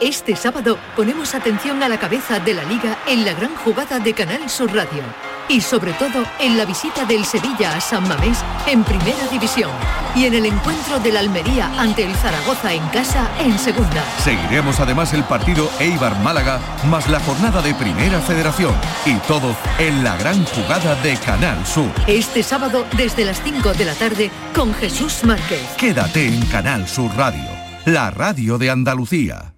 Este 0.01 0.37
sábado 0.37 0.79
ponemos 0.97 1.35
atención 1.35 1.83
a 1.83 1.89
la 1.89 1.99
cabeza 1.99 2.39
de 2.39 2.55
la 2.55 2.65
liga 2.65 2.99
en 3.09 3.25
la 3.25 3.33
gran 3.33 3.55
jugada 3.57 3.99
de 3.99 4.15
Canal 4.15 4.49
Sur 4.49 4.73
Radio 4.75 5.28
y 5.49 5.61
sobre 5.61 5.93
todo 5.95 6.25
en 6.39 6.57
la 6.57 6.65
visita 6.65 7.05
del 7.05 7.25
Sevilla 7.25 7.77
a 7.77 7.81
San 7.81 8.07
Mamés 8.09 8.39
en 8.67 8.85
Primera 8.85 9.27
División 9.31 9.71
y 10.15 10.27
en 10.27 10.35
el 10.35 10.47
encuentro 10.47 10.99
de 11.01 11.13
la 11.13 11.21
Almería 11.21 11.71
ante 11.79 12.05
el 12.05 12.15
Zaragoza 12.15 12.73
en 12.73 12.87
casa 12.89 13.31
en 13.41 13.59
Segunda. 13.59 14.05
Seguiremos 14.19 14.81
además 14.81 15.13
el 15.15 15.25
partido 15.25 15.71
Eibar-Málaga 15.79 16.61
más 16.87 17.09
la 17.09 17.21
jornada 17.21 17.63
de 17.63 17.75
Primera 17.75 18.21
Federación 18.21 18.75
y 19.05 19.15
todo 19.27 19.55
en 19.79 20.05
la 20.05 20.17
gran 20.17 20.45
jugada 20.45 20.95
de 21.03 21.17
Canal 21.17 21.65
Sur. 21.67 21.91
Este 22.07 22.43
sábado 22.43 22.87
desde 22.97 23.25
las 23.25 23.43
5 23.43 23.75
de 23.75 23.85
la 23.85 23.95
tarde 23.95 24.31
con 24.55 24.75
Jesús 24.75 25.25
Márquez. 25.25 25.63
Quédate 25.77 26.27
en 26.27 26.45
Canal 26.47 26.89
Sur 26.89 27.15
Radio, 27.17 27.49
la 27.85 28.11
radio 28.11 28.59
de 28.59 28.71
Andalucía. 28.71 29.58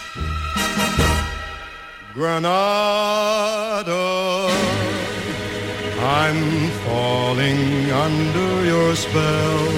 Granada, 2.13 3.87
I'm 5.99 6.69
falling 6.85 7.89
under 7.91 8.65
your 8.67 8.95
spell. 8.97 9.69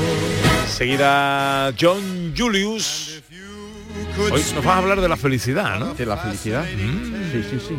Seguida 0.67 1.71
John 1.79 2.33
Julius. 2.35 3.21
Hoy 4.19 4.31
nos 4.31 4.65
vas 4.65 4.65
a 4.65 4.77
hablar 4.77 5.01
de 5.01 5.09
la 5.09 5.17
felicidad, 5.17 5.79
¿no? 5.79 5.93
De 5.93 6.05
la 6.07 6.17
felicidad. 6.17 6.65
Sí, 7.31 7.43
sí, 7.49 7.59
sí. 7.67 7.75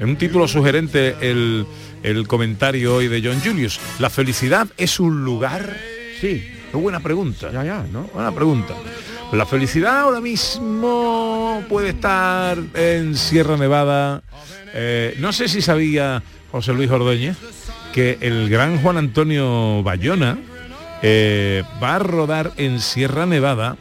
En 0.00 0.08
un 0.08 0.16
título 0.16 0.48
sugerente 0.48 1.14
el, 1.20 1.64
el 2.02 2.26
comentario 2.26 2.96
hoy 2.96 3.06
de 3.06 3.22
John 3.22 3.40
Julius. 3.40 3.78
¿La 4.00 4.10
felicidad 4.10 4.66
es 4.76 4.98
un 4.98 5.24
lugar? 5.24 5.76
Sí. 6.20 6.50
Qué 6.72 6.76
buena 6.76 6.98
pregunta. 6.98 7.52
Ya, 7.52 7.62
ya, 7.64 7.86
¿no? 7.92 8.10
Buena 8.12 8.32
pregunta. 8.32 8.74
La 9.32 9.46
felicidad 9.46 10.00
ahora 10.00 10.20
mismo 10.20 11.62
puede 11.68 11.90
estar 11.90 12.56
en 12.74 13.16
Sierra 13.16 13.56
Nevada. 13.56 14.22
Eh, 14.72 15.16
no 15.18 15.32
sé 15.32 15.48
si 15.48 15.60
sabía 15.60 16.22
José 16.52 16.72
Luis 16.72 16.90
Ordóñez 16.90 17.36
que 17.92 18.18
el 18.20 18.48
gran 18.48 18.78
Juan 18.80 18.96
Antonio 18.96 19.82
Bayona 19.82 20.38
eh, 21.02 21.62
va 21.82 21.96
a 21.96 21.98
rodar 22.00 22.52
en 22.56 22.80
Sierra 22.80 23.26
Nevada 23.26 23.76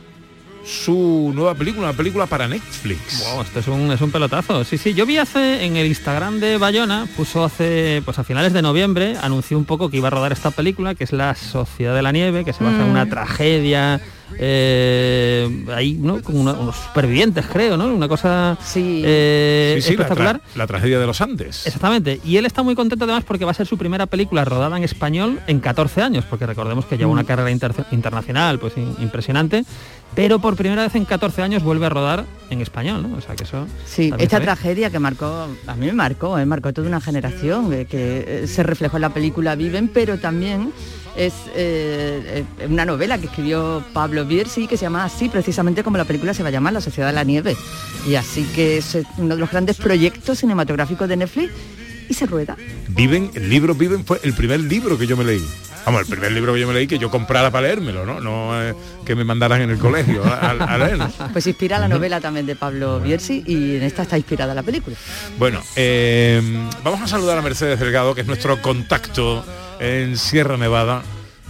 su 0.66 1.32
nueva 1.36 1.56
película, 1.56 1.90
una 1.90 1.98
película 1.98 2.26
para 2.26 2.48
Netflix. 2.48 3.24
Wow, 3.34 3.42
esto 3.42 3.60
es 3.60 3.68
un, 3.68 3.92
es 3.92 4.00
un 4.02 4.12
pelotazo. 4.12 4.64
Sí, 4.64 4.78
sí, 4.78 4.94
yo 4.94 5.06
vi 5.06 5.18
hace 5.18 5.66
en 5.66 5.76
el 5.76 5.88
Instagram 5.88 6.40
de 6.40 6.58
Bayona, 6.58 7.06
puso 7.18 7.44
hace, 7.44 8.02
pues 8.06 8.18
a 8.18 8.24
finales 8.24 8.54
de 8.54 8.62
noviembre, 8.62 9.18
anunció 9.22 9.58
un 9.58 9.66
poco 9.66 9.90
que 9.90 9.98
iba 9.98 10.08
a 10.08 10.12
rodar 10.12 10.32
esta 10.32 10.52
película, 10.52 10.96
que 10.96 11.04
es 11.04 11.12
La 11.12 11.36
Sociedad 11.36 11.94
de 11.94 12.02
la 12.02 12.12
Nieve, 12.14 12.46
que 12.46 12.54
se 12.54 12.64
basa 12.64 12.78
en 12.78 12.90
una 12.90 13.06
Mm. 13.06 13.10
tragedia, 13.10 14.02
eh, 14.40 15.66
ahí, 15.76 15.94
¿no? 15.94 16.22
Como 16.22 16.42
una- 16.42 16.54
unos 16.54 16.76
supervivientes, 16.76 17.46
creo, 17.52 17.78
¿no? 17.78 17.86
Una 17.88 18.08
cosa 18.08 18.58
eh, 18.76 19.76
Sí, 19.78 19.82
sí, 19.82 19.96
la, 19.96 20.04
espectacular. 20.04 20.38
tra- 20.38 20.42
la 20.56 20.68
tragedia 20.68 21.00
de 21.00 21.06
los 21.08 21.22
Andes. 21.22 21.66
Exactamente. 21.66 22.20
Y 22.24 22.38
él 22.38 22.46
está 22.46 22.64
muy 22.64 22.76
contento 22.76 23.06
además 23.06 23.24
porque 23.26 23.46
va 23.46 23.52
a 23.52 23.54
ser 23.54 23.68
su 23.68 23.78
primera 23.78 24.06
película 24.06 24.46
rodada 24.46 24.78
en 24.78 24.84
español 24.84 25.40
en 25.48 25.60
14 25.60 26.02
años, 26.02 26.26
porque 26.30 26.46
recordemos 26.46 26.86
que 26.86 26.98
lleva 26.98 27.10
Mm. 27.10 27.14
una 27.14 27.24
carrera 27.24 27.52
inter- 27.52 27.74
internacional 27.92 28.60
pues 28.60 28.78
in- 28.78 28.96
impresionante, 29.02 29.64
pero 30.16 30.40
por 30.40 30.56
primera 30.56 30.84
vez 30.84 30.94
en 30.96 31.06
14 31.06 31.42
años 31.42 31.64
vuelve 31.64 31.86
a 31.88 31.90
rodar 31.90 32.26
en 32.50 32.62
español, 32.62 33.02
¿no? 33.10 33.18
O 33.18 33.22
sea 33.22 33.36
que 33.36 33.44
eso... 33.46 33.66
Sí, 33.86 34.12
esta 34.20 34.40
tragedia 34.40 34.92
que 34.92 35.00
marcó, 35.00 35.48
a 35.66 35.76
mí 35.76 35.88
me 35.88 35.94
marcó, 35.94 36.38
eh, 36.38 36.46
marcó 36.46 36.72
toda 36.72 36.88
una 36.88 37.02
generación, 37.02 37.74
eh, 37.74 37.86
que 37.90 38.44
eh, 38.44 38.48
se 38.48 38.62
reflejó 38.62 38.98
en 38.98 39.02
la 39.02 39.10
película 39.10 39.56
Viven, 39.56 39.88
pero 39.88 40.20
también 40.20 40.72
es 41.16 41.34
eh, 41.56 42.44
eh, 42.60 42.68
una 42.68 42.86
novela 42.86 43.18
que 43.18 43.26
escribió 43.26 43.84
Pablo 43.94 44.13
Bierzi 44.26 44.68
que 44.68 44.78
se 44.78 44.84
llama 44.84 45.04
así, 45.04 45.30
precisamente 45.30 45.84
como 45.84 45.98
la 45.98 46.06
película 46.06 46.34
se 46.34 46.44
va 46.44 46.50
a 46.50 46.52
llamar 46.52 46.74
La 46.74 46.82
Sociedad 46.82 47.10
de 47.10 47.14
la 47.14 47.24
Nieve. 47.24 47.58
Y 48.08 48.16
así 48.16 48.44
que 48.56 48.78
es 48.78 48.96
eh, 48.96 49.04
uno 49.18 49.36
de 49.36 49.42
los 49.42 49.52
grandes 49.52 49.78
proyectos 49.78 50.40
cinematográficos 50.40 51.10
de 51.10 51.18
Netflix 51.18 51.52
y 52.08 52.14
se 52.14 52.26
rueda. 52.26 52.56
Viven, 52.90 53.32
el 53.34 53.50
libro 53.50 53.76
Viven 53.76 54.06
fue 54.06 54.20
el 54.24 54.34
primer 54.34 54.60
libro 54.60 54.98
que 54.98 55.08
yo 55.08 55.18
me 55.18 55.24
leí. 55.24 55.46
Vamos, 55.86 56.02
el 56.02 56.08
primer 56.08 56.32
libro 56.32 56.54
que 56.54 56.62
yo 56.62 56.68
me 56.68 56.74
leí 56.74 56.88
que 56.88 56.98
yo 56.98 57.12
comprara 57.12 57.52
para 57.52 57.68
leérmelo, 57.68 58.06
¿no? 58.06 58.22
No 58.22 58.62
eh, 58.62 58.74
que 59.06 59.16
me 59.16 59.26
mandaran 59.26 59.62
en 59.62 59.70
el 59.70 59.78
colegio 59.78 60.24
a 60.24 60.78
leerlo. 60.78 61.10
Pues 61.34 61.46
inspira 61.48 61.80
la 61.80 61.88
novela 61.88 62.22
también 62.22 62.46
de 62.46 62.56
Pablo 62.56 63.00
Bierzi 63.00 63.44
y 63.46 63.78
en 63.78 63.84
esta 63.84 64.04
está 64.04 64.18
inspirada 64.18 64.54
la 64.54 64.64
película. 64.64 64.96
Bueno, 65.38 65.62
eh, 65.76 66.42
vamos 66.84 67.02
a 67.02 67.08
saludar 67.08 67.38
a 67.38 67.42
Mercedes 67.42 67.80
Delgado, 67.80 68.16
que 68.16 68.22
es 68.22 68.28
nuestro 68.28 68.62
contacto 68.62 69.44
en 69.80 70.18
Sierra 70.18 70.58
Nevada, 70.58 71.04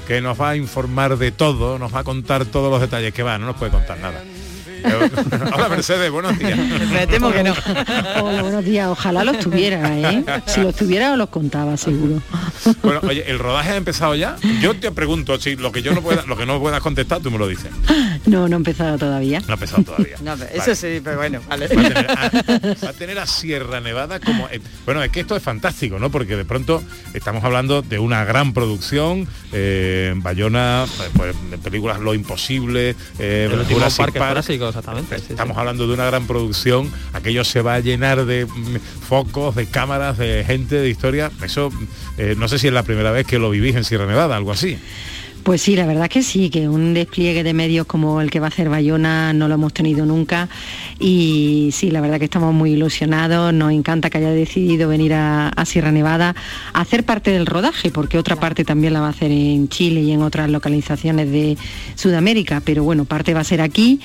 que 0.07 0.21
nos 0.21 0.39
va 0.39 0.51
a 0.51 0.55
informar 0.55 1.17
de 1.17 1.31
todo, 1.31 1.79
nos 1.79 1.93
va 1.93 1.99
a 1.99 2.03
contar 2.03 2.45
todos 2.45 2.71
los 2.71 2.81
detalles 2.81 3.13
que 3.13 3.23
va, 3.23 3.37
no 3.37 3.45
nos 3.45 3.55
puede 3.55 3.71
contar 3.71 3.97
nada. 3.99 4.23
Hola 5.53 5.69
Mercedes, 5.69 6.11
buenos 6.11 6.37
días. 6.37 6.57
Me 6.91 7.07
temo 7.07 7.31
que 7.31 7.43
no. 7.43 7.53
Hola, 8.21 8.41
buenos 8.41 8.65
días. 8.65 8.87
Ojalá 8.89 9.23
los 9.23 9.39
tuviera, 9.39 9.97
¿eh? 9.97 10.23
Si 10.45 10.61
los 10.61 10.75
tuviera 10.75 11.11
os 11.13 11.17
los 11.17 11.29
contaba, 11.29 11.77
seguro. 11.77 12.21
Bueno, 12.81 12.99
oye, 13.03 13.23
¿el 13.27 13.39
rodaje 13.39 13.71
ha 13.71 13.75
empezado 13.77 14.15
ya? 14.15 14.35
Yo 14.61 14.75
te 14.75 14.91
pregunto, 14.91 15.39
si 15.39 15.55
lo 15.55 15.71
que 15.71 15.81
yo 15.81 15.93
no 15.93 16.01
pueda, 16.01 16.23
lo 16.25 16.37
que 16.37 16.45
no 16.45 16.59
puedas 16.59 16.81
contestar, 16.81 17.21
tú 17.21 17.31
me 17.31 17.37
lo 17.37 17.47
dices. 17.47 17.71
No, 18.25 18.47
no 18.47 18.55
he 18.55 18.57
empezado 18.57 18.97
todavía. 18.97 19.39
No 19.41 19.51
ha 19.51 19.53
empezado 19.53 19.83
todavía. 19.83 20.17
No, 20.21 20.35
pero 20.37 20.49
Vale. 20.53 20.57
Eso 20.57 20.75
sí, 20.75 21.01
pero 21.03 21.17
bueno, 21.17 21.41
vale. 21.47 21.67
Va 21.67 21.81
a, 21.81 21.85
tener 21.85 22.11
a, 22.11 22.85
va 22.85 22.89
a 22.89 22.93
tener 22.93 23.19
a 23.19 23.27
Sierra 23.27 23.81
Nevada 23.81 24.19
como... 24.19 24.47
eh, 24.49 24.61
bueno, 24.85 25.03
es 25.03 25.11
que 25.11 25.21
esto 25.21 25.35
es 25.35 25.43
fantástico, 25.43 25.99
¿no? 25.99 26.09
Porque 26.09 26.35
de 26.35 26.45
pronto 26.45 26.83
estamos 27.13 27.43
hablando 27.43 27.81
de 27.81 27.99
una 27.99 28.23
gran 28.25 28.53
producción, 28.53 29.27
eh, 29.51 30.09
en 30.11 30.23
Bayona, 30.23 30.85
pues, 31.15 31.35
de 31.49 31.57
películas 31.57 31.99
Lo 31.99 32.13
Imposible, 32.13 32.95
eh, 33.19 33.49
El 33.51 33.59
último 33.59 33.79
parque. 33.97 34.19
Exactamente. 34.79 35.15
Estamos 35.15 35.57
hablando 35.57 35.87
de 35.87 35.93
una 35.93 36.05
gran 36.05 36.25
producción, 36.25 36.91
aquello 37.13 37.43
se 37.43 37.61
va 37.61 37.75
a 37.75 37.79
llenar 37.79 38.25
de 38.25 38.45
mm, 38.45 38.77
focos, 39.07 39.55
de 39.55 39.67
cámaras, 39.67 40.17
de 40.17 40.43
gente, 40.45 40.75
de 40.75 40.89
historia. 40.89 41.31
Eso, 41.43 41.71
eh, 42.17 42.35
no 42.37 42.47
sé 42.47 42.59
si 42.59 42.67
es 42.67 42.73
la 42.73 42.83
primera 42.83 43.11
vez 43.11 43.27
que 43.27 43.39
lo 43.39 43.49
vivís 43.49 43.75
en 43.75 43.83
Sierra 43.83 44.05
Nevada, 44.05 44.35
algo 44.35 44.51
así. 44.51 44.79
Pues 45.43 45.61
sí, 45.61 45.75
la 45.75 45.85
verdad 45.85 46.09
que 46.09 46.23
sí, 46.23 46.49
que 46.49 46.69
un 46.69 46.93
despliegue 46.93 47.43
de 47.43 47.53
medios 47.53 47.85
como 47.85 48.21
el 48.21 48.31
que 48.31 48.39
va 48.39 48.47
a 48.47 48.49
hacer 48.49 48.69
Bayona 48.69 49.33
no 49.33 49.49
lo 49.49 49.55
hemos 49.55 49.73
tenido 49.73 50.05
nunca. 50.05 50.47
Y 50.99 51.69
sí, 51.73 51.91
la 51.91 51.99
verdad 51.99 52.17
que 52.17 52.25
estamos 52.25 52.53
muy 52.53 52.71
ilusionados, 52.71 53.53
nos 53.53 53.73
encanta 53.73 54.09
que 54.09 54.19
haya 54.19 54.29
decidido 54.29 54.87
venir 54.87 55.13
a, 55.13 55.51
Sierra 55.65 55.91
Nevada 55.91 56.33
a 56.73 56.81
hacer 56.81 57.03
parte 57.03 57.31
del 57.31 57.45
rodaje, 57.45 57.91
porque 57.91 58.17
otra 58.17 58.37
parte 58.37 58.63
también 58.63 58.93
la 58.93 59.01
va 59.01 59.07
a 59.07 59.09
hacer 59.09 59.31
en 59.31 59.67
Chile 59.67 60.01
y 60.01 60.11
en 60.11 60.21
otras 60.21 60.49
localizaciones 60.49 61.29
de 61.29 61.57
Sudamérica, 61.95 62.61
pero 62.63 62.83
bueno, 62.83 63.03
parte 63.03 63.33
va 63.33 63.41
a 63.41 63.45
ser 63.45 63.59
aquí. 63.59 63.99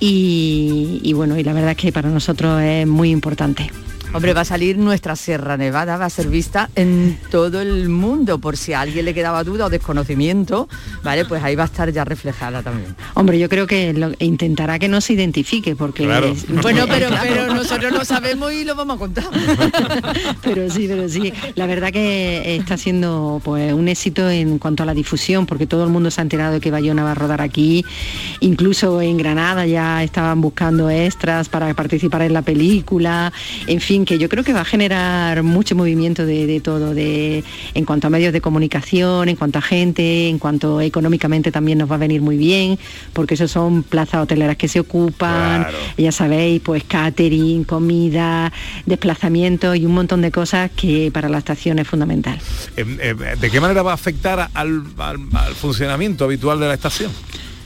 Y, 0.00 1.00
y 1.02 1.12
bueno, 1.12 1.38
y 1.38 1.44
la 1.44 1.52
verdad 1.52 1.72
es 1.72 1.76
que 1.76 1.92
para 1.92 2.08
nosotros 2.08 2.62
es 2.62 2.86
muy 2.86 3.10
importante. 3.10 3.70
Hombre, 4.14 4.32
va 4.32 4.40
a 4.40 4.44
salir 4.44 4.78
nuestra 4.78 5.16
Sierra 5.16 5.56
Nevada, 5.58 5.96
va 5.98 6.06
a 6.06 6.10
ser 6.10 6.28
vista 6.28 6.70
en 6.74 7.18
todo 7.30 7.60
el 7.60 7.88
mundo, 7.90 8.38
por 8.38 8.56
si 8.56 8.72
a 8.72 8.80
alguien 8.80 9.04
le 9.04 9.12
quedaba 9.12 9.44
duda 9.44 9.66
o 9.66 9.70
desconocimiento, 9.70 10.66
¿vale? 11.04 11.26
Pues 11.26 11.42
ahí 11.44 11.54
va 11.54 11.64
a 11.64 11.66
estar 11.66 11.92
ya 11.92 12.04
reflejada 12.04 12.62
también. 12.62 12.96
Hombre, 13.14 13.38
yo 13.38 13.48
creo 13.50 13.66
que 13.66 13.92
lo- 13.92 14.12
intentará 14.18 14.78
que 14.78 14.88
no 14.88 15.02
se 15.02 15.12
identifique, 15.12 15.76
porque... 15.76 16.04
Claro. 16.04 16.28
es- 16.28 16.46
Bueno, 16.62 16.86
pero, 16.88 17.08
Claro. 17.08 17.28
pero 17.28 17.54
nosotros 17.54 17.92
lo 17.92 18.04
sabemos 18.04 18.50
y 18.52 18.64
lo 18.64 18.74
vamos 18.74 18.96
a 18.96 18.98
contar. 18.98 19.24
pero 20.42 20.70
sí, 20.70 20.86
pero 20.88 21.08
sí. 21.08 21.32
La 21.54 21.66
verdad 21.66 21.92
que 21.92 22.56
está 22.56 22.76
siendo 22.78 23.40
pues 23.44 23.72
un 23.74 23.88
éxito 23.88 24.28
en 24.30 24.58
cuanto 24.58 24.82
a 24.84 24.86
la 24.86 24.94
difusión, 24.94 25.44
porque 25.46 25.66
todo 25.66 25.84
el 25.84 25.90
mundo 25.90 26.10
se 26.10 26.20
ha 26.20 26.22
enterado 26.22 26.54
de 26.54 26.60
que 26.60 26.70
Bayona 26.70 27.04
va 27.04 27.12
a 27.12 27.14
rodar 27.14 27.42
aquí. 27.42 27.84
Incluso 28.40 29.00
en 29.02 29.18
Granada 29.18 29.66
ya 29.66 30.02
estaban 30.02 30.40
buscando 30.40 30.88
extras 30.90 31.48
para 31.50 31.72
participar 31.74 32.22
en 32.22 32.32
la 32.32 32.42
película. 32.42 33.32
En 33.66 33.80
fin, 33.80 33.97
que 34.04 34.18
yo 34.18 34.28
creo 34.28 34.44
que 34.44 34.52
va 34.52 34.60
a 34.62 34.64
generar 34.64 35.42
mucho 35.42 35.74
movimiento 35.74 36.26
de, 36.26 36.46
de 36.46 36.60
todo, 36.60 36.94
de 36.94 37.44
en 37.74 37.84
cuanto 37.84 38.06
a 38.06 38.10
medios 38.10 38.32
de 38.32 38.40
comunicación, 38.40 39.28
en 39.28 39.36
cuanto 39.36 39.58
a 39.58 39.62
gente, 39.62 40.28
en 40.28 40.38
cuanto 40.38 40.80
económicamente 40.80 41.50
también 41.52 41.78
nos 41.78 41.90
va 41.90 41.94
a 41.96 41.98
venir 41.98 42.20
muy 42.22 42.36
bien, 42.36 42.78
porque 43.12 43.34
esos 43.34 43.50
son 43.50 43.82
plazas 43.82 44.22
hoteleras 44.22 44.56
que 44.56 44.68
se 44.68 44.80
ocupan, 44.80 45.66
ya 45.96 46.12
sabéis, 46.12 46.60
pues 46.62 46.84
catering, 46.84 47.64
comida, 47.64 48.52
desplazamiento 48.86 49.74
y 49.74 49.86
un 49.86 49.92
montón 49.94 50.22
de 50.22 50.30
cosas 50.30 50.70
que 50.74 51.10
para 51.12 51.28
la 51.28 51.38
estación 51.38 51.78
es 51.78 51.86
fundamental. 51.88 52.38
Eh, 52.76 52.84
eh, 53.00 53.14
¿De 53.40 53.50
qué 53.50 53.60
manera 53.60 53.82
va 53.82 53.92
a 53.92 53.94
afectar 53.94 54.50
al, 54.54 54.82
al- 54.98 55.18
al 55.34 55.54
funcionamiento 55.54 56.24
habitual 56.24 56.58
de 56.60 56.66
la 56.68 56.74
estación? 56.74 57.10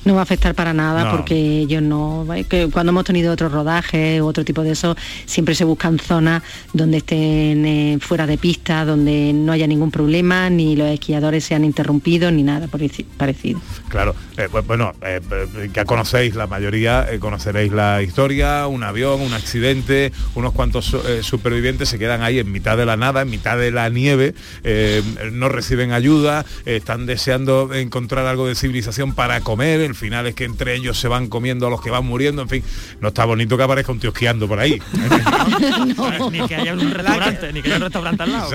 No 0.05 0.15
va 0.15 0.21
a 0.21 0.23
afectar 0.25 0.55
para 0.55 0.73
nada 0.73 1.05
No. 1.05 1.11
porque 1.13 1.61
ellos 1.61 1.81
no, 1.83 2.27
que 2.49 2.69
cuando 2.69 2.91
hemos 2.91 3.05
tenido 3.05 3.33
otros 3.33 3.53
rodajes 3.53 4.21
u 4.21 4.27
otro 4.27 4.45
tipo 4.45 4.63
de 4.63 4.73
eso, 4.73 4.97
siempre 5.27 5.55
se 5.55 5.65
buscan 5.65 5.99
zonas 6.01 6.43
donde 6.73 6.97
estén 6.99 7.65
eh, 7.65 7.99
fuera 8.01 8.27
de 8.27 8.37
pista, 8.37 8.85
donde 8.85 9.33
no 9.33 9.53
haya 9.53 9.67
ningún 9.69 9.91
problema, 9.93 10.51
ni 10.51 10.75
los 10.75 10.89
esquiadores 10.89 11.45
sean 11.45 11.65
interrumpidos, 11.65 12.33
ni 12.33 12.43
nada 12.43 12.67
pareci- 12.67 13.05
parecido. 13.17 13.61
Claro, 13.93 14.15
eh, 14.39 14.49
bu- 14.51 14.65
bueno, 14.67 14.95
eh, 15.03 15.21
eh, 15.31 15.69
ya 15.71 15.85
conocéis 15.85 16.35
la 16.35 16.47
mayoría, 16.47 17.07
eh, 17.13 17.19
conoceréis 17.19 17.71
la 17.73 18.01
historia, 18.01 18.67
un 18.67 18.83
avión, 18.85 19.21
un 19.21 19.35
accidente, 19.35 20.13
unos 20.35 20.55
cuantos 20.55 20.87
su- 20.87 20.97
eh, 21.07 21.23
supervivientes 21.23 21.91
se 21.91 21.99
quedan 21.99 22.23
ahí 22.23 22.39
en 22.39 22.51
mitad 22.51 22.79
de 22.79 22.87
la 22.87 22.97
nada, 22.97 23.21
en 23.21 23.29
mitad 23.29 23.59
de 23.59 23.71
la 23.71 23.91
nieve, 23.91 24.35
eh, 24.65 25.03
no 25.31 25.51
reciben 25.51 25.93
ayuda, 25.93 26.47
eh, 26.65 26.77
están 26.77 27.05
deseando 27.05 27.75
encontrar 27.75 28.25
algo 28.25 28.47
de 28.49 28.55
civilización 28.55 29.15
para 29.15 29.43
comer, 29.43 29.83
el 29.83 29.95
final 29.95 30.27
es 30.27 30.35
que 30.35 30.45
entre 30.45 30.75
ellos 30.75 30.99
se 30.99 31.09
van 31.09 31.29
comiendo 31.29 31.67
a 31.67 31.71
los 31.71 31.83
que 31.83 31.91
van 31.91 32.07
muriendo, 32.07 32.41
en 32.41 32.49
fin, 32.49 32.65
no 33.03 33.09
está 33.09 33.27
bonito 33.27 33.59
que 33.59 33.63
aparezca 33.65 33.93
un 33.93 34.01
tío 34.01 34.09
esquiando 34.09 34.49
por 34.49 34.59
ahí. 34.59 34.81
Ni 36.33 36.47
que 36.49 36.55
haya 36.57 36.73
un 36.73 36.91
restaurante, 36.91 37.53
ni 37.53 37.61
que 37.61 37.69
haya 37.69 37.77
un 37.77 37.83
restaurante 37.83 38.23
al 38.23 38.33
lado. 38.33 38.51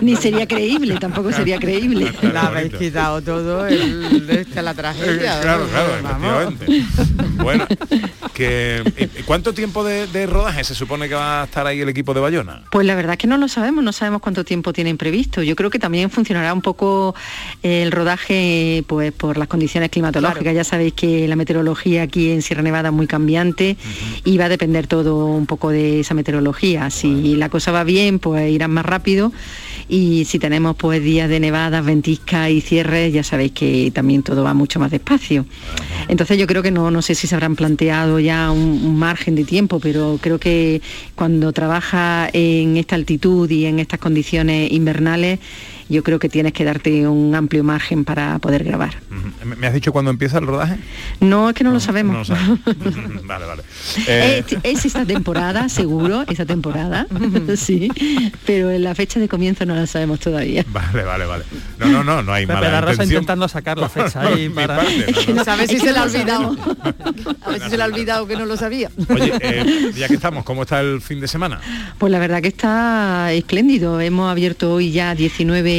Ni 0.00 0.14
sería 0.16 0.46
creíble, 0.46 0.96
tampoco 1.00 1.32
sería 1.32 1.58
creíble. 1.58 2.12
La 2.32 2.42
habéis 2.42 2.72
quitado 2.74 3.20
todo 3.22 3.66
el, 3.66 4.26
de 4.28 4.42
esta, 4.42 4.62
la 4.62 4.74
tragedia. 4.76 5.40
claro, 5.40 5.66
claro, 5.66 5.92
Vamos. 6.02 6.54
efectivamente. 6.60 7.42
Bueno, 7.42 7.66
que, 8.34 8.82
eh, 8.96 9.08
¿cuánto 9.24 9.52
tiempo 9.52 9.84
de, 9.84 10.06
de 10.06 10.26
rodaje 10.26 10.64
se 10.64 10.74
supone 10.74 11.08
que 11.08 11.14
va 11.14 11.42
a 11.42 11.44
estar 11.44 11.66
ahí 11.66 11.80
el 11.80 11.88
equipo 11.88 12.14
de 12.14 12.20
Bayona? 12.20 12.62
Pues 12.70 12.86
la 12.86 12.94
verdad 12.94 13.12
es 13.12 13.18
que 13.18 13.26
no 13.26 13.38
lo 13.38 13.48
sabemos, 13.48 13.82
no 13.82 13.92
sabemos 13.92 14.20
cuánto 14.20 14.44
tiempo 14.44 14.72
tienen 14.72 14.96
previsto. 14.96 15.42
Yo 15.42 15.56
creo 15.56 15.70
que 15.70 15.78
también 15.78 16.10
funcionará 16.10 16.52
un 16.52 16.62
poco 16.62 17.14
el 17.62 17.92
rodaje 17.92 18.84
pues 18.86 19.12
por 19.12 19.38
las 19.38 19.48
condiciones 19.48 19.90
climatológicas. 19.90 20.54
Ya 20.54 20.64
sabéis 20.64 20.92
que 20.92 21.26
la 21.28 21.36
meteorología 21.36 22.02
aquí 22.02 22.30
en 22.30 22.42
Sierra 22.42 22.62
Nevada 22.62 22.88
es 22.88 22.94
muy 22.94 23.06
cambiante 23.06 23.76
y 24.24 24.38
va 24.38 24.46
a 24.46 24.48
depender 24.48 24.86
todo 24.86 25.26
un 25.26 25.46
poco 25.46 25.70
de 25.70 26.00
esa 26.00 26.14
meteorología. 26.14 26.90
Si 26.90 27.36
la 27.36 27.48
cosa 27.48 27.72
va 27.72 27.84
bien, 27.84 28.18
pues 28.18 28.50
irán 28.50 28.70
más 28.72 28.86
rápido 28.86 29.32
y 29.88 30.24
si 30.24 30.38
tenemos 30.38 30.76
pues 30.76 31.02
días 31.02 31.28
de 31.28 31.40
nevadas, 31.40 31.84
ventiscas 31.84 32.50
y 32.50 32.60
cierres, 32.60 33.12
ya 33.12 33.22
sabéis 33.22 33.52
que 33.52 33.90
también 33.94 34.22
todo 34.22 34.42
va 34.42 34.54
mucho 34.66 34.80
más 34.80 34.90
despacio. 34.90 35.46
Entonces 36.08 36.38
yo 36.38 36.46
creo 36.48 36.60
que 36.60 36.72
no, 36.72 36.90
no 36.90 37.00
sé 37.00 37.14
si 37.14 37.28
se 37.28 37.34
habrán 37.36 37.54
planteado 37.54 38.18
ya 38.18 38.50
un, 38.50 38.82
un 38.84 38.98
margen 38.98 39.36
de 39.36 39.44
tiempo, 39.44 39.78
pero 39.78 40.18
creo 40.20 40.40
que 40.40 40.82
cuando 41.14 41.52
trabaja 41.52 42.28
en 42.32 42.76
esta 42.76 42.96
altitud 42.96 43.48
y 43.48 43.66
en 43.66 43.78
estas 43.78 44.00
condiciones 44.00 44.72
invernales, 44.72 45.38
yo 45.88 46.02
creo 46.02 46.18
que 46.18 46.28
tienes 46.28 46.52
que 46.52 46.64
darte 46.64 47.06
un 47.06 47.34
amplio 47.34 47.62
margen 47.64 48.04
para 48.04 48.38
poder 48.38 48.64
grabar. 48.64 48.94
¿Me- 49.44 49.56
¿Me 49.56 49.66
has 49.66 49.74
dicho 49.74 49.92
cuándo 49.92 50.10
empieza 50.10 50.38
el 50.38 50.46
rodaje? 50.46 50.76
No, 51.20 51.48
es 51.50 51.54
que 51.54 51.62
no, 51.64 51.70
lo 51.70 51.74
No 51.74 51.80
sabemos. 51.80 52.28
lo 52.28 52.36
sabes. 52.36 52.58
vale, 53.24 53.46
vale. 53.46 53.62
Eh, 54.06 54.44
Es, 54.62 54.78
es 54.78 54.86
esta 54.86 55.04
temporada, 55.04 55.68
seguro, 55.68 56.24
esa 56.28 56.44
temporada, 56.44 57.06
sí, 57.56 57.90
pero 58.44 58.70
en 58.70 58.82
la 58.82 58.94
fecha 58.94 59.20
de 59.20 59.28
comienzo 59.28 59.64
no 59.66 59.74
la 59.74 59.86
sabemos 59.86 60.20
todavía. 60.20 60.64
Vale, 60.68 61.02
vale, 61.04 61.26
vale. 61.26 61.44
No, 61.78 61.86
no, 61.88 62.04
no, 62.04 62.22
no 62.22 62.32
hay 62.32 62.46
Pepe 62.46 62.54
mala 62.54 62.70
la 62.70 62.80
Rosa 62.80 63.04
intentando 63.04 63.48
sacar 63.48 63.78
la 63.78 63.88
fecha 63.88 64.20
ahí 64.22 64.48
Mi 64.48 64.54
para... 64.54 64.76
parte, 64.76 65.14
no, 65.28 65.44
no. 65.44 65.52
A 65.52 65.56
ver 65.56 65.68
si 65.68 65.78
se 65.78 65.92
le 65.92 65.98
ha 65.98 66.04
no 66.04 66.10
olvidado. 66.10 66.56
A 67.46 67.50
ver 67.50 67.62
si 67.62 67.70
se 67.70 67.76
le 67.76 67.82
ha 67.82 67.86
olvidado 67.86 68.26
que 68.26 68.36
no 68.36 68.44
lo 68.46 68.56
sabía. 68.56 68.90
Oye, 69.08 69.32
eh, 69.40 69.92
ya 69.96 70.08
que 70.08 70.14
estamos, 70.14 70.44
¿cómo 70.44 70.62
está 70.62 70.80
el 70.80 71.00
fin 71.00 71.20
de 71.20 71.28
semana? 71.28 71.60
Pues 71.98 72.10
la 72.10 72.18
verdad 72.18 72.42
que 72.42 72.48
está 72.48 73.32
espléndido. 73.32 74.00
Hemos 74.00 74.30
abierto 74.30 74.74
hoy 74.74 74.90
ya 74.90 75.14
19 75.14 75.75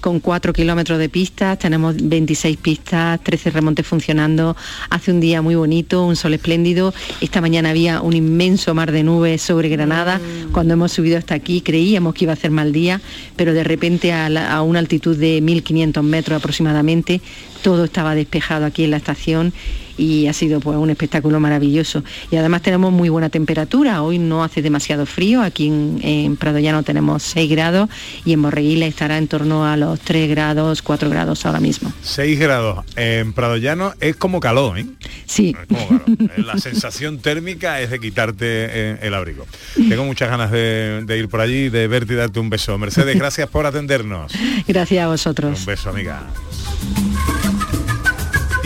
con 0.00 0.20
4 0.20 0.52
kilómetros 0.52 0.98
de 1.00 1.08
pistas, 1.08 1.58
tenemos 1.58 1.96
26 2.00 2.56
pistas, 2.58 3.18
13 3.24 3.50
remontes 3.50 3.84
funcionando, 3.86 4.54
hace 4.88 5.10
un 5.10 5.18
día 5.20 5.42
muy 5.42 5.56
bonito, 5.56 6.04
un 6.06 6.14
sol 6.14 6.34
espléndido, 6.34 6.94
esta 7.20 7.40
mañana 7.40 7.70
había 7.70 8.00
un 8.02 8.14
inmenso 8.14 8.72
mar 8.74 8.92
de 8.92 9.02
nubes 9.02 9.42
sobre 9.42 9.68
Granada, 9.68 10.20
cuando 10.52 10.74
hemos 10.74 10.92
subido 10.92 11.18
hasta 11.18 11.34
aquí 11.34 11.60
creíamos 11.60 12.14
que 12.14 12.24
iba 12.24 12.32
a 12.32 12.34
hacer 12.34 12.52
mal 12.52 12.72
día, 12.72 13.00
pero 13.34 13.52
de 13.52 13.64
repente 13.64 14.12
a, 14.12 14.28
la- 14.28 14.52
a 14.54 14.62
una 14.62 14.78
altitud 14.78 15.16
de 15.16 15.40
1500 15.40 16.04
metros 16.04 16.38
aproximadamente, 16.38 17.20
todo 17.62 17.84
estaba 17.84 18.14
despejado 18.14 18.64
aquí 18.66 18.84
en 18.84 18.92
la 18.92 18.98
estación 18.98 19.52
y 19.96 20.26
ha 20.26 20.32
sido 20.32 20.60
pues 20.60 20.76
un 20.78 20.90
espectáculo 20.90 21.40
maravilloso. 21.40 22.02
Y 22.30 22.36
además 22.36 22.62
tenemos 22.62 22.92
muy 22.92 23.08
buena 23.08 23.28
temperatura, 23.28 24.02
hoy 24.02 24.18
no 24.18 24.44
hace 24.44 24.62
demasiado 24.62 25.06
frío, 25.06 25.42
aquí 25.42 25.68
en, 25.68 25.98
en 26.02 26.36
Prado 26.36 26.58
Llano 26.58 26.82
tenemos 26.82 27.22
6 27.22 27.50
grados 27.50 27.88
y 28.24 28.32
en 28.32 28.42
Borreguila 28.42 28.86
estará 28.86 29.18
en 29.18 29.28
torno 29.28 29.66
a 29.66 29.76
los 29.76 30.00
3 30.00 30.28
grados, 30.28 30.82
4 30.82 31.08
grados 31.10 31.46
ahora 31.46 31.60
mismo. 31.60 31.92
6 32.02 32.38
grados. 32.38 32.84
En 32.96 33.32
Prado 33.32 33.56
Llano 33.56 33.92
es 34.00 34.16
como 34.16 34.40
calor, 34.40 34.78
¿eh? 34.78 34.86
Sí. 35.26 35.54
Es 35.60 35.66
como 35.66 35.88
calor. 35.88 36.02
Eh, 36.36 36.42
La 36.44 36.58
sensación 36.58 37.18
térmica 37.22 37.80
es 37.80 37.90
de 37.90 37.98
quitarte 38.00 38.46
eh, 38.48 38.98
el 39.02 39.14
abrigo. 39.14 39.46
Tengo 39.74 40.04
muchas 40.04 40.28
ganas 40.30 40.50
de, 40.50 41.02
de 41.04 41.18
ir 41.18 41.28
por 41.28 41.40
allí, 41.40 41.68
de 41.68 41.88
verte 41.88 42.14
y 42.14 42.16
darte 42.16 42.40
un 42.40 42.50
beso. 42.50 42.76
Mercedes, 42.78 43.16
gracias 43.18 43.48
por 43.48 43.66
atendernos. 43.66 44.32
Gracias 44.66 45.04
a 45.04 45.08
vosotros. 45.08 45.60
Un 45.60 45.66
beso, 45.66 45.90
amiga. 45.90 46.22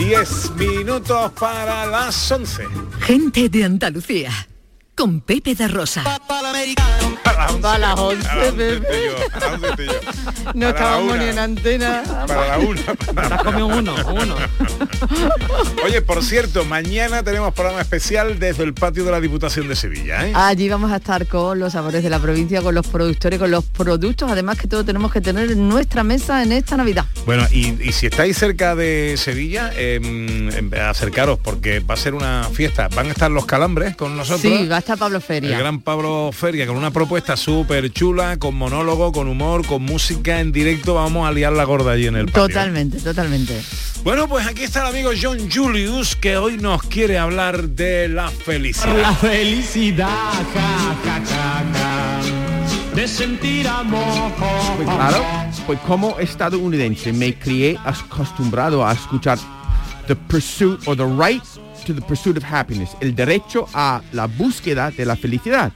10 0.01 0.55
minutos 0.55 1.31
para 1.33 1.85
las 1.85 2.31
11. 2.31 2.65
Gente 3.01 3.49
de 3.49 3.65
Andalucía. 3.65 4.31
Con 4.95 5.21
Pepe 5.21 5.53
da 5.53 5.67
Rosa. 5.67 6.01
A 7.37 7.77
las 7.77 7.99
11, 7.99 8.51
bebé. 8.55 8.81
No 10.53 10.53
Para 10.53 10.59
la 10.61 10.69
estábamos 10.69 11.17
ni 11.17 11.25
en 11.25 11.39
antena. 11.39 12.03
Para 12.27 12.47
la 12.47 12.57
una. 12.59 12.81
Has 13.35 13.43
comido 13.43 13.67
uno, 13.67 13.95
uno. 14.09 14.35
Oye, 15.85 16.01
por 16.01 16.23
cierto, 16.23 16.65
mañana 16.65 17.23
tenemos 17.23 17.53
programa 17.53 17.81
especial 17.81 18.39
desde 18.39 18.63
el 18.63 18.73
patio 18.73 19.03
de 19.05 19.11
la 19.11 19.19
Diputación 19.19 19.67
de 19.67 19.75
Sevilla. 19.75 20.27
¿eh? 20.27 20.33
Allí 20.35 20.69
vamos 20.69 20.91
a 20.91 20.97
estar 20.97 21.27
con 21.27 21.59
los 21.59 21.73
sabores 21.73 22.03
de 22.03 22.09
la 22.09 22.19
provincia, 22.19 22.61
con 22.61 22.75
los 22.75 22.87
productores, 22.87 23.39
con 23.39 23.51
los 23.51 23.63
productos, 23.65 24.29
además 24.31 24.57
que 24.57 24.67
todo 24.67 24.83
tenemos 24.83 25.11
que 25.11 25.21
tener 25.21 25.51
en 25.51 25.69
nuestra 25.69 26.03
mesa 26.03 26.43
en 26.43 26.51
esta 26.51 26.77
Navidad. 26.77 27.05
Bueno, 27.25 27.45
y, 27.51 27.81
y 27.81 27.91
si 27.91 28.07
estáis 28.07 28.37
cerca 28.37 28.75
de 28.75 29.15
Sevilla, 29.17 29.71
em, 29.75 30.49
em, 30.49 30.71
acercaros 30.73 31.39
porque 31.39 31.79
va 31.79 31.93
a 31.93 31.97
ser 31.97 32.13
una 32.13 32.47
fiesta. 32.51 32.87
Van 32.95 33.07
a 33.07 33.11
estar 33.11 33.29
los 33.31 33.45
calambres 33.45 33.95
con 33.95 34.17
nosotros. 34.17 34.41
Sí, 34.41 34.67
va 34.67 34.77
a 34.77 34.79
estar 34.79 34.97
Pablo 34.97 35.17
El 35.17 35.23
Feria. 35.23 35.57
gran 35.57 35.79
Pablo 35.81 36.31
Feria 36.33 36.65
con 36.67 36.75
una 36.75 36.91
propuesta 36.91 37.20
súper 37.37 37.91
chula, 37.91 38.37
con 38.37 38.55
monólogo, 38.55 39.11
con 39.11 39.27
humor, 39.27 39.65
con 39.65 39.83
música 39.83 40.39
en 40.39 40.51
directo. 40.51 40.95
Vamos 40.95 41.27
a 41.27 41.31
liar 41.31 41.53
la 41.53 41.63
gorda 41.63 41.91
allí 41.91 42.07
en 42.07 42.15
el 42.15 42.25
patio. 42.25 42.47
Totalmente, 42.47 42.99
totalmente. 42.99 43.61
Bueno, 44.03 44.27
pues 44.27 44.47
aquí 44.47 44.63
está 44.63 44.81
el 44.81 44.87
amigo 44.87 45.11
John 45.19 45.49
Julius 45.49 46.15
que 46.15 46.35
hoy 46.35 46.57
nos 46.57 46.83
quiere 46.83 47.17
hablar 47.17 47.69
de 47.69 48.07
la 48.07 48.29
felicidad. 48.29 48.97
La 48.97 49.13
felicidad, 49.13 50.07
ja, 50.07 50.95
ja, 51.03 51.21
ja, 51.25 51.63
ja, 51.73 52.21
de 52.95 53.07
sentir 53.07 53.67
amor. 53.67 54.31
Pues 54.77 54.89
claro, 54.89 55.23
pues 55.67 55.79
como 55.81 56.19
estadounidense 56.19 57.13
me 57.13 57.33
crié 57.35 57.77
acostumbrado 57.85 58.85
a 58.85 58.93
escuchar 58.93 59.37
the 60.07 60.15
pursuit 60.15 60.79
or 60.87 60.97
the 60.97 61.05
right 61.05 61.43
to 61.85 61.93
the 61.93 62.01
pursuit 62.01 62.37
of 62.37 62.43
happiness, 62.43 62.89
el 62.99 63.15
derecho 63.15 63.67
a 63.73 64.01
la 64.11 64.27
búsqueda 64.27 64.91
de 64.91 65.05
la 65.05 65.15
felicidad. 65.15 65.71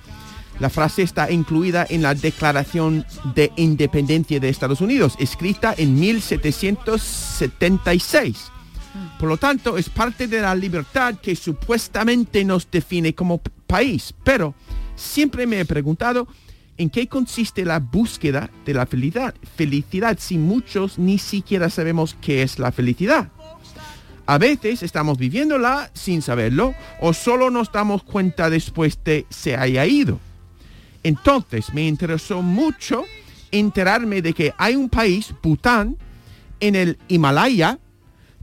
La 0.59 0.69
frase 0.69 1.01
está 1.01 1.31
incluida 1.31 1.87
en 1.89 2.01
la 2.01 2.13
Declaración 2.15 3.05
de 3.33 3.51
Independencia 3.57 4.39
de 4.39 4.47
Estados 4.49 4.79
Unidos, 4.81 5.15
escrita 5.19 5.73
en 5.77 5.99
1776. 5.99 8.51
Por 9.19 9.29
lo 9.29 9.37
tanto, 9.37 9.77
es 9.77 9.89
parte 9.89 10.27
de 10.27 10.41
la 10.41 10.55
libertad 10.55 11.15
que 11.21 11.35
supuestamente 11.35 12.43
nos 12.45 12.71
define 12.71 13.13
como 13.13 13.41
país. 13.67 14.15
Pero 14.23 14.55
siempre 14.95 15.45
me 15.45 15.59
he 15.59 15.65
preguntado 15.65 16.27
en 16.77 16.89
qué 16.89 17.07
consiste 17.07 17.65
la 17.65 17.79
búsqueda 17.79 18.49
de 18.65 18.73
la 18.73 18.85
felicidad, 18.85 19.33
felicidad 19.55 20.17
si 20.19 20.37
muchos 20.37 20.99
ni 20.99 21.17
siquiera 21.17 21.69
sabemos 21.69 22.17
qué 22.21 22.43
es 22.43 22.59
la 22.59 22.71
felicidad. 22.71 23.29
A 24.27 24.37
veces 24.37 24.83
estamos 24.83 25.17
viviéndola 25.17 25.91
sin 25.93 26.21
saberlo 26.21 26.73
o 26.99 27.13
solo 27.13 27.51
nos 27.51 27.71
damos 27.71 28.03
cuenta 28.03 28.49
después 28.49 28.99
de 29.03 29.25
se 29.29 29.55
haya 29.55 29.85
ido. 29.85 30.19
Entonces 31.05 31.71
me 31.71 31.87
interesó 31.87 32.41
mucho 32.41 33.05
enterarme 33.51 34.23
de 34.23 34.33
que 34.33 34.53
hay 34.57 34.75
un 34.75 34.89
país, 34.89 35.35
Bután, 35.43 35.97
en 36.59 36.75
el 36.75 36.97
Himalaya, 37.07 37.77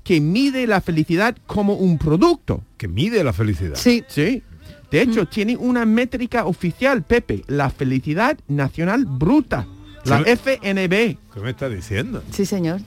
que 0.05 0.21
mide 0.21 0.69
la 0.69 0.81
felicidad 0.81 1.37
como 1.49 1.75
un 1.75 1.99
producto. 1.99 2.63
Que 2.77 2.87
mide 2.87 3.25
la 3.25 3.33
felicidad. 3.33 3.75
Sí. 3.75 4.05
Sí. 4.07 4.45
De 4.93 5.03
hecho, 5.03 5.27
tiene 5.27 5.57
una 5.57 5.85
métrica 5.87 6.45
oficial, 6.45 7.03
Pepe, 7.03 7.43
la 7.49 7.69
felicidad 7.69 8.39
nacional 8.47 9.07
bruta, 9.07 9.67
la. 10.05 10.21
FNB. 10.21 11.17
¿Qué 11.35 11.41
me 11.43 11.51
está 11.51 11.69
diciendo? 11.69 12.23
Sí, 12.31 12.47
señor. 12.47 12.81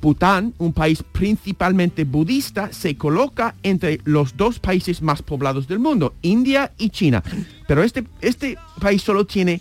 Bután, 0.00 0.54
un 0.58 0.72
país 0.72 1.02
principalmente 1.12 2.04
budista, 2.04 2.72
se 2.72 2.96
coloca 2.96 3.54
entre 3.62 4.00
los 4.04 4.36
dos 4.36 4.58
países 4.58 5.02
más 5.02 5.22
poblados 5.22 5.66
del 5.66 5.78
mundo, 5.78 6.14
India 6.22 6.72
y 6.78 6.90
China. 6.90 7.22
Pero 7.66 7.82
este, 7.82 8.04
este 8.20 8.56
país 8.80 9.02
solo 9.02 9.26
tiene 9.26 9.60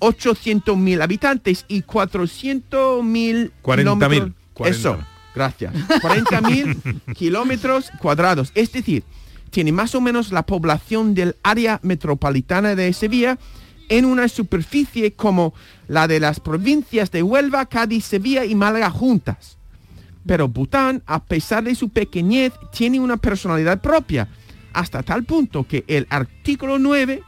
800.000 0.00 1.02
habitantes 1.02 1.64
y 1.68 1.82
400.000 1.82 3.50
40.000, 3.62 3.62
kilómetros- 3.62 4.32
40. 4.54 4.78
Eso, 4.78 4.98
gracias. 5.34 5.74
40.000 5.74 7.14
kilómetros 7.14 7.90
cuadrados. 8.00 8.52
Es 8.54 8.72
decir, 8.72 9.04
tiene 9.50 9.72
más 9.72 9.94
o 9.94 10.00
menos 10.00 10.32
la 10.32 10.44
población 10.44 11.14
del 11.14 11.36
área 11.42 11.80
metropolitana 11.82 12.74
de 12.74 12.92
Sevilla 12.92 13.38
en 13.88 14.04
una 14.04 14.28
superficie 14.28 15.12
como 15.12 15.54
la 15.86 16.08
de 16.08 16.20
las 16.20 16.40
provincias 16.40 17.10
de 17.10 17.22
Huelva, 17.22 17.66
Cádiz, 17.66 18.04
Sevilla 18.04 18.44
y 18.44 18.54
Málaga 18.54 18.90
juntas. 18.90 19.56
Pero 20.26 20.48
Bután, 20.48 21.02
a 21.06 21.24
pesar 21.24 21.64
de 21.64 21.74
su 21.74 21.88
pequeñez, 21.88 22.52
tiene 22.72 23.00
una 23.00 23.16
personalidad 23.16 23.80
propia, 23.80 24.28
hasta 24.72 25.02
tal 25.02 25.24
punto 25.24 25.66
que 25.66 25.84
el 25.86 26.06
artículo 26.10 26.78
9 26.78 27.22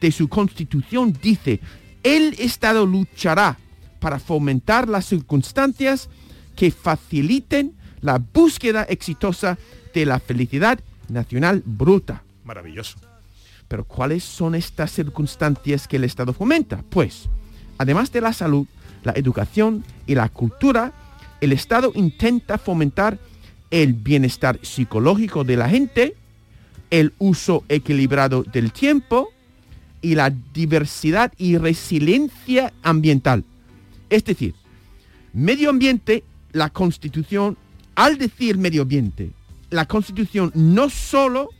de 0.00 0.12
su 0.12 0.28
constitución 0.28 1.16
dice, 1.20 1.60
el 2.02 2.34
Estado 2.38 2.86
luchará 2.86 3.58
para 4.00 4.18
fomentar 4.18 4.88
las 4.88 5.06
circunstancias 5.06 6.08
que 6.56 6.70
faciliten 6.70 7.74
la 8.00 8.18
búsqueda 8.18 8.84
exitosa 8.84 9.58
de 9.94 10.06
la 10.06 10.20
felicidad 10.20 10.78
nacional 11.08 11.62
bruta. 11.64 12.22
Maravilloso. 12.44 13.07
Pero 13.68 13.84
¿cuáles 13.84 14.24
son 14.24 14.54
estas 14.54 14.90
circunstancias 14.92 15.86
que 15.86 15.96
el 15.96 16.04
Estado 16.04 16.32
fomenta? 16.32 16.82
Pues, 16.88 17.28
además 17.76 18.10
de 18.10 18.22
la 18.22 18.32
salud, 18.32 18.66
la 19.04 19.12
educación 19.12 19.84
y 20.06 20.14
la 20.14 20.28
cultura, 20.30 20.92
el 21.40 21.52
Estado 21.52 21.92
intenta 21.94 22.58
fomentar 22.58 23.18
el 23.70 23.92
bienestar 23.92 24.58
psicológico 24.62 25.44
de 25.44 25.56
la 25.56 25.68
gente, 25.68 26.16
el 26.90 27.12
uso 27.18 27.64
equilibrado 27.68 28.42
del 28.42 28.72
tiempo 28.72 29.28
y 30.00 30.14
la 30.14 30.30
diversidad 30.30 31.32
y 31.36 31.58
resiliencia 31.58 32.72
ambiental. 32.82 33.44
Es 34.08 34.24
decir, 34.24 34.54
medio 35.34 35.68
ambiente, 35.68 36.24
la 36.52 36.70
Constitución, 36.70 37.58
al 37.94 38.16
decir 38.16 38.56
medio 38.56 38.82
ambiente, 38.82 39.30
la 39.70 39.86
Constitución 39.86 40.50
no 40.54 40.88
solo 40.88 41.50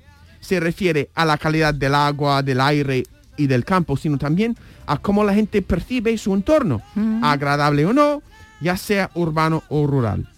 se 0.41 0.61
refiere 0.61 1.11
a 1.15 1.25
la 1.25 1.39
calidad 1.39 1.75
del 1.75 1.95
agua, 1.95 2.43
del 2.43 2.61
aire 2.61 3.05
y 3.37 3.47
del 3.47 3.65
campo, 3.65 3.97
sino 3.97 4.19
también 4.19 4.57
a 4.87 4.99
cómo 4.99 5.25
la 5.25 5.35
gente 5.35 5.63
percibe 5.63 6.17
su 6.19 6.35
entorno, 6.35 6.83
agradable 7.23 7.87
o 7.87 7.93
no, 7.93 8.23
ya 8.61 8.77
sea 8.77 9.11
urbano 9.15 9.63
o 9.69 9.87
rural. 9.87 10.29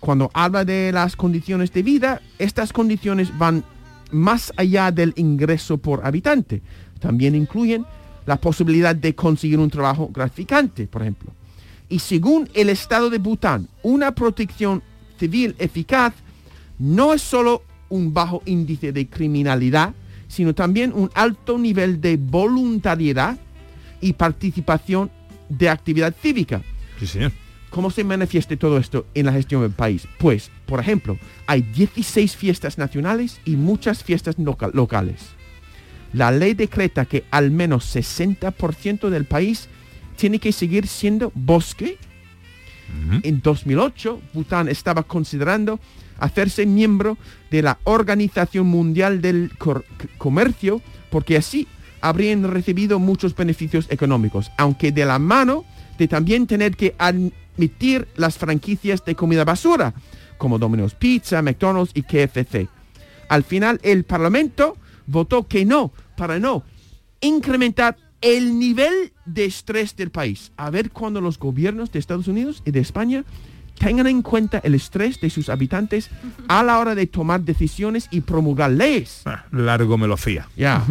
Cuando 0.00 0.30
habla 0.34 0.64
de 0.64 0.92
las 0.92 1.16
condiciones 1.16 1.72
de 1.72 1.82
vida, 1.82 2.20
estas 2.38 2.72
condiciones 2.72 3.36
van 3.36 3.64
más 4.10 4.52
allá 4.56 4.90
del 4.90 5.12
ingreso 5.16 5.78
por 5.78 6.06
habitante. 6.06 6.62
También 7.00 7.34
incluyen 7.34 7.84
la 8.24 8.36
posibilidad 8.36 8.94
de 8.94 9.14
conseguir 9.14 9.58
un 9.58 9.70
trabajo 9.70 10.10
gratificante, 10.12 10.86
por 10.86 11.02
ejemplo. 11.02 11.32
Y 11.88 12.00
según 12.00 12.48
el 12.54 12.68
Estado 12.68 13.10
de 13.10 13.18
Bután, 13.18 13.68
una 13.82 14.12
protección 14.12 14.82
civil 15.18 15.54
eficaz 15.58 16.12
no 16.78 17.14
es 17.14 17.22
solo 17.22 17.62
un 17.88 18.12
bajo 18.12 18.42
índice 18.46 18.92
de 18.92 19.06
criminalidad, 19.08 19.94
sino 20.28 20.54
también 20.54 20.92
un 20.92 21.10
alto 21.14 21.58
nivel 21.58 22.00
de 22.00 22.16
voluntariedad 22.16 23.38
y 24.00 24.12
participación 24.14 25.10
de 25.48 25.68
actividad 25.68 26.14
cívica. 26.20 26.62
Sí, 26.98 27.06
señor. 27.06 27.32
¿Cómo 27.70 27.90
se 27.90 28.04
manifiesta 28.04 28.56
todo 28.56 28.78
esto 28.78 29.06
en 29.14 29.26
la 29.26 29.32
gestión 29.32 29.62
del 29.62 29.70
país? 29.72 30.06
Pues, 30.18 30.50
por 30.66 30.80
ejemplo, 30.80 31.18
hay 31.46 31.62
16 31.62 32.34
fiestas 32.36 32.78
nacionales 32.78 33.40
y 33.44 33.56
muchas 33.56 34.02
fiestas 34.02 34.38
loca- 34.38 34.70
locales. 34.72 35.20
La 36.12 36.30
ley 36.30 36.54
decreta 36.54 37.04
que 37.04 37.24
al 37.30 37.50
menos 37.50 37.84
60% 37.94 39.10
del 39.10 39.24
país 39.26 39.68
tiene 40.16 40.38
que 40.38 40.52
seguir 40.52 40.86
siendo 40.86 41.30
bosque. 41.34 41.98
En 43.24 43.42
2008, 43.42 44.20
Bután 44.32 44.68
estaba 44.68 45.02
considerando 45.02 45.80
hacerse 46.18 46.66
miembro 46.66 47.18
de 47.50 47.62
la 47.62 47.78
Organización 47.84 48.66
Mundial 48.66 49.20
del 49.20 49.52
Comercio 50.18 50.82
porque 51.10 51.36
así 51.36 51.66
habrían 52.00 52.44
recibido 52.44 52.98
muchos 52.98 53.34
beneficios 53.34 53.86
económicos, 53.90 54.50
aunque 54.56 54.92
de 54.92 55.04
la 55.04 55.18
mano 55.18 55.64
de 55.98 56.08
también 56.08 56.46
tener 56.46 56.76
que 56.76 56.94
admitir 56.98 58.06
las 58.16 58.36
franquicias 58.38 59.04
de 59.04 59.14
comida 59.14 59.44
basura, 59.44 59.94
como 60.38 60.58
Domino's 60.58 60.94
Pizza, 60.94 61.42
McDonald's 61.42 61.92
y 61.94 62.02
KFC. 62.02 62.68
Al 63.28 63.42
final, 63.42 63.80
el 63.82 64.04
Parlamento 64.04 64.76
votó 65.06 65.46
que 65.46 65.64
no, 65.64 65.92
para 66.16 66.38
no 66.38 66.64
incrementar 67.20 67.96
el 68.20 68.58
nivel 68.58 69.12
de 69.24 69.44
estrés 69.44 69.96
del 69.96 70.10
país. 70.10 70.52
A 70.56 70.70
ver 70.70 70.90
cuando 70.90 71.20
los 71.20 71.38
gobiernos 71.38 71.92
de 71.92 71.98
Estados 71.98 72.28
Unidos 72.28 72.62
y 72.64 72.70
de 72.70 72.80
España 72.80 73.24
tengan 73.78 74.06
en 74.06 74.22
cuenta 74.22 74.58
el 74.58 74.74
estrés 74.74 75.20
de 75.20 75.30
sus 75.30 75.48
habitantes 75.48 76.10
a 76.48 76.62
la 76.62 76.78
hora 76.78 76.94
de 76.94 77.06
tomar 77.06 77.42
decisiones 77.42 78.08
y 78.10 78.20
promulgar 78.20 78.70
leyes. 78.70 79.22
Largo 79.52 79.98
me 79.98 80.06
lo 80.06 80.16
fía. 80.16 80.48
Ya. 80.56 80.84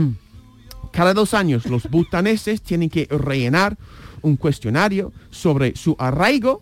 Cada 0.91 1.13
dos 1.13 1.33
años 1.33 1.65
los 1.65 1.89
butaneses 1.89 2.61
tienen 2.61 2.89
que 2.89 3.07
rellenar 3.09 3.77
un 4.21 4.37
cuestionario 4.37 5.11
sobre 5.29 5.75
su 5.75 5.95
arraigo 5.99 6.61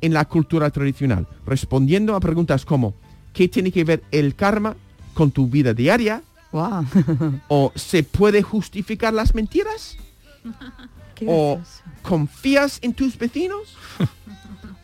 en 0.00 0.12
la 0.12 0.24
cultura 0.24 0.70
tradicional, 0.70 1.26
respondiendo 1.46 2.14
a 2.14 2.20
preguntas 2.20 2.64
como 2.64 2.94
¿qué 3.32 3.48
tiene 3.48 3.70
que 3.70 3.84
ver 3.84 4.02
el 4.10 4.34
karma 4.34 4.76
con 5.14 5.30
tu 5.30 5.48
vida 5.48 5.74
diaria? 5.74 6.22
¿O 7.48 7.72
se 7.74 8.02
puede 8.02 8.42
justificar 8.42 9.12
las 9.12 9.34
mentiras? 9.34 9.96
¿O 11.26 11.60
confías 12.02 12.78
en 12.82 12.94
tus 12.94 13.18
vecinos? 13.18 13.76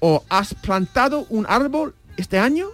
¿O 0.07 0.23
has 0.29 0.53
plantado 0.53 1.25
un 1.31 1.47
árbol 1.49 1.95
este 2.19 2.39
año? 2.39 2.67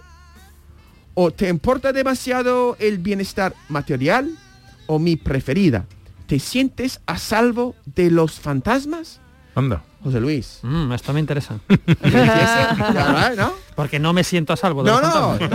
¿O 1.13 1.31
te 1.31 1.47
importa 1.47 1.93
demasiado 1.93 2.75
el 2.77 2.97
bienestar 2.97 3.55
material? 3.69 4.37
¿O 4.85 4.99
mi 4.99 5.15
preferida? 5.15 5.85
¿Te 6.27 6.39
sientes 6.39 6.99
a 7.05 7.17
salvo 7.17 7.73
de 7.85 8.11
los 8.11 8.37
fantasmas? 8.37 9.21
Anda. 9.55 9.81
José 10.03 10.19
Luis. 10.19 10.59
Mm, 10.63 10.91
esto 10.91 11.13
me 11.13 11.21
interesa. 11.21 11.57
Claro, 12.01 13.35
¿no? 13.37 13.53
Porque 13.75 13.97
no 13.97 14.11
me 14.11 14.25
siento 14.25 14.51
a 14.51 14.57
salvo 14.57 14.83
de 14.83 14.91
No, 14.91 14.99
los 14.99 15.13
no. 15.13 15.39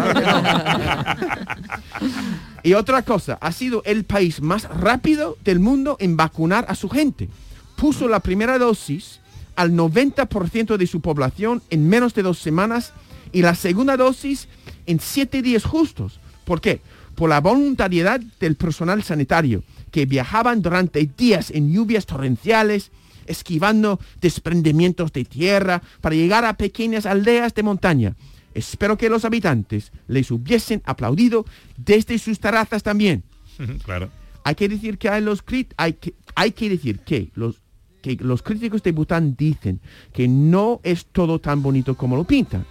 Y 2.62 2.72
otra 2.72 3.02
cosa, 3.02 3.36
ha 3.38 3.52
sido 3.52 3.82
el 3.84 4.04
país 4.04 4.40
más 4.40 4.64
rápido 4.64 5.36
del 5.44 5.60
mundo 5.60 5.98
en 6.00 6.16
vacunar 6.16 6.64
a 6.70 6.74
su 6.74 6.88
gente. 6.88 7.28
Puso 7.76 8.08
la 8.08 8.20
primera 8.20 8.56
dosis 8.56 9.20
al 9.56 9.72
90% 9.72 10.76
de 10.76 10.86
su 10.86 11.00
población 11.00 11.62
en 11.70 11.88
menos 11.88 12.14
de 12.14 12.22
dos 12.22 12.38
semanas 12.38 12.92
y 13.32 13.42
la 13.42 13.54
segunda 13.54 13.96
dosis 13.96 14.48
en 14.86 15.00
siete 15.00 15.42
días 15.42 15.64
justos. 15.64 16.20
¿Por 16.44 16.60
qué? 16.60 16.80
Por 17.14 17.30
la 17.30 17.40
voluntariedad 17.40 18.20
del 18.40 18.56
personal 18.56 19.02
sanitario, 19.02 19.64
que 19.90 20.06
viajaban 20.06 20.62
durante 20.62 21.10
días 21.16 21.50
en 21.50 21.72
lluvias 21.72 22.06
torrenciales, 22.06 22.92
esquivando 23.26 23.98
desprendimientos 24.20 25.12
de 25.12 25.24
tierra 25.24 25.82
para 26.00 26.14
llegar 26.14 26.44
a 26.44 26.56
pequeñas 26.56 27.06
aldeas 27.06 27.54
de 27.54 27.62
montaña. 27.62 28.14
Espero 28.54 28.96
que 28.96 29.10
los 29.10 29.24
habitantes 29.24 29.92
les 30.08 30.30
hubiesen 30.30 30.82
aplaudido 30.84 31.44
desde 31.76 32.18
sus 32.18 32.40
terrazas 32.40 32.82
también. 32.82 33.22
claro. 33.84 34.10
Hay 34.44 34.54
que 34.54 34.68
decir 34.68 34.96
que 34.96 35.08
hay 35.08 35.22
los 35.22 35.42
hay 35.76 35.94
que, 35.94 36.14
hay 36.34 36.52
que 36.52 36.70
decir 36.70 37.00
que 37.00 37.30
los 37.34 37.60
que 38.14 38.22
los 38.22 38.42
críticos 38.42 38.82
de 38.82 38.92
Bután 38.92 39.34
dicen 39.36 39.80
que 40.12 40.28
no 40.28 40.80
es 40.84 41.06
todo 41.06 41.40
tan 41.40 41.62
bonito 41.62 41.96
como 41.96 42.16
lo 42.16 42.24
pintan, 42.24 42.64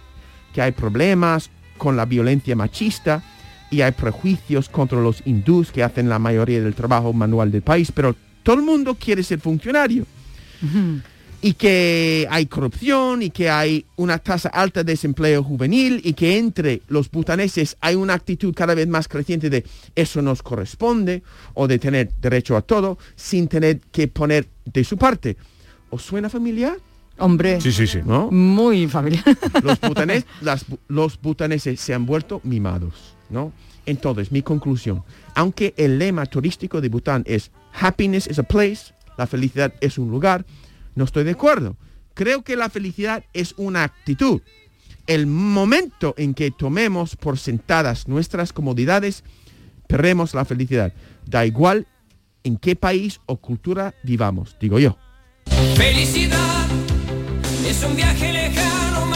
que 0.54 0.62
hay 0.62 0.72
problemas 0.72 1.50
con 1.76 1.96
la 1.96 2.06
violencia 2.06 2.56
machista 2.56 3.22
y 3.70 3.82
hay 3.82 3.92
prejuicios 3.92 4.68
contra 4.68 5.00
los 5.00 5.22
hindús 5.26 5.72
que 5.72 5.82
hacen 5.82 6.08
la 6.08 6.18
mayoría 6.18 6.62
del 6.62 6.74
trabajo 6.74 7.12
manual 7.12 7.50
del 7.50 7.62
país, 7.62 7.92
pero 7.92 8.14
todo 8.42 8.56
el 8.56 8.62
mundo 8.62 8.94
quiere 8.94 9.22
ser 9.22 9.40
funcionario 9.40 10.06
y 11.42 11.52
que 11.54 12.26
hay 12.30 12.46
corrupción 12.46 13.22
y 13.22 13.30
que 13.30 13.50
hay 13.50 13.84
una 13.96 14.18
tasa 14.18 14.48
alta 14.48 14.82
de 14.82 14.92
desempleo 14.92 15.42
juvenil 15.44 16.00
y 16.02 16.14
que 16.14 16.38
entre 16.38 16.82
los 16.88 17.10
butaneses 17.10 17.76
hay 17.80 17.94
una 17.94 18.14
actitud 18.14 18.54
cada 18.54 18.74
vez 18.74 18.88
más 18.88 19.06
creciente 19.06 19.50
de 19.50 19.64
eso 19.94 20.22
nos 20.22 20.42
corresponde 20.42 21.22
o 21.54 21.68
de 21.68 21.78
tener 21.78 22.10
derecho 22.20 22.56
a 22.56 22.62
todo 22.62 22.98
sin 23.14 23.48
tener 23.48 23.80
que 23.92 24.08
poner 24.08 24.48
de 24.64 24.82
su 24.84 24.96
parte. 24.96 25.36
¿Os 25.90 26.02
suena 26.02 26.28
familiar? 26.28 26.78
Hombre. 27.18 27.60
Sí, 27.60 27.72
sí, 27.72 27.86
sí. 27.86 27.98
¿No? 28.04 28.30
Muy 28.30 28.88
familiar. 28.88 29.24
Los, 29.62 29.80
butanes- 29.80 30.24
las 30.42 30.64
los 30.88 31.20
butaneses 31.20 31.80
se 31.80 31.94
han 31.94 32.04
vuelto 32.06 32.40
mimados, 32.44 33.14
¿no? 33.30 33.52
Entonces, 33.86 34.32
mi 34.32 34.42
conclusión, 34.42 35.04
aunque 35.34 35.72
el 35.76 35.98
lema 35.98 36.26
turístico 36.26 36.80
de 36.80 36.88
Bután 36.88 37.22
es 37.24 37.52
Happiness 37.72 38.26
is 38.26 38.38
a 38.38 38.42
place, 38.42 38.92
la 39.16 39.26
felicidad 39.28 39.72
es 39.80 39.96
un 39.96 40.10
lugar, 40.10 40.44
no 40.96 41.04
estoy 41.04 41.22
de 41.22 41.32
acuerdo. 41.32 41.76
Creo 42.14 42.42
que 42.42 42.56
la 42.56 42.68
felicidad 42.68 43.24
es 43.32 43.54
una 43.56 43.84
actitud. 43.84 44.40
El 45.06 45.28
momento 45.28 46.14
en 46.18 46.34
que 46.34 46.50
tomemos 46.50 47.14
por 47.14 47.38
sentadas 47.38 48.08
nuestras 48.08 48.52
comodidades, 48.52 49.22
perdemos 49.86 50.34
la 50.34 50.44
felicidad. 50.44 50.92
Da 51.26 51.46
igual 51.46 51.86
en 52.42 52.56
qué 52.56 52.74
país 52.74 53.20
o 53.26 53.36
cultura 53.36 53.94
vivamos, 54.02 54.56
digo 54.60 54.80
yo. 54.80 54.96
Felicidad 55.76 56.66
es 57.64 57.84
un 57.84 57.94
viaje 57.94 58.32
lejano, 58.32 59.06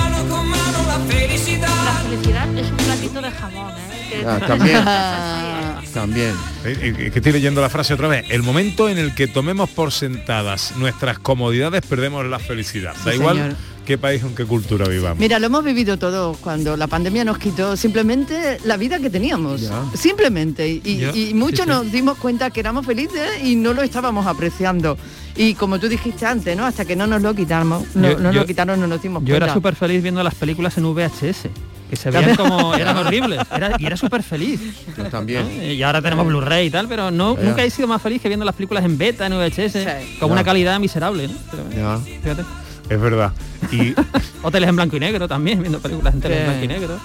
felicidad. 1.11 1.68
La 1.84 1.92
felicidad 2.08 2.58
es 2.58 2.70
un 2.70 2.76
platito 2.76 3.20
de 3.22 3.30
jamón, 3.30 3.72
¿eh? 4.12 4.24
Ah, 4.26 4.40
también. 4.46 4.84
También. 5.94 6.34
Eh, 6.64 6.94
eh, 6.98 7.11
que 7.11 7.18
estoy 7.18 7.32
leyendo 7.32 7.61
la 7.61 7.68
frase 7.68 7.94
otra 7.94 8.06
vez. 8.06 8.24
El 8.28 8.44
momento 8.44 8.88
en 8.88 8.96
el 8.98 9.12
que 9.12 9.26
tomemos 9.26 9.68
por 9.70 9.90
sentadas 9.90 10.76
nuestras 10.76 11.18
comodidades, 11.18 11.82
perdemos 11.84 12.24
la 12.26 12.38
felicidad. 12.38 12.94
Da 13.04 13.12
igual 13.12 13.36
señor. 13.36 13.56
qué 13.84 13.98
país 13.98 14.22
o 14.22 14.28
en 14.28 14.36
qué 14.36 14.44
cultura 14.44 14.86
vivamos. 14.86 15.18
Mira, 15.18 15.40
lo 15.40 15.46
hemos 15.46 15.64
vivido 15.64 15.98
todo 15.98 16.34
cuando 16.40 16.76
la 16.76 16.86
pandemia 16.86 17.24
nos 17.24 17.38
quitó 17.38 17.76
simplemente 17.76 18.58
la 18.64 18.76
vida 18.76 19.00
que 19.00 19.11
teníamos. 19.11 19.62
Ya. 19.62 19.82
Simplemente. 19.96 20.68
Y, 20.68 20.80
y- 21.12 21.34
muchos 21.34 21.61
sí, 21.61 21.64
sí. 21.64 21.68
nos 21.70 21.90
dimos 21.90 22.18
cuenta 22.18 22.50
que 22.50 22.61
éramos 22.61 22.86
felices 22.86 23.28
y 23.42 23.56
no 23.56 23.72
lo 23.74 23.82
estábamos 23.82 24.26
apreciando. 24.28 24.96
Y 25.37 25.55
como 25.55 25.78
tú 25.78 25.89
dijiste 25.89 26.26
antes, 26.26 26.57
¿no? 26.57 26.66
Hasta 26.66 26.85
que 26.85 26.97
no 26.97 27.07
nos 27.07 27.22
lo 27.22 27.35
quitamos, 27.35 27.85
no, 27.95 28.11
Yo- 28.11 28.18
no 28.18 28.33
yo- 28.33 28.41
lo 28.41 28.47
quitaron, 28.47 28.81
no 28.81 28.87
nos 28.87 29.01
dimos 29.03 29.22
Yo 29.22 29.28
cuenta. 29.28 29.45
era 29.47 29.55
súper 29.55 29.74
feliz 29.76 30.03
viendo 30.03 30.22
las 30.22 30.35
películas 30.35 30.76
en 30.76 30.85
VHS, 30.85 31.49
que 31.89 31.97
se 31.97 32.11
veían 32.11 32.37
como 32.37 32.74
eran 32.74 32.97
horribles. 33.07 33.41
Era- 33.55 33.76
y 33.78 33.87
era 33.87 33.97
súper 33.97 34.22
feliz. 34.22 34.61
Yo 34.97 35.05
también. 35.05 35.47
Y 35.62 35.83
ahora 35.83 36.03
tenemos 36.03 36.26
Blu-ray 36.26 36.66
y 36.66 36.70
tal, 36.70 36.89
pero 36.89 37.11
no, 37.11 37.37
nunca 37.41 37.62
he 37.64 37.70
sido 37.70 37.89
más 37.89 38.03
feliz 38.03 38.20
que 38.20 38.28
viendo 38.28 38.45
las 38.45 38.55
películas 38.55 38.85
en 38.85 38.99
beta, 38.99 39.26
en 39.26 39.33
VHS, 39.35 39.85
con 40.18 40.28
Ya. 40.28 40.33
una 40.33 40.45
calidad 40.45 40.78
miserable. 40.81 41.28
¿no? 41.28 41.35
Pero, 41.51 41.64
Ya. 41.74 41.99
fíjate. 42.22 42.43
Es 42.89 43.01
verdad. 43.01 43.33
Y 43.70 43.95
O 44.43 44.51
teles 44.51 44.68
en 44.68 44.74
blanco 44.76 44.97
y 44.97 45.01
negro 45.01 45.28
también, 45.28 45.61
viendo 45.61 45.78
películas 45.81 46.12
en 46.14 46.20
tele 46.20 46.35
en 46.35 46.41
Sí. 46.41 46.47
blanco 46.49 46.64
y 46.64 46.68
negro. 46.68 47.01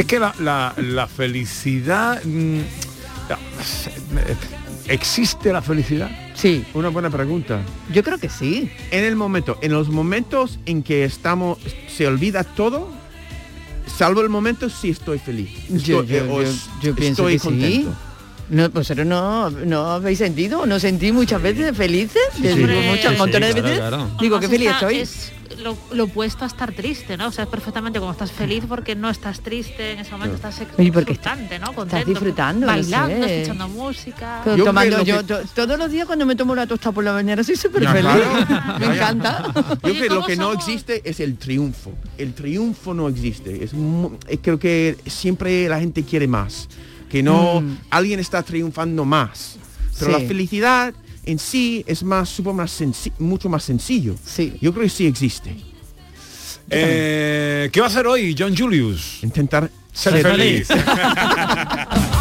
es 0.00 0.04
que 0.06 0.18
la, 0.18 0.34
la- 0.40 0.74
la 0.76 1.06
felicidad... 1.06 2.22
mm, 2.24 2.60
¿Existe 4.88 5.52
la 5.52 5.62
felicidad? 5.62 6.10
Sí. 6.34 6.64
Una 6.74 6.88
buena 6.88 7.10
pregunta. 7.10 7.60
Yo 7.92 8.02
creo 8.02 8.18
que 8.18 8.28
sí. 8.28 8.70
En 8.90 9.04
el 9.04 9.16
momento, 9.16 9.58
en 9.62 9.72
los 9.72 9.88
momentos 9.88 10.58
en 10.66 10.82
que 10.82 11.04
estamos, 11.04 11.58
se 11.88 12.06
olvida 12.06 12.42
todo, 12.44 12.88
salvo 13.86 14.22
el 14.22 14.28
momento 14.28 14.68
sí 14.70 14.90
estoy 14.90 15.18
feliz. 15.18 15.50
Yo, 15.68 16.00
Estoy, 16.02 16.06
yo- 16.06 16.16
eh, 16.24 16.28
o 16.30 16.42
yo- 16.42 16.48
es- 16.48 16.68
yo 16.82 16.94
pienso 16.94 17.28
estoy 17.28 17.52
que 17.52 17.66
sí. 17.66 17.88
No, 18.50 18.68
vosotros 18.70 19.06
no, 19.06 19.50
no 19.50 19.86
habéis 19.92 20.18
sentido, 20.18 20.66
no 20.66 20.78
sentí 20.78 21.10
muchas 21.12 21.40
veces 21.40 21.74
felices, 21.76 22.20
Sí, 22.36 22.42
Digo, 22.42 22.56
sí. 22.56 22.74
muchas 22.88 23.02
Sí, 23.04 23.12
sí, 23.12 23.16
montones 23.18 23.54
de 23.54 23.60
veces. 23.62 23.78
claro. 23.78 24.10
Digo, 24.20 24.40
qué 24.40 24.48
feliz 24.48 24.68
está- 24.70 24.90
estoy. 24.90 24.98
Es 24.98 25.32
lo, 25.62 25.76
lo 25.92 26.04
opuesto 26.04 26.44
a 26.44 26.48
estar 26.48 26.72
triste, 26.72 27.16
¿no? 27.16 27.28
O 27.28 27.30
sea, 27.32 27.44
es 27.44 27.50
perfectamente 27.50 27.98
como 28.00 28.10
estás 28.12 28.32
feliz 28.32 28.64
porque 28.68 28.96
no 28.96 29.08
estás 29.10 29.40
triste 29.42 29.92
en 29.92 30.00
ese 30.00 30.10
momento, 30.12 30.34
estás 30.36 30.60
exultante, 30.60 31.58
¿no? 31.58 31.66
estás 31.66 31.74
Contento, 31.76 32.08
disfrutando, 32.10 32.66
no 32.66 32.72
bailando, 32.72 33.26
sé. 33.26 33.34
escuchando 33.42 33.68
música. 33.68 34.40
Pero 34.44 34.56
Yo 34.56 34.64
tomando 34.64 35.02
yo 35.04 35.18
que- 35.18 35.24
to- 35.24 35.40
todos 35.54 35.78
los 35.78 35.90
días 35.90 36.06
cuando 36.06 36.26
me 36.26 36.34
tomo 36.36 36.52
una 36.52 36.66
tostada 36.66 36.92
por 36.92 37.04
la 37.04 37.12
mañana 37.12 37.44
soy 37.44 37.56
súper 37.56 37.86
feliz. 37.86 38.00
claro. 38.00 38.78
Me 38.80 38.86
encanta. 38.86 39.52
Yo 39.54 39.78
creo 39.80 39.94
que 39.94 40.08
lo 40.08 40.14
¿cómo 40.16 40.26
que 40.26 40.36
no 40.36 40.52
existe 40.52 41.02
es 41.08 41.20
el 41.20 41.36
triunfo. 41.36 41.92
El 42.18 42.34
triunfo 42.34 42.92
no 42.94 43.08
existe. 43.08 43.62
Es 43.62 43.70
creo 44.42 44.58
que 44.58 44.96
siempre 45.06 45.68
la 45.68 45.78
gente 45.78 46.02
quiere 46.02 46.26
más. 46.26 46.68
Que 47.12 47.22
no 47.22 47.60
Mm. 47.60 47.76
alguien 47.90 48.18
está 48.20 48.42
triunfando 48.42 49.04
más. 49.04 49.56
Pero 49.98 50.16
Sí. 50.16 50.22
la 50.22 50.26
felicidad 50.26 50.94
en 51.26 51.38
sí 51.38 51.84
es 51.86 52.02
más, 52.02 52.28
supongo, 52.30 52.56
más 52.56 52.80
senci- 52.80 53.12
mucho 53.18 53.48
más 53.48 53.62
sencillo. 53.62 54.16
Sí. 54.26 54.54
Yo 54.60 54.72
creo 54.72 54.84
que 54.84 54.88
sí 54.90 55.06
existe. 55.06 55.54
Eh, 56.70 57.68
¿Qué 57.70 57.80
va 57.80 57.86
a 57.86 57.90
hacer 57.90 58.06
hoy 58.06 58.34
John 58.36 58.56
Julius? 58.56 59.18
Intentar 59.22 59.70
Ser 59.92 60.14
ser 60.14 60.22
feliz. 60.26 60.68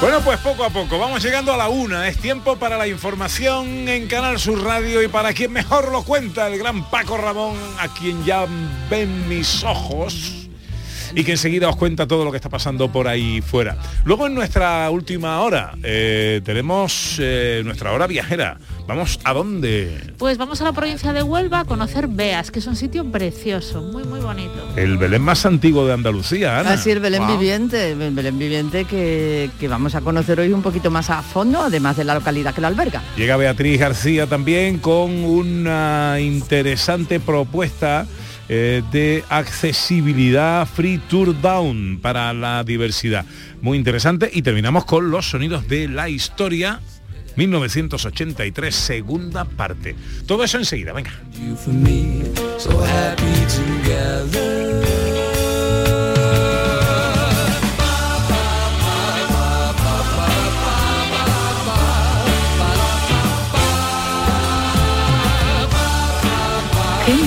Bueno, 0.00 0.22
pues 0.22 0.38
poco 0.38 0.64
a 0.64 0.70
poco, 0.70 0.98
vamos 0.98 1.22
llegando 1.22 1.52
a 1.52 1.58
la 1.58 1.68
una. 1.68 2.08
Es 2.08 2.16
tiempo 2.16 2.56
para 2.56 2.78
la 2.78 2.88
información 2.88 3.86
en 3.86 4.08
Canal 4.08 4.40
Sur 4.40 4.64
Radio 4.64 5.02
y 5.02 5.08
para 5.08 5.34
quien 5.34 5.52
mejor 5.52 5.92
lo 5.92 6.02
cuenta, 6.04 6.46
el 6.46 6.58
gran 6.58 6.88
Paco 6.88 7.18
Ramón, 7.18 7.54
a 7.78 7.86
quien 7.88 8.24
ya 8.24 8.46
ven 8.88 9.28
mis 9.28 9.62
ojos 9.62 10.49
y 11.14 11.24
que 11.24 11.32
enseguida 11.32 11.68
os 11.68 11.76
cuenta 11.76 12.06
todo 12.06 12.24
lo 12.24 12.30
que 12.30 12.36
está 12.36 12.48
pasando 12.48 12.90
por 12.90 13.08
ahí 13.08 13.40
fuera. 13.40 13.76
Luego 14.04 14.26
en 14.26 14.34
nuestra 14.34 14.88
última 14.90 15.40
hora 15.40 15.72
eh, 15.82 16.40
tenemos 16.44 17.16
eh, 17.18 17.62
nuestra 17.64 17.92
hora 17.92 18.06
viajera. 18.06 18.58
Vamos 18.86 19.20
a 19.22 19.32
dónde? 19.32 20.14
Pues 20.18 20.36
vamos 20.36 20.60
a 20.60 20.64
la 20.64 20.72
provincia 20.72 21.12
de 21.12 21.22
Huelva 21.22 21.60
a 21.60 21.64
conocer 21.64 22.08
Beas, 22.08 22.50
que 22.50 22.58
es 22.58 22.66
un 22.66 22.74
sitio 22.74 23.04
precioso, 23.04 23.82
muy 23.82 24.02
muy 24.04 24.20
bonito. 24.20 24.52
El 24.76 24.98
Belén 24.98 25.22
más 25.22 25.46
antiguo 25.46 25.86
de 25.86 25.92
Andalucía, 25.92 26.58
Ana. 26.58 26.72
Así 26.72 26.90
el 26.90 27.00
Belén 27.00 27.26
viviente, 27.26 27.92
el 27.92 28.14
Belén 28.14 28.38
viviente 28.38 28.84
que, 28.86 29.50
que 29.60 29.68
vamos 29.68 29.94
a 29.94 30.00
conocer 30.00 30.40
hoy 30.40 30.52
un 30.52 30.62
poquito 30.62 30.90
más 30.90 31.08
a 31.10 31.22
fondo, 31.22 31.62
además 31.62 31.96
de 31.96 32.04
la 32.04 32.14
localidad 32.14 32.54
que 32.54 32.60
lo 32.60 32.66
alberga. 32.66 33.02
Llega 33.16 33.36
Beatriz 33.36 33.78
García 33.78 34.26
también 34.26 34.78
con 34.78 35.24
una 35.24 36.18
interesante 36.20 37.20
propuesta 37.20 38.06
eh, 38.52 38.82
de 38.90 39.22
accesibilidad 39.28 40.66
Free 40.66 40.98
Tour 40.98 41.40
Down 41.40 42.00
para 42.02 42.32
la 42.32 42.64
diversidad. 42.64 43.24
Muy 43.62 43.78
interesante. 43.78 44.28
Y 44.32 44.42
terminamos 44.42 44.84
con 44.86 45.12
los 45.12 45.30
sonidos 45.30 45.68
de 45.68 45.86
la 45.86 46.08
historia 46.08 46.80
1983, 47.36 48.74
segunda 48.74 49.44
parte. 49.44 49.94
Todo 50.26 50.42
eso 50.42 50.58
enseguida, 50.58 50.92
venga. 50.92 51.12